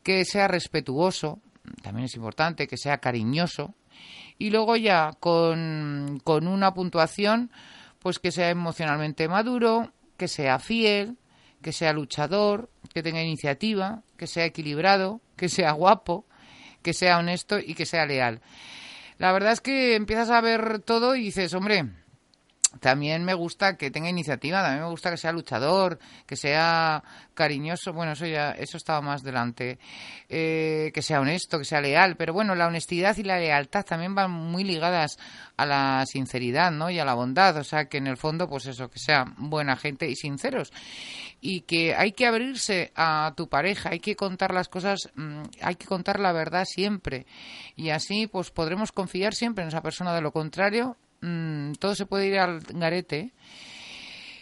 Que 0.03 0.25
sea 0.25 0.49
respetuoso, 0.49 1.41
también 1.83 2.07
es 2.07 2.17
importante, 2.17 2.67
que 2.67 2.77
sea 2.77 2.99
cariñoso, 2.99 3.75
y 4.37 4.51
luego 4.51 4.77
ya 4.77 5.13
con 5.21 6.21
una 6.25 6.75
puntuación, 6.75 7.53
pues 8.01 8.19
que 8.19 8.33
sea 8.33 8.51
emocionalmente 8.51 9.29
maduro, 9.29 9.93
que 10.17 10.29
sea 10.29 10.59
fiel, 10.59 11.17
que 11.63 11.73
sea 11.73 11.93
luchador, 11.93 12.71
que 12.93 13.03
tenga 13.03 13.23
iniciativa, 13.23 14.03
que 14.17 14.27
sea 14.27 14.45
equilibrado, 14.45 15.21
que 15.37 15.49
sea 15.49 15.73
guapo, 15.73 16.25
que 16.83 16.93
sea 16.93 17.19
honesto 17.19 17.59
y 17.59 17.75
que 17.75 17.87
sea 17.87 18.07
leal. 18.07 18.41
La 19.19 19.33
verdad 19.33 19.53
es 19.53 19.61
que 19.61 19.95
empiezas 19.97 20.31
a 20.31 20.41
ver 20.41 20.79
todo 20.81 21.17
y 21.17 21.23
dices, 21.25 21.53
hombre, 21.55 21.87
también 22.81 23.25
me 23.25 23.35
gusta 23.35 23.77
que 23.77 23.91
tenga 23.91 24.11
iniciativa, 24.11 24.63
también 24.63 24.85
me 24.85 24.91
gusta 24.91 25.11
que 25.11 25.17
sea 25.17 25.33
luchador, 25.33 25.99
que 26.27 26.37
sea 26.37 27.03
cariñoso, 27.35 27.93
bueno, 27.93 28.13
eso 28.13 28.27
ya, 28.27 28.51
eso 28.53 28.77
estaba 28.77 29.01
más 29.01 29.23
delante, 29.23 29.79
eh, 30.29 30.91
que 30.93 31.03
sea 31.03 31.21
honesto, 31.21 31.59
que 31.59 31.65
sea 31.65 31.81
leal, 31.81 32.17
pero 32.17 32.33
bueno, 32.33 32.55
la 32.55 32.67
honestidad 32.67 33.17
y 33.17 33.23
la 33.23 33.39
lealtad 33.39 33.85
también 33.85 34.15
van 34.15 34.31
muy 34.31 34.65
ligadas 34.65 35.19
a 35.57 35.65
la 35.65 36.05
sinceridad, 36.07 36.71
¿no? 36.71 36.91
Y 36.91 36.99
a 36.99 37.05
la 37.05 37.15
bondad, 37.15 37.57
o 37.57 37.65
sea, 37.65 37.87
que 37.87 37.99
en 37.99 38.07
el 38.07 38.17
fondo, 38.17 38.49
pues 38.49 38.67
eso, 38.67 38.91
que 38.91 38.99
sean 38.99 39.35
buena 39.39 39.77
gente 39.77 40.09
y 40.09 40.15
sinceros, 40.15 40.73
y 41.41 41.63
que 41.63 41.95
hay 41.95 42.13
que 42.13 42.27
abrirse 42.27 42.93
a 42.95 43.33
tu 43.37 43.49
pareja, 43.49 43.91
hay 43.91 44.01
que 44.01 44.17
contar 44.17 44.53
las 44.53 44.69
cosas, 44.69 45.11
mm, 45.15 45.43
hay 45.63 45.77
que 45.77 45.87
contar 45.87 46.21
la 46.21 46.33
verdad 46.33 46.65
siempre, 46.67 47.27
y 47.77 47.91
así, 47.91 48.27
pues 48.27 48.51
podremos 48.51 48.93
confiar 48.93 49.35
siempre 49.35 49.63
en 49.63 49.69
esa 49.69 49.83
persona, 49.83 50.15
de 50.15 50.21
lo 50.21 50.33
contrario, 50.33 50.97
Mm, 51.21 51.73
todo 51.75 51.95
se 51.95 52.07
puede 52.07 52.27
ir 52.29 52.39
al 52.39 52.61
garete. 52.61 53.33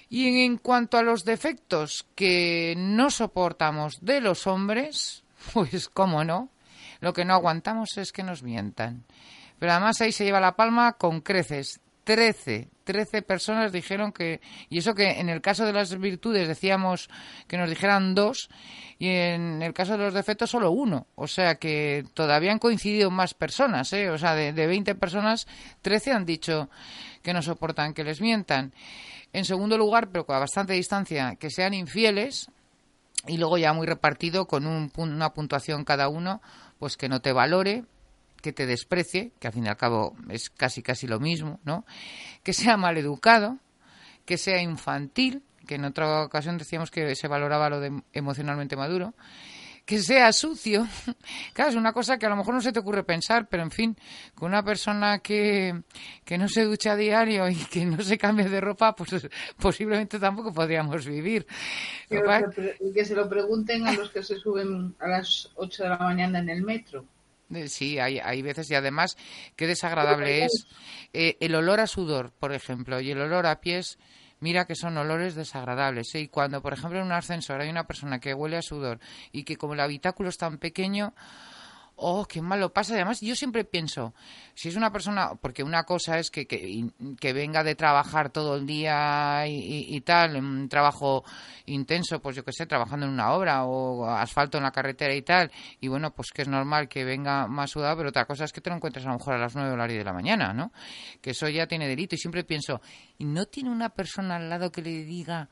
Y 0.08 0.44
en, 0.44 0.58
cuanto 0.58 0.98
a 0.98 1.02
los 1.02 1.24
defectos 1.24 2.06
que 2.14 2.74
no 2.76 3.10
soportamos 3.10 3.98
de 4.00 4.20
los 4.20 4.46
hombres, 4.46 5.24
pues 5.52 5.88
cómo 5.88 6.24
no, 6.24 6.50
lo 7.00 7.12
que 7.12 7.24
no 7.24 7.34
aguantamos 7.34 7.96
es 7.96 8.12
que 8.12 8.22
nos 8.22 8.42
mientan. 8.42 9.04
Pero 9.58 9.72
además 9.72 10.00
ahí 10.00 10.12
se 10.12 10.24
lleva 10.24 10.40
la 10.40 10.56
palma 10.56 10.92
con 10.92 11.20
creces. 11.20 11.80
Trece, 12.06 12.68
trece 12.84 13.20
personas 13.20 13.72
dijeron 13.72 14.12
que, 14.12 14.40
y 14.68 14.78
eso 14.78 14.94
que 14.94 15.18
en 15.18 15.28
el 15.28 15.40
caso 15.40 15.66
de 15.66 15.72
las 15.72 15.98
virtudes 15.98 16.46
decíamos 16.46 17.10
que 17.48 17.58
nos 17.58 17.68
dijeran 17.68 18.14
dos, 18.14 18.48
y 18.96 19.08
en 19.08 19.60
el 19.60 19.74
caso 19.74 19.98
de 19.98 20.04
los 20.04 20.14
defectos 20.14 20.50
solo 20.50 20.70
uno. 20.70 21.08
O 21.16 21.26
sea 21.26 21.56
que 21.56 22.04
todavía 22.14 22.52
han 22.52 22.60
coincidido 22.60 23.10
más 23.10 23.34
personas, 23.34 23.92
¿eh? 23.92 24.08
O 24.10 24.18
sea, 24.18 24.36
de, 24.36 24.52
de 24.52 24.68
20 24.68 24.94
personas, 24.94 25.48
13 25.82 26.12
han 26.12 26.24
dicho 26.24 26.70
que 27.22 27.34
no 27.34 27.42
soportan 27.42 27.92
que 27.92 28.04
les 28.04 28.20
mientan. 28.20 28.72
En 29.32 29.44
segundo 29.44 29.76
lugar, 29.76 30.10
pero 30.12 30.24
a 30.28 30.38
bastante 30.38 30.74
distancia, 30.74 31.34
que 31.34 31.50
sean 31.50 31.74
infieles, 31.74 32.52
y 33.26 33.38
luego 33.38 33.58
ya 33.58 33.72
muy 33.72 33.88
repartido 33.88 34.46
con 34.46 34.64
un, 34.64 34.92
una 34.96 35.34
puntuación 35.34 35.84
cada 35.84 36.08
uno, 36.08 36.40
pues 36.78 36.96
que 36.96 37.08
no 37.08 37.20
te 37.20 37.32
valore, 37.32 37.84
que 38.42 38.52
te 38.52 38.66
desprecie, 38.66 39.32
que 39.38 39.48
al 39.48 39.52
fin 39.52 39.66
y 39.66 39.68
al 39.68 39.76
cabo 39.76 40.16
es 40.28 40.50
casi 40.50 40.82
casi 40.82 41.06
lo 41.06 41.20
mismo, 41.20 41.60
¿no? 41.64 41.84
Que 42.42 42.52
sea 42.52 42.76
mal 42.76 42.96
educado, 42.98 43.58
que 44.24 44.38
sea 44.38 44.60
infantil, 44.60 45.42
que 45.66 45.76
en 45.76 45.84
otra 45.84 46.24
ocasión 46.24 46.58
decíamos 46.58 46.90
que 46.90 47.14
se 47.14 47.28
valoraba 47.28 47.70
lo 47.70 47.80
de 47.80 48.02
emocionalmente 48.12 48.76
maduro, 48.76 49.14
que 49.86 50.00
sea 50.00 50.32
sucio. 50.32 50.86
Claro, 51.54 51.70
es 51.70 51.76
una 51.76 51.94
cosa 51.94 52.18
que 52.18 52.26
a 52.26 52.28
lo 52.28 52.36
mejor 52.36 52.52
no 52.52 52.60
se 52.60 52.70
te 52.70 52.80
ocurre 52.80 53.02
pensar, 53.02 53.48
pero 53.48 53.62
en 53.62 53.70
fin, 53.70 53.96
con 54.34 54.48
una 54.48 54.62
persona 54.62 55.20
que, 55.20 55.82
que 56.22 56.36
no 56.36 56.48
se 56.48 56.64
ducha 56.64 56.92
a 56.92 56.96
diario 56.96 57.48
y 57.48 57.56
que 57.56 57.86
no 57.86 58.02
se 58.02 58.18
cambie 58.18 58.46
de 58.46 58.60
ropa, 58.60 58.94
pues 58.94 59.26
posiblemente 59.58 60.18
tampoco 60.18 60.52
podríamos 60.52 61.06
vivir. 61.06 61.46
Que, 62.10 63.04
se 63.04 63.14
lo 63.14 63.28
pregunten 63.28 63.86
a 63.86 63.92
los 63.94 64.10
que 64.10 64.22
se 64.22 64.36
suben 64.36 64.94
a 64.98 65.08
las 65.08 65.50
8 65.54 65.84
de 65.84 65.88
la 65.88 65.98
mañana 65.98 66.40
en 66.40 66.50
el 66.50 66.62
metro. 66.62 67.06
Eh, 67.54 67.68
sí, 67.68 67.98
hay, 67.98 68.18
hay 68.18 68.42
veces 68.42 68.70
y 68.70 68.74
además 68.74 69.16
qué 69.54 69.66
desagradable 69.66 70.44
es 70.44 70.66
eh, 71.12 71.36
el 71.40 71.54
olor 71.54 71.80
a 71.80 71.86
sudor, 71.86 72.32
por 72.38 72.52
ejemplo, 72.52 73.00
y 73.00 73.10
el 73.10 73.20
olor 73.20 73.46
a 73.46 73.60
pies 73.60 73.98
mira 74.40 74.66
que 74.66 74.74
son 74.74 74.96
olores 74.96 75.34
desagradables. 75.34 76.14
¿eh? 76.14 76.20
Y 76.20 76.28
cuando, 76.28 76.62
por 76.62 76.72
ejemplo, 76.72 76.98
en 76.98 77.06
un 77.06 77.12
ascensor 77.12 77.60
hay 77.60 77.68
una 77.68 77.86
persona 77.86 78.18
que 78.18 78.34
huele 78.34 78.56
a 78.56 78.62
sudor 78.62 78.98
y 79.32 79.44
que 79.44 79.56
como 79.56 79.74
el 79.74 79.80
habitáculo 79.80 80.28
es 80.28 80.36
tan 80.36 80.58
pequeño, 80.58 81.14
oh, 81.96 82.26
qué 82.26 82.40
malo 82.40 82.72
pasa. 82.72 82.94
Además, 82.94 83.20
yo 83.20 83.34
siempre 83.34 83.64
pienso, 83.64 84.14
si 84.54 84.68
es 84.68 84.76
una 84.76 84.92
persona, 84.92 85.34
porque 85.40 85.62
una 85.62 85.84
cosa 85.84 86.18
es 86.18 86.30
que, 86.30 86.46
que, 86.46 87.32
venga 87.32 87.64
de 87.64 87.74
trabajar 87.74 88.30
todo 88.30 88.56
el 88.56 88.66
día 88.66 89.44
y, 89.46 90.00
tal, 90.02 90.36
un 90.36 90.68
trabajo 90.68 91.24
intenso, 91.66 92.20
pues 92.20 92.36
yo 92.36 92.44
qué 92.44 92.52
sé, 92.52 92.66
trabajando 92.66 93.06
en 93.06 93.12
una 93.12 93.32
obra 93.32 93.64
o 93.64 94.08
asfalto 94.08 94.58
en 94.58 94.64
la 94.64 94.70
carretera 94.70 95.14
y 95.14 95.22
tal, 95.22 95.50
y 95.80 95.88
bueno, 95.88 96.12
pues 96.12 96.30
que 96.32 96.42
es 96.42 96.48
normal 96.48 96.88
que 96.88 97.04
venga 97.04 97.46
más 97.46 97.70
sudado, 97.70 97.96
pero 97.96 98.10
otra 98.10 98.26
cosa 98.26 98.44
es 98.44 98.52
que 98.52 98.60
te 98.60 98.70
lo 98.70 98.76
encuentres 98.76 99.04
a 99.06 99.08
lo 99.08 99.18
mejor 99.18 99.34
a 99.34 99.38
las 99.38 99.54
nueve 99.54 99.72
o 99.72 99.76
las 99.76 99.88
diez 99.88 100.00
de 100.00 100.04
la 100.04 100.12
mañana, 100.12 100.52
¿no? 100.52 100.72
Que 101.20 101.30
eso 101.30 101.48
ya 101.48 101.66
tiene 101.66 101.88
delito. 101.88 102.14
Y 102.14 102.18
siempre 102.18 102.44
pienso, 102.44 102.80
¿y 103.18 103.24
no 103.24 103.46
tiene 103.46 103.70
una 103.70 103.90
persona 103.90 104.36
al 104.36 104.48
lado 104.48 104.70
que 104.70 104.82
le 104.82 105.04
diga 105.04 105.48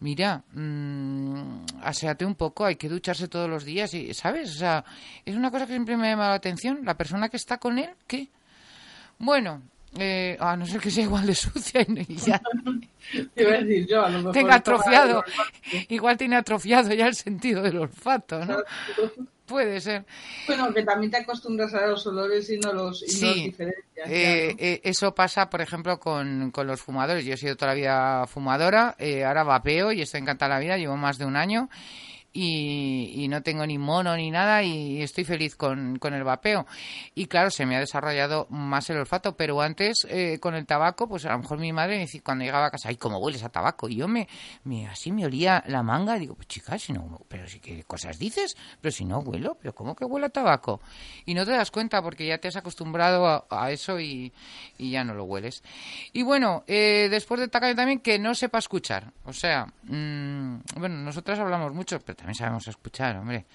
mira, 0.00 0.42
mmm, 0.52 1.64
aseate 1.82 2.24
un 2.24 2.34
poco, 2.34 2.64
hay 2.64 2.76
que 2.76 2.88
ducharse 2.88 3.28
todos 3.28 3.48
los 3.48 3.64
días, 3.64 3.94
y, 3.94 4.12
¿sabes? 4.14 4.50
O 4.50 4.58
sea, 4.58 4.84
es 5.24 5.36
una 5.36 5.50
cosa 5.50 5.66
que 5.66 5.72
siempre 5.72 5.96
me 5.96 6.08
ha 6.08 6.10
llamado 6.10 6.30
la 6.30 6.36
atención. 6.36 6.80
La 6.84 6.96
persona 6.96 7.28
que 7.28 7.36
está 7.36 7.58
con 7.58 7.78
él, 7.78 7.90
¿qué? 8.06 8.28
Bueno, 9.18 9.62
eh, 9.98 10.36
a 10.38 10.56
no 10.56 10.66
ser 10.66 10.80
que 10.80 10.90
sea 10.90 11.04
igual 11.04 11.26
de 11.26 11.34
sucia 11.34 11.82
y 11.82 12.16
ya. 12.16 12.40
Tenga 14.32 14.54
atrofiado, 14.54 15.24
igual 15.88 16.16
tiene 16.16 16.36
atrofiado 16.36 16.92
ya 16.94 17.06
el 17.06 17.14
sentido 17.14 17.62
del 17.62 17.78
olfato, 17.78 18.44
¿no? 18.44 18.58
Puede 19.50 19.80
ser. 19.80 20.04
Bueno, 20.46 20.72
que 20.72 20.84
también 20.84 21.10
te 21.10 21.16
acostumbras 21.16 21.74
a 21.74 21.84
los 21.88 22.06
olores 22.06 22.48
y 22.50 22.58
no 22.58 22.72
los, 22.72 23.02
y 23.02 23.46
diferencias. 23.46 24.08
Eh, 24.08 24.54
eh, 24.56 24.80
eso 24.84 25.12
pasa, 25.12 25.50
por 25.50 25.60
ejemplo, 25.60 25.98
con, 25.98 26.52
con, 26.52 26.68
los 26.68 26.80
fumadores. 26.80 27.24
Yo 27.24 27.34
he 27.34 27.36
sido 27.36 27.56
toda 27.56 27.72
la 27.72 27.74
vida 27.74 28.26
fumadora, 28.28 28.94
eh, 28.96 29.24
ahora 29.24 29.42
vapeo 29.42 29.90
y 29.90 30.02
estoy 30.02 30.20
encantada 30.20 30.54
la 30.54 30.60
vida, 30.60 30.76
llevo 30.76 30.96
más 30.96 31.18
de 31.18 31.24
un 31.24 31.34
año 31.34 31.68
y, 32.32 33.26
no 33.28 33.42
tengo 33.42 33.66
ni 33.66 33.78
mono 33.78 34.16
ni 34.16 34.30
nada 34.30 34.62
y 34.62 35.02
estoy 35.02 35.24
feliz 35.24 35.54
con, 35.56 35.98
con, 35.98 36.14
el 36.14 36.24
vapeo. 36.24 36.66
Y 37.14 37.26
claro, 37.26 37.50
se 37.50 37.66
me 37.66 37.76
ha 37.76 37.80
desarrollado 37.80 38.46
más 38.50 38.88
el 38.90 38.98
olfato, 38.98 39.36
pero 39.36 39.60
antes 39.60 40.06
eh, 40.08 40.38
con 40.40 40.54
el 40.54 40.66
tabaco, 40.66 41.08
pues 41.08 41.24
a 41.26 41.32
lo 41.32 41.38
mejor 41.38 41.58
mi 41.58 41.72
madre 41.72 41.94
me 41.94 42.00
decía, 42.00 42.20
cuando 42.24 42.44
llegaba 42.44 42.66
a 42.66 42.70
casa, 42.70 42.88
ay, 42.88 42.96
cómo 42.96 43.18
hueles 43.18 43.42
a 43.44 43.48
tabaco. 43.48 43.88
Y 43.88 43.96
yo 43.96 44.08
me, 44.08 44.28
me 44.64 44.86
así 44.88 45.12
me 45.12 45.24
olía 45.24 45.62
la 45.66 45.82
manga 45.82 46.16
y 46.16 46.20
digo, 46.20 46.34
pues 46.34 46.48
chicas, 46.48 46.82
si 46.82 46.92
no, 46.92 47.20
pero 47.28 47.48
si 47.48 47.60
qué 47.60 47.84
cosas 47.84 48.18
dices, 48.18 48.56
pero 48.80 48.92
si 48.92 49.04
no 49.04 49.18
huelo, 49.20 49.56
pero 49.60 49.74
¿cómo 49.74 49.94
que 49.94 50.04
huele 50.04 50.26
a 50.26 50.30
tabaco? 50.30 50.80
Y 51.26 51.34
no 51.34 51.44
te 51.44 51.52
das 51.52 51.70
cuenta 51.70 52.02
porque 52.02 52.26
ya 52.26 52.38
te 52.38 52.48
has 52.48 52.56
acostumbrado 52.56 53.46
a, 53.48 53.70
eso 53.70 54.00
y, 54.00 54.32
y, 54.78 54.90
ya 54.90 55.04
no 55.04 55.14
lo 55.14 55.24
hueles. 55.24 55.62
Y 56.12 56.22
bueno, 56.22 56.64
eh, 56.66 57.08
después 57.10 57.40
de 57.40 57.48
tacaño 57.48 57.74
también 57.74 58.00
que 58.00 58.18
no 58.18 58.34
sepa 58.34 58.58
escuchar. 58.58 59.12
O 59.24 59.32
sea, 59.32 59.66
mmm, 59.84 60.56
bueno, 60.76 60.96
nosotras 60.96 61.38
hablamos 61.38 61.72
mucho, 61.72 62.00
pero 62.00 62.19
también 62.20 62.34
sabemos 62.34 62.68
escuchar, 62.68 63.16
hombre. 63.16 63.46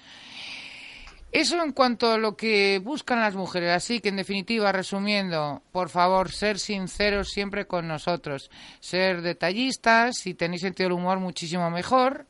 Eso 1.30 1.62
en 1.62 1.70
cuanto 1.70 2.12
a 2.12 2.18
lo 2.18 2.36
que 2.36 2.80
buscan 2.82 3.20
las 3.20 3.36
mujeres. 3.36 3.70
Así 3.70 4.00
que, 4.00 4.08
en 4.08 4.16
definitiva, 4.16 4.72
resumiendo, 4.72 5.62
por 5.70 5.88
favor, 5.88 6.32
ser 6.32 6.58
sinceros 6.58 7.30
siempre 7.30 7.66
con 7.66 7.86
nosotros. 7.86 8.50
Ser 8.80 9.22
detallistas, 9.22 10.16
si 10.16 10.34
tenéis 10.34 10.62
sentido 10.62 10.88
del 10.88 10.98
humor, 10.98 11.20
muchísimo 11.20 11.70
mejor. 11.70 12.26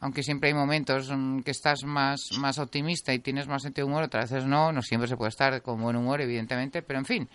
Aunque 0.00 0.24
siempre 0.24 0.48
hay 0.48 0.54
momentos 0.54 1.12
que 1.44 1.50
estás 1.52 1.84
más, 1.84 2.30
más 2.38 2.58
optimista 2.58 3.14
y 3.14 3.20
tienes 3.20 3.46
más 3.46 3.62
sentido 3.62 3.86
del 3.86 3.92
humor, 3.92 4.04
otras 4.04 4.32
veces 4.32 4.48
no. 4.48 4.72
No 4.72 4.82
siempre 4.82 5.08
se 5.08 5.16
puede 5.16 5.28
estar 5.28 5.62
con 5.62 5.80
buen 5.80 5.94
humor, 5.94 6.20
evidentemente, 6.20 6.82
pero 6.82 6.98
en 6.98 7.04
fin. 7.04 7.28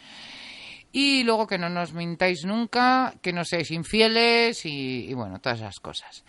Y 0.91 1.23
luego 1.23 1.47
que 1.47 1.57
no 1.57 1.69
nos 1.69 1.93
mintáis 1.93 2.43
nunca, 2.43 3.13
que 3.21 3.31
no 3.31 3.45
seáis 3.45 3.71
infieles 3.71 4.65
y, 4.65 5.05
y 5.09 5.13
bueno, 5.13 5.39
todas 5.39 5.59
esas 5.59 5.79
cosas. 5.79 6.25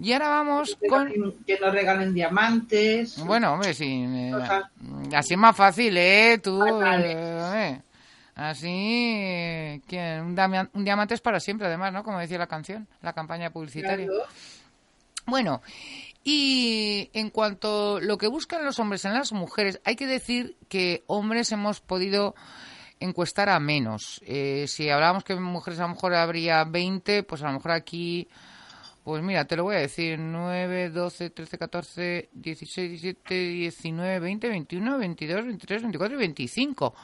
Y 0.00 0.12
ahora 0.12 0.28
vamos 0.28 0.78
con... 0.88 1.08
Que 1.44 1.58
nos 1.58 1.72
regalen 1.72 2.14
diamantes. 2.14 3.18
Bueno, 3.24 3.54
hombre, 3.54 3.74
sí. 3.74 4.04
Eh, 4.06 4.32
así 5.12 5.34
es 5.34 5.38
más 5.38 5.56
fácil, 5.56 5.96
¿eh? 5.96 6.38
Tú... 6.42 6.64
Eh, 6.64 7.80
así... 8.36 9.82
que 9.88 10.20
un, 10.22 10.84
diamante 10.84 11.14
es 11.14 11.20
para 11.20 11.40
siempre, 11.40 11.66
además, 11.66 11.92
¿no? 11.92 12.04
Como 12.04 12.20
decía 12.20 12.38
la 12.38 12.46
canción, 12.46 12.86
la 13.02 13.12
campaña 13.12 13.50
publicitaria. 13.50 14.08
Bueno, 15.26 15.62
y 16.22 17.10
en 17.12 17.30
cuanto 17.30 17.96
a 17.96 18.00
lo 18.00 18.18
que 18.18 18.28
buscan 18.28 18.64
los 18.64 18.78
hombres 18.78 19.04
en 19.04 19.14
las 19.14 19.32
mujeres, 19.32 19.80
hay 19.84 19.96
que 19.96 20.06
decir 20.06 20.56
que 20.68 21.02
hombres 21.08 21.50
hemos 21.50 21.80
podido 21.80 22.36
encuestar 23.00 23.48
a 23.48 23.58
menos. 23.58 24.20
Eh, 24.26 24.66
si 24.68 24.88
hablábamos 24.90 25.24
que 25.24 25.34
mujeres 25.34 25.80
a 25.80 25.82
lo 25.82 25.90
mejor 25.90 26.14
habría 26.14 26.64
20, 26.64 27.24
pues 27.24 27.42
a 27.42 27.46
lo 27.48 27.54
mejor 27.54 27.72
aquí 27.72 28.28
pues 29.08 29.22
mira, 29.22 29.46
te 29.46 29.56
lo 29.56 29.62
voy 29.62 29.76
a 29.76 29.78
decir. 29.78 30.18
9, 30.18 30.90
12, 30.90 31.30
13, 31.30 31.56
14, 31.56 32.28
16, 32.30 32.90
17, 32.90 33.34
19, 33.34 34.20
20, 34.20 34.48
21, 34.50 34.98
22, 34.98 35.44
23, 35.46 35.82
24 35.82 36.14
y 36.14 36.18
25. 36.18 36.94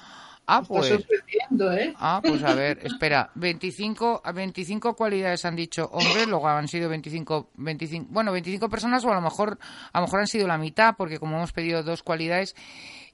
Ah, 0.47 0.63
pues. 0.69 0.91
¿eh? 0.91 1.95
Ah, 1.97 2.21
pues 2.23 2.43
a 2.43 2.55
ver, 2.55 2.81
espera. 2.83 3.31
25, 3.37 4.21
25 4.35 4.95
cualidades 4.95 5.47
han 5.47 5.57
dicho 5.57 5.89
hombres, 5.95 6.27
luego 6.29 6.47
han 6.47 6.69
sido 6.69 6.91
25, 6.91 7.53
25, 7.55 8.07
bueno, 8.11 8.33
25 8.33 8.69
personas 8.69 9.03
o 9.07 9.11
a 9.11 9.15
lo 9.15 9.23
mejor, 9.23 9.59
a 9.91 10.01
lo 10.01 10.05
mejor 10.05 10.21
han 10.21 10.27
sido 10.27 10.47
la 10.47 10.59
mitad, 10.59 10.97
porque 10.99 11.19
como 11.19 11.39
hemos 11.39 11.55
pedido 11.55 11.83
dos 11.83 12.03
cualidades, 12.03 12.55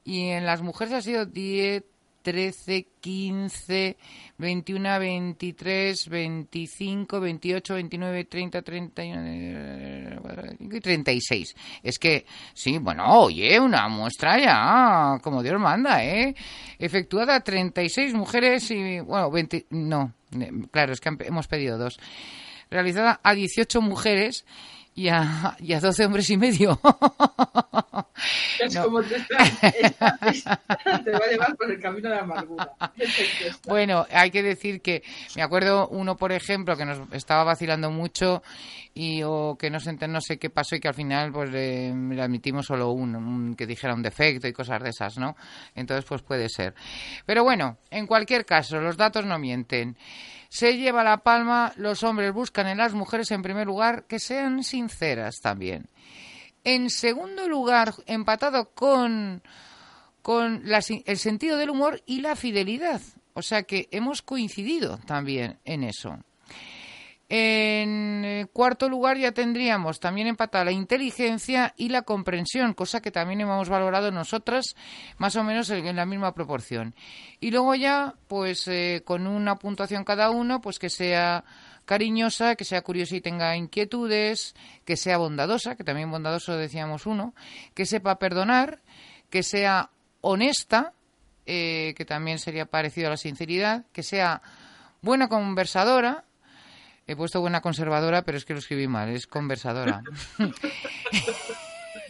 y 0.03 0.31
en 0.31 0.47
las 0.47 0.63
mujeres 0.63 0.95
ha 0.95 1.03
sido 1.03 1.27
10, 1.27 1.85
13, 2.23 2.87
15, 3.01 3.97
21, 4.39 4.99
23, 4.99 6.09
25, 6.09 7.21
28, 7.21 7.75
29, 7.75 8.25
30, 8.25 8.63
31 8.63 9.27
y 10.61 10.81
36. 10.81 11.55
Es 11.83 11.99
que, 11.99 12.27
sí, 12.55 12.79
bueno, 12.79 13.05
oye, 13.21 13.59
una 13.59 13.89
muestra 13.89 14.39
ya, 14.39 15.19
como 15.23 15.43
Dios 15.43 15.61
manda, 15.61 16.05
¿eh? 16.05 16.35
Efectuada 16.79 17.41
36 17.41 18.15
mujeres 18.15 18.71
y, 18.71 19.01
bueno, 19.01 19.31
20, 19.31 19.67
no, 19.71 20.13
claro, 20.71 20.93
es 20.93 21.01
que 21.01 21.11
hemos 21.21 21.49
pedido 21.49 21.79
dos. 21.79 21.99
Realizada 22.71 23.21
a 23.23 23.35
18 23.35 23.81
mujeres 23.83 24.45
y 24.95 25.09
a, 25.09 25.57
y 25.61 25.73
a 25.73 25.81
12 25.81 26.07
hombres 26.07 26.29
y 26.31 26.37
medio. 26.37 26.81
Es 28.61 28.77
como 28.77 29.03
te, 29.03 29.17
te, 29.21 29.97
va 29.97 31.25
a 31.25 31.31
llevar 31.31 31.57
por 31.57 31.71
el 31.71 31.81
camino 31.81 32.09
de 32.11 32.15
la 32.15 32.21
amargura. 32.23 32.73
bueno, 33.67 34.07
hay 34.13 34.31
que 34.31 34.43
decir 34.43 34.83
que 34.83 35.03
me 35.37 35.43
acuerdo 35.43 35.89
uno, 35.89 36.17
por 36.17 36.33
ejemplo, 36.33 36.77
que 36.77 36.85
nos 36.85 37.01
estaba 37.13 37.45
vacilando 37.45 37.91
mucho 37.91 38.43
y 38.93 39.23
o 39.23 39.57
que 39.59 39.71
no 39.71 39.81
sé, 39.81 39.97
no 40.07 40.21
sé 40.21 40.39
qué 40.39 40.51
pasó 40.51 40.77
y 40.77 40.81
que 40.81 40.89
al 40.89 40.95
final 40.95 41.33
pues 41.33 41.51
le, 41.51 41.89
admitimos 42.21 42.67
solo 42.67 42.91
un, 42.91 43.55
que 43.57 43.67
dijera 43.67 43.95
un 43.95 44.03
defecto 44.03 44.47
y 44.47 44.53
cosas 44.53 44.83
de 44.83 44.91
esas, 44.91 45.17
¿no? 45.17 45.37
Entonces 45.75 46.05
pues 46.05 46.23
puede 46.23 46.49
ser. 46.49 46.75
Pero 47.25 47.45
bueno, 47.45 47.79
en 47.91 48.07
cualquier 48.07 48.45
caso, 48.45 48.79
los 48.81 48.97
datos 48.97 49.25
no 49.25 49.39
mienten 49.39 49.97
se 50.51 50.77
lleva 50.77 51.05
la 51.05 51.19
palma, 51.19 51.73
los 51.77 52.03
hombres 52.03 52.35
buscan 52.35 52.67
en 52.67 52.79
las 52.79 52.93
mujeres 52.93 53.31
en 53.31 53.41
primer 53.41 53.69
lugar 53.69 54.05
que 54.09 54.19
sean 54.19 54.65
sinceras 54.65 55.41
también. 55.41 55.87
En 56.65 56.91
segundo 56.91 57.49
lugar, 57.49 57.95
empatado 58.07 58.71
con, 58.75 59.43
con 60.23 60.65
el 60.67 61.19
sentido 61.19 61.57
del 61.57 61.71
humor 61.71 62.03
y 62.05 62.21
la 62.21 62.35
fidelidad. 62.35 63.01
O 63.33 63.43
sea 63.43 63.63
que 63.63 63.89
hemos 63.93 64.23
coincidido 64.23 64.99
también 65.07 65.59
en 65.65 65.85
eso. 65.85 66.19
En 67.33 68.25
eh, 68.25 68.47
cuarto 68.53 68.89
lugar 68.89 69.17
ya 69.17 69.31
tendríamos 69.31 70.01
también 70.01 70.27
empatada 70.27 70.65
la 70.65 70.73
inteligencia 70.73 71.75
y 71.77 71.89
la 71.89 72.03
comprensión, 72.03 72.75
cosa 72.75 73.01
que 73.01 73.13
también 73.13 73.41
hemos 73.41 73.69
valorado 73.69 74.11
nosotras 74.11 74.75
más 75.17 75.37
o 75.37 75.45
menos 75.45 75.71
en 75.71 75.95
la 75.95 76.07
misma 76.07 76.35
proporción. 76.35 76.93
Y 77.39 77.53
luego 77.53 77.77
ya, 77.77 78.17
pues 78.27 78.67
eh, 78.67 79.03
con 79.05 79.29
una 79.29 79.55
puntuación 79.55 80.03
cada 80.03 80.31
uno, 80.31 80.61
pues 80.61 80.81
que 80.81 80.91
sea 80.91 81.45
cariñosa, 81.85 82.57
que 82.57 82.65
sea 82.65 82.83
curiosa 82.83 83.15
y 83.15 83.21
tenga 83.21 83.57
inquietudes, 83.57 84.57
que 84.85 84.97
sea 84.97 85.17
bondadosa, 85.17 85.77
que 85.77 85.85
también 85.85 86.11
bondadoso 86.11 86.57
decíamos 86.57 87.07
uno, 87.07 87.33
que 87.75 87.87
sepa 87.87 88.19
perdonar, 88.19 88.81
que 89.31 89.45
sea 89.45 89.91
honesta, 90.21 90.95
eh, 91.47 91.95
que 91.97 92.05
también 92.05 92.41
sería 92.41 92.67
parecido 92.67 93.07
a 93.07 93.11
la 93.11 93.17
sinceridad, 93.17 93.87
que 93.93 94.03
sea 94.03 94.43
buena 95.01 95.29
conversadora, 95.29 96.25
He 97.07 97.17
puesto 97.17 97.41
buena 97.41 97.61
conservadora, 97.61 98.23
pero 98.23 98.39
es 98.39 98.45
que 98.45 98.53
lo 98.53 98.61
escribí 98.61 98.87
mal, 98.87 99.09
es 99.09 99.27
conversadora. 99.27 100.03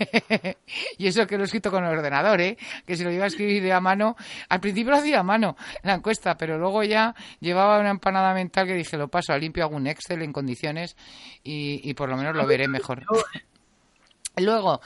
y 0.99 1.07
eso 1.07 1.27
que 1.27 1.37
lo 1.37 1.45
he 1.45 1.47
escrito 1.47 1.71
con 1.71 1.85
el 1.85 1.91
ordenador, 1.91 2.41
¿eh? 2.41 2.57
Que 2.87 2.97
si 2.97 3.05
lo 3.05 3.11
iba 3.11 3.25
a 3.25 3.29
escribir 3.29 3.73
a 3.73 3.81
mano, 3.81 4.17
al 4.49 4.61
principio 4.61 4.93
lo 4.93 4.99
hacía 4.99 5.21
a 5.21 5.23
mano 5.23 5.57
la 5.83 5.95
encuesta, 5.95 6.37
pero 6.37 6.59
luego 6.59 6.83
ya 6.83 7.15
llevaba 7.41 7.79
una 7.79 7.91
empanada 7.91 8.35
mental 8.35 8.67
que 8.67 8.75
dije, 8.75 8.97
lo 8.97 9.09
paso, 9.09 9.33
a 9.33 9.39
limpio 9.39 9.65
hago 9.65 9.77
un 9.77 9.87
Excel 9.87 10.23
en 10.23 10.33
condiciones 10.33 10.97
y, 11.43 11.93
por 11.95 12.09
lo 12.09 12.17
menos 12.17 12.37
lo 12.37 12.47
veré 12.47 12.69
mejor. 12.69 13.05
Luego, 14.37 14.81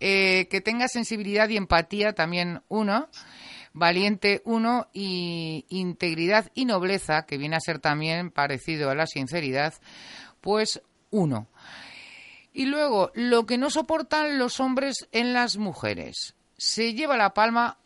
eh, 0.00 0.46
que 0.48 0.60
tenga 0.60 0.88
sensibilidad 0.88 1.48
y 1.48 1.56
empatía 1.56 2.12
también 2.12 2.62
uno 2.68 3.08
valiente 3.74 4.40
uno 4.44 4.86
y 4.94 5.66
integridad 5.68 6.50
y 6.54 6.64
nobleza, 6.64 7.26
que 7.26 7.36
viene 7.36 7.56
a 7.56 7.60
ser 7.60 7.80
también 7.80 8.30
parecido 8.30 8.88
a 8.88 8.94
la 8.94 9.06
sinceridad, 9.06 9.74
pues 10.40 10.80
uno. 11.10 11.48
Y 12.52 12.66
luego, 12.66 13.10
lo 13.14 13.46
que 13.46 13.58
no 13.58 13.68
soportan 13.68 14.38
los 14.38 14.60
hombres 14.60 15.08
en 15.12 15.32
las 15.32 15.56
mujeres. 15.56 16.34
Se 16.56 16.94
lleva 16.94 17.16
la 17.16 17.34
palma, 17.34 17.78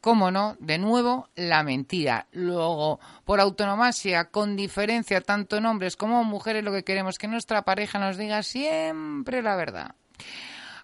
cómo 0.00 0.30
no, 0.30 0.56
de 0.60 0.78
nuevo, 0.78 1.28
la 1.36 1.62
mentira. 1.62 2.26
Luego, 2.32 2.98
por 3.26 3.38
autonomasia, 3.38 4.30
con 4.30 4.56
diferencia, 4.56 5.20
tanto 5.20 5.58
en 5.58 5.66
hombres 5.66 5.96
como 5.96 6.22
en 6.22 6.26
mujeres, 6.26 6.64
lo 6.64 6.72
que 6.72 6.84
queremos 6.84 7.14
es 7.14 7.18
que 7.18 7.28
nuestra 7.28 7.62
pareja 7.62 7.98
nos 7.98 8.16
diga 8.16 8.42
siempre 8.42 9.42
la 9.42 9.56
verdad. 9.56 9.94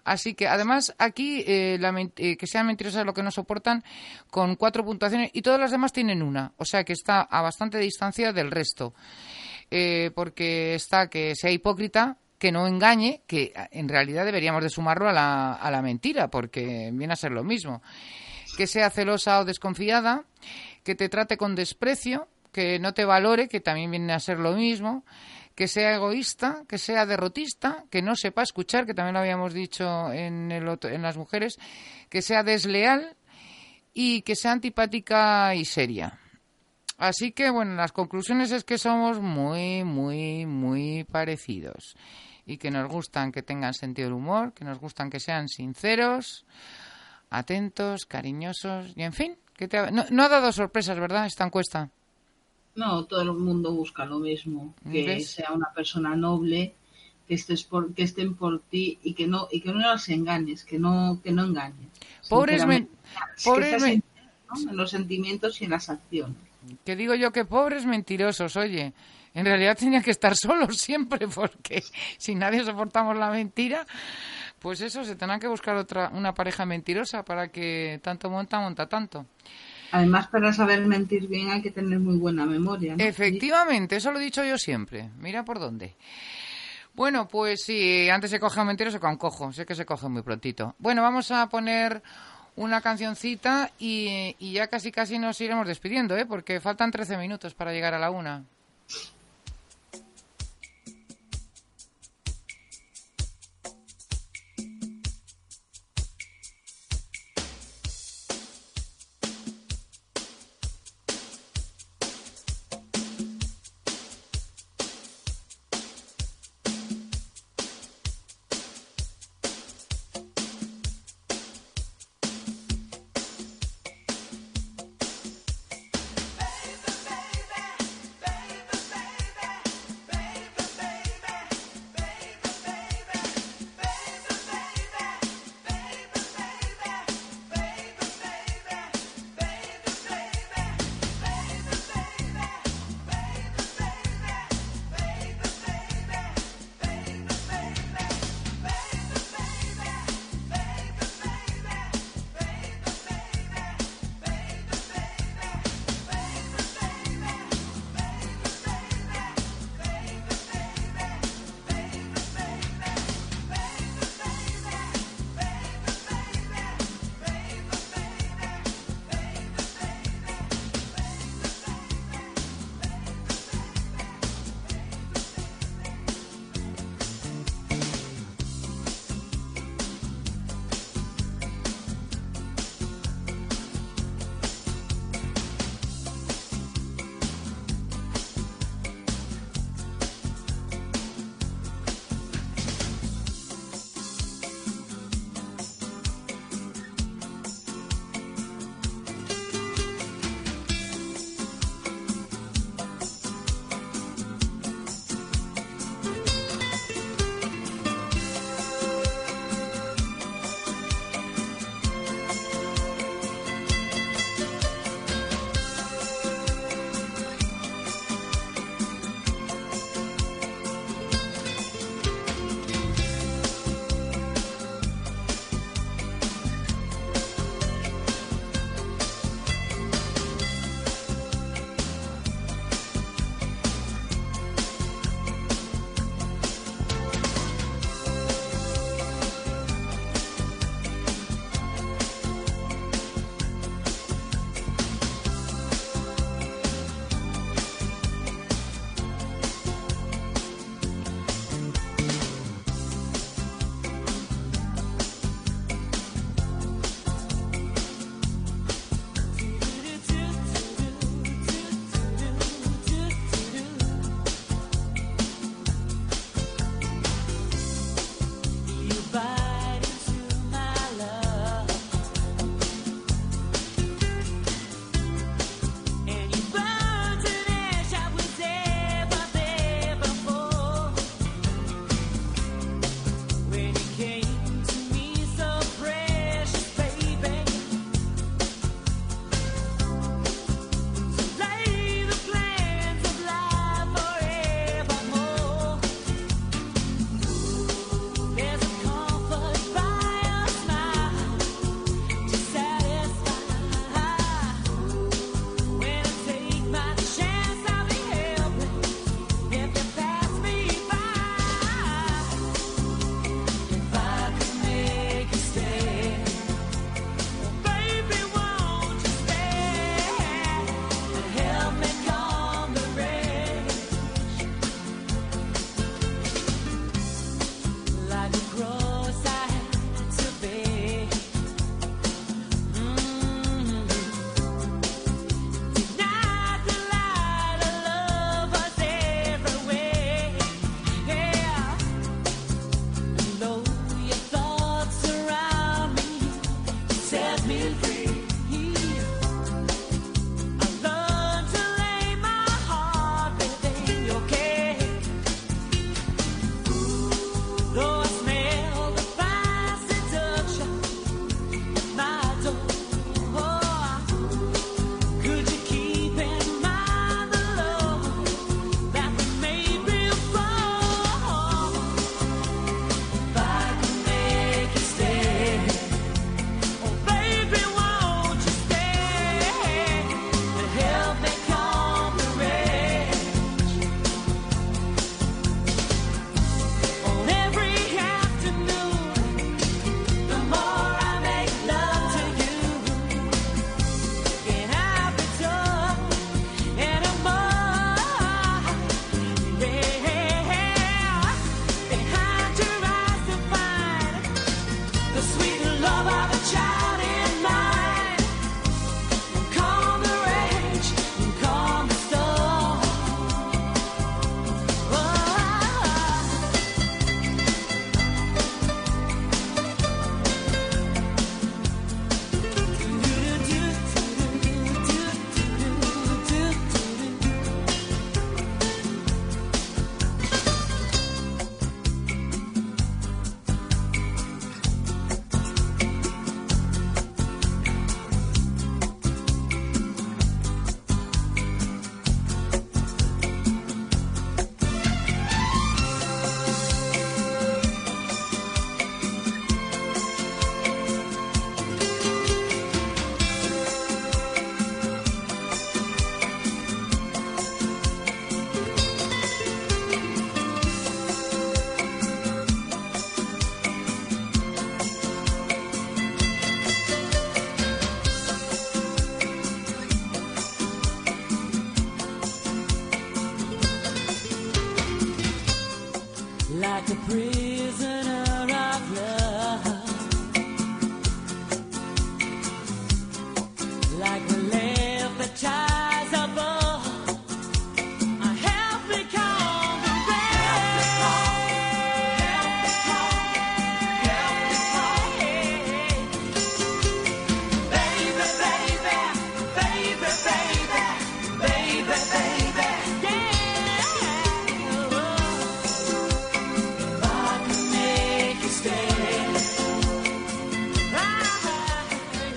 Así 0.03 0.33
que 0.33 0.47
además 0.47 0.93
aquí 0.97 1.43
eh, 1.45 1.79
eh, 2.17 2.37
que 2.37 2.47
sean 2.47 2.67
mentirosas 2.67 3.05
lo 3.05 3.13
que 3.13 3.23
no 3.23 3.31
soportan 3.31 3.83
con 4.29 4.55
cuatro 4.55 4.83
puntuaciones 4.83 5.29
y 5.33 5.41
todas 5.41 5.59
las 5.59 5.71
demás 5.71 5.93
tienen 5.93 6.21
una. 6.21 6.53
O 6.57 6.65
sea 6.65 6.83
que 6.83 6.93
está 6.93 7.21
a 7.21 7.41
bastante 7.41 7.77
distancia 7.77 8.33
del 8.33 8.51
resto. 8.51 8.93
Eh, 9.69 10.11
porque 10.13 10.75
está 10.75 11.09
que 11.09 11.33
sea 11.35 11.51
hipócrita, 11.51 12.17
que 12.37 12.51
no 12.51 12.67
engañe, 12.67 13.21
que 13.27 13.53
en 13.71 13.87
realidad 13.87 14.25
deberíamos 14.25 14.63
de 14.63 14.69
sumarlo 14.69 15.07
a 15.07 15.13
la, 15.13 15.53
a 15.53 15.71
la 15.71 15.81
mentira, 15.81 16.29
porque 16.29 16.89
viene 16.91 17.13
a 17.13 17.15
ser 17.15 17.31
lo 17.31 17.43
mismo. 17.43 17.81
Que 18.57 18.67
sea 18.67 18.89
celosa 18.89 19.39
o 19.39 19.45
desconfiada, 19.45 20.25
que 20.83 20.95
te 20.95 21.07
trate 21.07 21.37
con 21.37 21.55
desprecio, 21.55 22.27
que 22.51 22.79
no 22.79 22.93
te 22.93 23.05
valore, 23.05 23.47
que 23.47 23.61
también 23.61 23.91
viene 23.91 24.13
a 24.13 24.19
ser 24.19 24.39
lo 24.39 24.53
mismo, 24.53 25.05
que 25.61 25.67
sea 25.67 25.93
egoísta, 25.93 26.63
que 26.67 26.79
sea 26.79 27.05
derrotista, 27.05 27.85
que 27.91 28.01
no 28.01 28.15
sepa 28.15 28.41
escuchar, 28.41 28.87
que 28.87 28.95
también 28.95 29.13
lo 29.13 29.19
habíamos 29.19 29.53
dicho 29.53 30.11
en, 30.11 30.51
el 30.51 30.67
en 30.81 31.01
las 31.03 31.17
mujeres, 31.17 31.59
que 32.09 32.23
sea 32.23 32.41
desleal 32.41 33.15
y 33.93 34.23
que 34.23 34.35
sea 34.35 34.53
antipática 34.53 35.53
y 35.53 35.65
seria. 35.65 36.17
Así 36.97 37.31
que, 37.31 37.51
bueno, 37.51 37.75
las 37.75 37.91
conclusiones 37.91 38.51
es 38.51 38.63
que 38.63 38.79
somos 38.79 39.19
muy, 39.21 39.83
muy, 39.83 40.47
muy 40.47 41.03
parecidos 41.03 41.95
y 42.47 42.57
que 42.57 42.71
nos 42.71 42.89
gustan 42.89 43.31
que 43.31 43.43
tengan 43.43 43.75
sentido 43.75 44.07
del 44.07 44.17
humor, 44.17 44.53
que 44.53 44.65
nos 44.65 44.79
gustan 44.79 45.11
que 45.11 45.19
sean 45.19 45.47
sinceros, 45.47 46.43
atentos, 47.29 48.07
cariñosos 48.07 48.93
y, 48.95 49.03
en 49.03 49.13
fin, 49.13 49.37
que 49.55 49.67
no, 49.91 50.05
no 50.09 50.23
ha 50.23 50.27
dado 50.27 50.51
sorpresas, 50.51 50.99
¿verdad, 50.99 51.27
esta 51.27 51.45
encuesta? 51.45 51.91
No, 52.75 53.05
todo 53.05 53.21
el 53.21 53.33
mundo 53.33 53.73
busca 53.73 54.05
lo 54.05 54.19
mismo, 54.19 54.73
que 54.89 55.19
sea 55.21 55.51
una 55.51 55.71
persona 55.73 56.15
noble, 56.15 56.73
que 57.27 57.35
estés 57.35 57.63
por, 57.63 57.93
que 57.93 58.03
estén 58.03 58.35
por 58.35 58.61
ti 58.61 58.97
y 59.03 59.13
que 59.13 59.27
no 59.27 59.47
y 59.51 59.61
que 59.61 59.71
no 59.71 59.79
las 59.79 60.07
engañes, 60.09 60.63
que 60.63 60.79
no 60.79 61.19
que 61.23 61.31
no 61.31 61.45
engañes. 61.45 61.87
Pobres, 62.29 62.65
pobres 63.43 63.83
en 63.83 64.03
los 64.77 64.89
sentimientos 64.89 65.61
y 65.61 65.65
en 65.65 65.71
las 65.71 65.89
acciones. 65.89 66.37
Que 66.85 66.95
digo 66.95 67.15
yo 67.15 67.31
que 67.31 67.45
pobres 67.45 67.85
mentirosos, 67.85 68.55
oye. 68.55 68.93
En 69.33 69.45
realidad 69.45 69.77
tenían 69.77 70.03
que 70.03 70.11
estar 70.11 70.35
solos 70.37 70.77
siempre 70.77 71.27
porque 71.27 71.83
si 72.17 72.35
nadie 72.35 72.63
soportamos 72.63 73.17
la 73.17 73.29
mentira, 73.29 73.85
pues 74.59 74.81
eso, 74.81 75.03
se 75.03 75.15
tendrán 75.15 75.39
que 75.39 75.47
buscar 75.47 75.75
otra 75.75 76.09
una 76.13 76.33
pareja 76.33 76.65
mentirosa 76.65 77.23
para 77.23 77.47
que 77.47 77.99
tanto 78.03 78.29
monta, 78.29 78.59
monta 78.59 78.87
tanto. 78.87 79.25
Además, 79.91 80.27
para 80.27 80.53
saber 80.53 80.85
mentir 80.85 81.27
bien 81.27 81.49
hay 81.49 81.61
que 81.61 81.71
tener 81.71 81.99
muy 81.99 82.17
buena 82.17 82.45
memoria. 82.45 82.95
Efectivamente, 82.97 83.97
eso 83.97 84.11
lo 84.11 84.19
he 84.19 84.23
dicho 84.23 84.43
yo 84.43 84.57
siempre. 84.57 85.09
Mira 85.17 85.43
por 85.43 85.59
dónde. 85.59 85.95
Bueno, 86.93 87.27
pues 87.27 87.63
sí, 87.63 88.09
antes 88.09 88.31
se 88.31 88.39
coge 88.39 88.59
un 88.59 88.67
mentiroso 88.67 88.99
con 88.99 89.17
cojo. 89.17 89.51
Sé 89.53 89.65
que 89.65 89.75
se 89.75 89.85
coge 89.85 90.07
muy 90.09 90.21
prontito. 90.21 90.75
Bueno, 90.79 91.01
vamos 91.01 91.31
a 91.31 91.47
poner 91.47 92.01
una 92.55 92.81
cancioncita 92.81 93.71
y, 93.79 94.35
y 94.39 94.53
ya 94.53 94.67
casi 94.67 94.91
casi 94.91 95.17
nos 95.17 95.39
iremos 95.39 95.67
despidiendo, 95.67 96.17
¿eh? 96.17 96.25
Porque 96.25 96.59
faltan 96.59 96.91
13 96.91 97.17
minutos 97.17 97.53
para 97.53 97.71
llegar 97.71 97.93
a 97.93 97.99
la 97.99 98.11
una. 98.11 98.43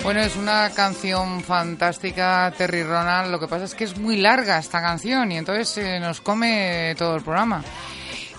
Bueno, 0.04 0.20
es 0.20 0.36
una 0.36 0.68
canción 0.68 1.42
fantástica, 1.42 2.52
Terry 2.58 2.82
Ronald. 2.82 3.30
Lo 3.30 3.40
que 3.40 3.48
pasa 3.48 3.64
es 3.64 3.74
que 3.74 3.84
es 3.84 3.96
muy 3.96 4.18
larga 4.18 4.58
esta 4.58 4.82
canción 4.82 5.32
y 5.32 5.38
entonces 5.38 5.66
se 5.66 5.98
nos 5.98 6.20
come 6.20 6.94
todo 6.98 7.16
el 7.16 7.22
programa. 7.22 7.64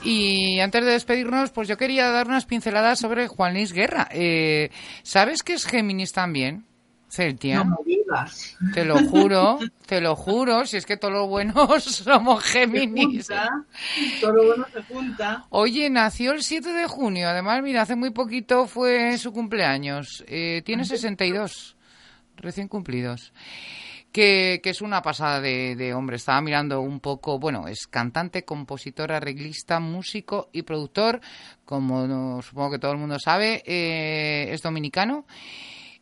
Y 0.03 0.59
antes 0.59 0.85
de 0.85 0.91
despedirnos, 0.91 1.49
pues 1.49 1.67
yo 1.67 1.75
quería 1.75 2.11
dar 2.11 2.27
unas 2.27 2.45
pinceladas 2.45 2.99
sobre 2.99 3.27
Juan 3.27 3.53
Luis 3.53 3.73
Guerra. 3.73 4.07
Eh, 4.11 4.69
¿Sabes 5.01 5.41
que 5.41 5.53
es 5.53 5.65
Géminis 5.65 6.13
también? 6.13 6.67
Celtia. 7.15 7.63
No 7.63 7.77
me 7.77 7.77
digas. 7.85 8.57
Te 8.73 8.83
lo 8.83 8.97
juro, 9.07 9.59
te 9.85 10.01
lo 10.01 10.15
juro, 10.15 10.65
si 10.65 10.75
es 10.77 10.85
que 10.85 10.97
todos 10.97 11.13
los 11.13 11.29
buenos 11.29 11.83
somos 11.83 12.43
Géminis. 12.43 13.29
todo 14.19 14.33
lo 14.33 14.45
bueno 14.47 14.65
se 14.73 14.83
junta. 14.83 15.45
Oye, 15.49 15.89
nació 15.89 16.33
el 16.33 16.43
7 16.43 16.73
de 16.73 16.87
junio, 16.87 17.29
además, 17.29 17.61
mira, 17.63 17.83
hace 17.83 17.95
muy 17.95 18.09
poquito 18.09 18.67
fue 18.67 19.17
su 19.17 19.31
cumpleaños. 19.31 20.25
Eh, 20.27 20.61
tiene 20.65 20.83
62, 20.83 21.77
recién 22.35 22.67
cumplidos. 22.67 23.31
Que, 24.11 24.61
que, 24.63 24.69
es 24.69 24.81
una 24.81 25.01
pasada 25.01 25.41
de, 25.41 25.75
de, 25.75 25.93
hombre. 25.93 26.15
Estaba 26.15 26.39
mirando 26.39 26.79
un 26.79 27.01
poco, 27.01 27.37
bueno, 27.37 27.67
es 27.67 27.85
cantante, 27.85 28.45
compositor, 28.45 29.11
arreglista, 29.11 29.81
músico 29.81 30.49
y 30.53 30.61
productor, 30.61 31.19
como 31.65 32.07
no, 32.07 32.41
supongo 32.41 32.71
que 32.71 32.79
todo 32.79 32.93
el 32.93 32.97
mundo 32.97 33.19
sabe, 33.19 33.61
eh, 33.65 34.53
es 34.53 34.61
dominicano 34.61 35.25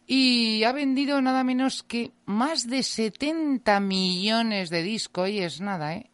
y 0.08 0.64
ha 0.64 0.72
vendido 0.72 1.22
nada 1.22 1.44
menos 1.44 1.84
que 1.84 2.12
más 2.26 2.68
de 2.68 2.84
70 2.84 3.80
millones 3.80 4.70
de 4.70 4.84
discos 4.84 5.30
y 5.30 5.40
es 5.40 5.62
nada, 5.62 5.96
¿eh? 5.96 6.10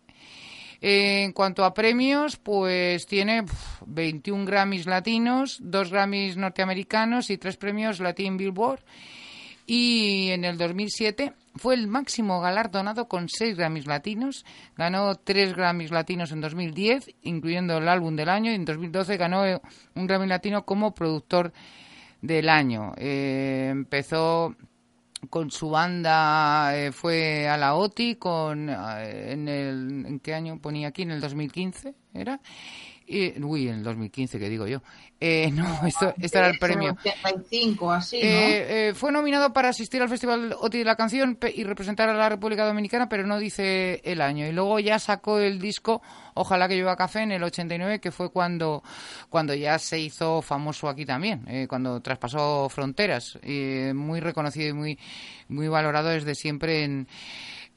En 0.81 1.33
cuanto 1.33 1.65
a 1.65 1.73
premios, 1.73 2.37
pues 2.37 3.05
tiene 3.05 3.43
21 3.85 4.45
Grammys 4.45 4.85
latinos, 4.85 5.57
2 5.61 5.91
Grammys 5.91 6.37
norteamericanos 6.37 7.29
y 7.29 7.37
3 7.37 7.57
premios 7.57 7.99
Latin 7.99 8.37
Billboard. 8.37 8.79
Y 9.65 10.29
en 10.29 10.45
el 10.45 10.57
2007 10.57 11.33
fue 11.55 11.75
el 11.75 11.87
máximo 11.87 12.39
galardonado 12.39 13.09
con 13.09 13.27
6 13.27 13.57
Grammys 13.57 13.87
latinos. 13.87 14.45
Ganó 14.77 15.15
3 15.15 15.53
Grammys 15.53 15.91
latinos 15.91 16.31
en 16.31 16.39
2010, 16.41 17.13
incluyendo 17.23 17.77
el 17.77 17.89
álbum 17.89 18.15
del 18.15 18.29
año. 18.29 18.51
Y 18.51 18.55
en 18.55 18.65
2012 18.65 19.17
ganó 19.17 19.43
un 19.95 20.07
Grammy 20.07 20.27
latino 20.27 20.65
como 20.65 20.95
productor 20.95 21.51
del 22.21 22.49
año. 22.49 22.93
Eh, 22.97 23.67
empezó 23.71 24.55
con 25.29 25.51
su 25.51 25.69
banda, 25.69 26.77
eh, 26.77 26.91
fue 26.91 27.47
a 27.47 27.57
la 27.57 27.75
OTI 27.75 28.15
con, 28.15 28.69
eh, 28.69 29.31
en 29.31 29.47
el, 29.47 30.05
¿en 30.05 30.19
qué 30.19 30.33
año 30.33 30.59
ponía 30.59 30.89
aquí? 30.89 31.01
En 31.01 31.11
el 31.11 31.21
2015, 31.21 31.93
¿era? 32.13 32.39
Uy, 33.41 33.67
en 33.67 33.75
el 33.75 33.83
2015, 33.83 34.39
que 34.39 34.49
digo 34.49 34.67
yo. 34.67 34.81
Eh, 35.19 35.51
no, 35.51 35.85
esto, 35.85 36.13
este 36.21 36.37
era 36.37 36.47
el 36.47 36.59
premio. 36.59 36.95
así, 37.91 38.17
¿no? 38.21 38.27
Eh, 38.27 38.89
eh, 38.89 38.93
fue 38.93 39.11
nominado 39.11 39.51
para 39.51 39.69
asistir 39.69 40.01
al 40.01 40.09
Festival 40.09 40.55
OTI 40.57 40.79
de 40.79 40.85
la 40.85 40.95
Canción 40.95 41.37
y 41.53 41.63
representar 41.63 42.07
a 42.07 42.13
la 42.13 42.29
República 42.29 42.65
Dominicana, 42.65 43.09
pero 43.09 43.27
no 43.27 43.37
dice 43.37 44.01
el 44.05 44.21
año. 44.21 44.47
Y 44.47 44.51
luego 44.51 44.79
ya 44.79 44.99
sacó 44.99 45.39
el 45.39 45.59
disco 45.59 46.01
Ojalá 46.35 46.69
que 46.69 46.75
lleva 46.75 46.95
café 46.95 47.23
en 47.23 47.33
el 47.33 47.43
89, 47.43 47.99
que 47.99 48.11
fue 48.11 48.31
cuando, 48.31 48.81
cuando 49.29 49.53
ya 49.53 49.77
se 49.77 49.99
hizo 49.99 50.41
famoso 50.41 50.87
aquí 50.87 51.05
también, 51.05 51.67
cuando 51.67 51.99
traspasó 51.99 52.69
fronteras. 52.69 53.37
muy 53.93 54.21
reconocido 54.21 54.69
y 54.69 54.73
muy, 54.73 54.99
muy 55.49 55.67
valorado 55.67 56.07
desde 56.09 56.35
siempre 56.35 56.85
en 56.85 57.07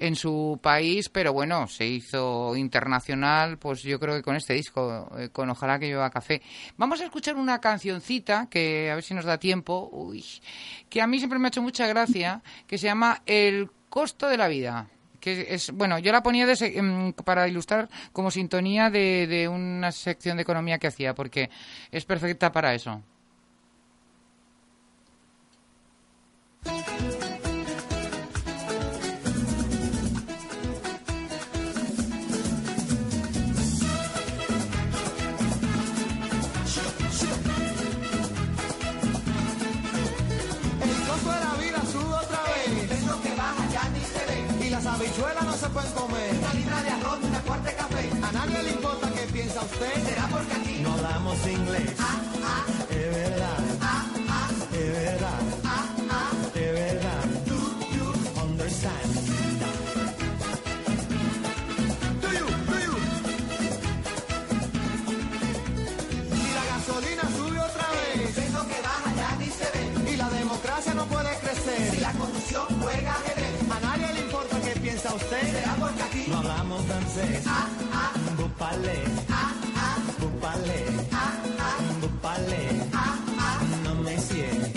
en 0.02 0.16
su 0.16 0.58
país, 0.60 1.08
pero 1.08 1.32
bueno, 1.32 1.68
se 1.68 1.86
hizo 1.86 2.56
internacional, 2.56 3.56
pues 3.56 3.84
yo 3.84 4.00
creo 4.00 4.16
que 4.16 4.22
con 4.22 4.34
este 4.34 4.54
disco, 4.54 5.08
eh, 5.16 5.28
con 5.28 5.48
Ojalá 5.48 5.78
que 5.78 5.86
lleva 5.86 6.10
café. 6.10 6.42
Vamos 6.76 7.00
a 7.00 7.04
escuchar 7.04 7.36
una 7.36 7.60
cancioncita, 7.60 8.48
que 8.50 8.90
a 8.90 8.96
ver 8.96 9.04
si 9.04 9.14
nos 9.14 9.24
da 9.24 9.38
tiempo, 9.38 9.88
uy, 9.92 10.24
que 10.88 11.00
a 11.00 11.06
mí 11.06 11.18
siempre 11.18 11.38
me 11.38 11.46
ha 11.46 11.50
hecho 11.50 11.62
mucha 11.62 11.86
gracia, 11.86 12.42
que 12.66 12.78
se 12.78 12.86
llama 12.86 13.22
El 13.26 13.70
costo 13.88 14.26
de 14.26 14.36
la 14.36 14.48
vida 14.48 14.88
que 15.20 15.54
es 15.54 15.70
bueno 15.70 16.00
yo 16.00 16.10
la 16.10 16.20
ponía 16.20 16.52
em, 16.52 17.12
para 17.12 17.46
ilustrar 17.46 17.88
como 18.12 18.32
sintonía 18.32 18.90
de, 18.90 19.28
de 19.28 19.46
una 19.46 19.92
sección 19.92 20.36
de 20.36 20.42
economía 20.42 20.78
que 20.78 20.88
hacía 20.88 21.14
porque 21.14 21.48
es 21.92 22.04
perfecta 22.04 22.50
para 22.50 22.74
eso 22.74 23.04
pueden 45.72 45.92
comer. 45.92 46.34
Una 46.38 46.54
libra 46.54 46.82
de 46.82 46.90
arroz, 46.90 47.18
una 47.22 47.40
cuarta 47.40 47.70
de 47.70 47.76
café. 47.76 48.10
A 48.22 48.32
nadie 48.32 48.62
le 48.62 48.70
importa 48.70 49.10
qué 49.10 49.32
piensa 49.32 49.60
usted. 49.62 49.94
Será 50.04 50.28
porque 50.28 50.52
aquí 50.52 50.78
no 50.82 50.92
hablamos 50.92 51.46
inglés. 51.46 51.90
Ah, 51.98 52.20
piensa 75.12 75.14
usted. 75.14 76.28
No 76.28 76.38
hablamos 76.38 76.82
francés. 76.86 77.44
Ah, 77.46 77.66
ah, 77.92 78.12
Bupale, 78.36 79.04
ah, 79.30 79.52
ah, 79.76 79.96
bupale, 80.20 80.84
ah, 81.12 81.32
ah, 81.58 81.78
bupale. 82.00 82.80
ah, 82.94 83.18
ah. 83.38 83.60
No 83.84 83.94
me 84.02 84.18
cierre. 84.18 84.72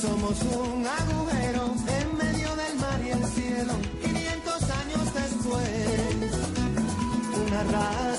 Somos 0.00 0.42
un 0.42 0.86
agujero 0.86 1.74
en 1.98 2.16
medio 2.16 2.56
del 2.56 2.74
mar 2.78 3.00
y 3.04 3.10
el 3.10 3.24
cielo. 3.26 3.74
500 4.02 4.62
años 4.70 5.14
después, 5.14 6.32
una 7.46 7.62
raza 7.64 8.11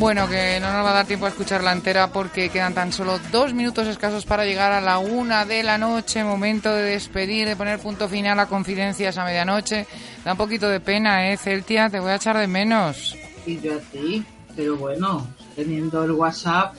Bueno, 0.00 0.26
que 0.30 0.58
no 0.60 0.72
nos 0.72 0.82
va 0.82 0.92
a 0.92 0.94
dar 0.94 1.06
tiempo 1.06 1.26
a 1.26 1.28
escucharla 1.28 1.72
entera 1.72 2.06
porque 2.10 2.48
quedan 2.48 2.72
tan 2.72 2.90
solo 2.90 3.20
dos 3.30 3.52
minutos 3.52 3.86
escasos 3.86 4.24
para 4.24 4.46
llegar 4.46 4.72
a 4.72 4.80
la 4.80 4.96
una 4.96 5.44
de 5.44 5.62
la 5.62 5.76
noche, 5.76 6.24
momento 6.24 6.72
de 6.72 6.84
despedir, 6.84 7.46
de 7.46 7.54
poner 7.54 7.78
punto 7.80 8.08
final 8.08 8.40
a 8.40 8.46
confidencias 8.46 9.18
a 9.18 9.26
medianoche. 9.26 9.86
Da 10.24 10.32
un 10.32 10.38
poquito 10.38 10.70
de 10.70 10.80
pena, 10.80 11.30
¿eh, 11.30 11.36
Celtia? 11.36 11.90
Te 11.90 12.00
voy 12.00 12.12
a 12.12 12.14
echar 12.14 12.38
de 12.38 12.46
menos. 12.46 13.14
Y 13.44 13.60
yo 13.60 13.74
a 13.74 13.78
ti, 13.78 14.24
pero 14.56 14.78
bueno, 14.78 15.26
teniendo 15.54 16.02
el 16.02 16.12
WhatsApp, 16.12 16.74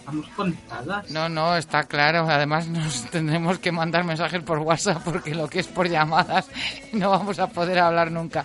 estamos 0.00 0.26
conectadas. 0.34 1.08
No, 1.12 1.28
no, 1.28 1.56
está 1.56 1.84
claro. 1.84 2.26
Además, 2.28 2.66
nos 2.66 3.08
tendremos 3.12 3.60
que 3.60 3.70
mandar 3.70 4.02
mensajes 4.02 4.42
por 4.42 4.58
WhatsApp 4.58 5.02
porque 5.04 5.36
lo 5.36 5.48
que 5.48 5.60
es 5.60 5.68
por 5.68 5.88
llamadas 5.88 6.48
no 6.92 7.10
vamos 7.10 7.38
a 7.38 7.46
poder 7.46 7.78
hablar 7.78 8.10
nunca. 8.10 8.44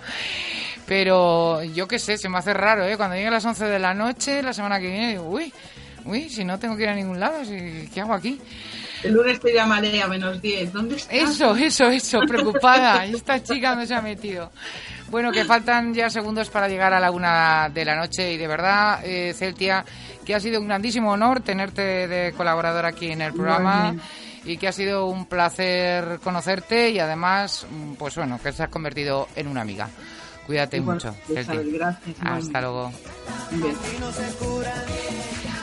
Pero 0.92 1.64
yo 1.64 1.88
qué 1.88 2.00
sé, 2.00 2.18
se 2.18 2.28
me 2.28 2.38
hace 2.38 2.54
raro, 2.54 2.86
¿eh? 2.86 2.98
Cuando 2.98 3.16
llegue 3.16 3.30
a 3.30 3.32
las 3.32 3.46
11 3.46 3.64
de 3.64 3.80
la 3.80 3.94
noche, 3.94 4.44
la 4.44 4.52
semana 4.52 4.78
que 4.78 4.88
viene, 4.88 5.12
digo, 5.12 5.24
uy, 5.24 5.54
Uy, 6.04 6.30
si 6.30 6.44
no 6.44 6.60
tengo 6.60 6.76
que 6.76 6.84
ir 6.84 6.90
a 6.90 6.96
ningún 6.96 7.18
lado, 7.18 7.38
¿qué 7.94 8.02
hago 8.02 8.14
aquí? 8.14 8.42
El 9.02 9.14
lunes 9.14 9.40
te 9.40 9.54
llamaré 9.54 10.02
a 10.02 10.08
menos 10.08 10.42
10. 10.42 10.74
¿Dónde 10.74 10.98
estás? 10.98 11.14
Eso, 11.14 11.56
eso, 11.56 11.90
eso, 11.90 12.20
preocupada. 12.28 13.06
Esta 13.06 13.42
chica 13.42 13.74
no 13.74 13.86
se 13.86 13.96
ha 13.96 14.02
metido. 14.02 14.52
Bueno, 15.10 15.32
que 15.32 15.46
faltan 15.46 15.94
ya 15.94 16.10
segundos 16.10 16.50
para 16.50 16.68
llegar 16.68 16.94
a 16.94 17.00
la 17.00 17.12
una 17.12 17.70
de 17.74 17.86
la 17.86 17.96
noche 17.96 18.34
y 18.34 18.38
de 18.38 18.48
verdad, 18.48 19.00
eh, 19.06 19.34
Celtia, 19.34 19.86
que 20.26 20.36
ha 20.36 20.42
sido 20.42 20.60
un 20.60 20.68
grandísimo 20.68 21.12
honor 21.12 21.40
tenerte 21.40 22.10
de 22.10 22.34
colaborador 22.34 22.86
aquí 22.86 23.12
en 23.12 23.22
el 23.22 23.32
programa 23.32 23.96
y 24.44 24.58
que 24.58 24.68
ha 24.68 24.74
sido 24.74 25.06
un 25.06 25.26
placer 25.26 26.20
conocerte 26.22 26.90
y 26.90 27.00
además, 27.00 27.66
pues 27.98 28.16
bueno, 28.18 28.42
que 28.44 28.52
se 28.52 28.64
has 28.64 28.70
convertido 28.70 29.30
en 29.38 29.48
una 29.48 29.62
amiga. 29.62 29.90
Cuídate 30.52 30.82
mucho. 30.82 31.16
Gracias. 31.30 31.58
Hasta 32.20 32.60
luego. 32.60 32.92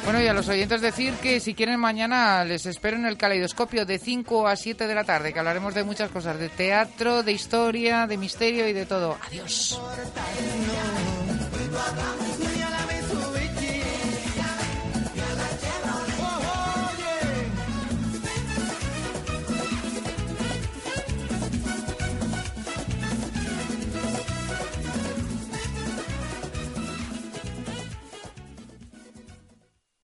Bueno, 0.05 0.22
y 0.22 0.26
a 0.26 0.32
los 0.32 0.49
oyentes 0.49 0.80
decir 0.80 1.12
que 1.16 1.41
si 1.41 1.53
quieren 1.53 1.78
mañana 1.78 2.43
les 2.43 2.64
espero 2.64 2.97
en 2.97 3.05
el 3.05 3.18
caleidoscopio 3.18 3.84
de 3.84 3.99
5 3.99 4.49
a 4.49 4.57
7 4.57 4.86
de 4.86 4.95
la 4.95 5.05
tarde, 5.05 5.34
que 5.34 5.41
hablaremos 5.41 5.74
de 5.74 5.84
muchas 5.84 6.11
cosas, 6.11 6.39
de 6.39 6.49
teatro, 6.49 7.22
de 7.22 7.32
historia, 7.32 8.07
de 8.07 8.16
misterio 8.16 8.66
y 8.66 8.72
de 8.72 8.86
todo. 8.86 9.18
Adiós. 9.26 9.78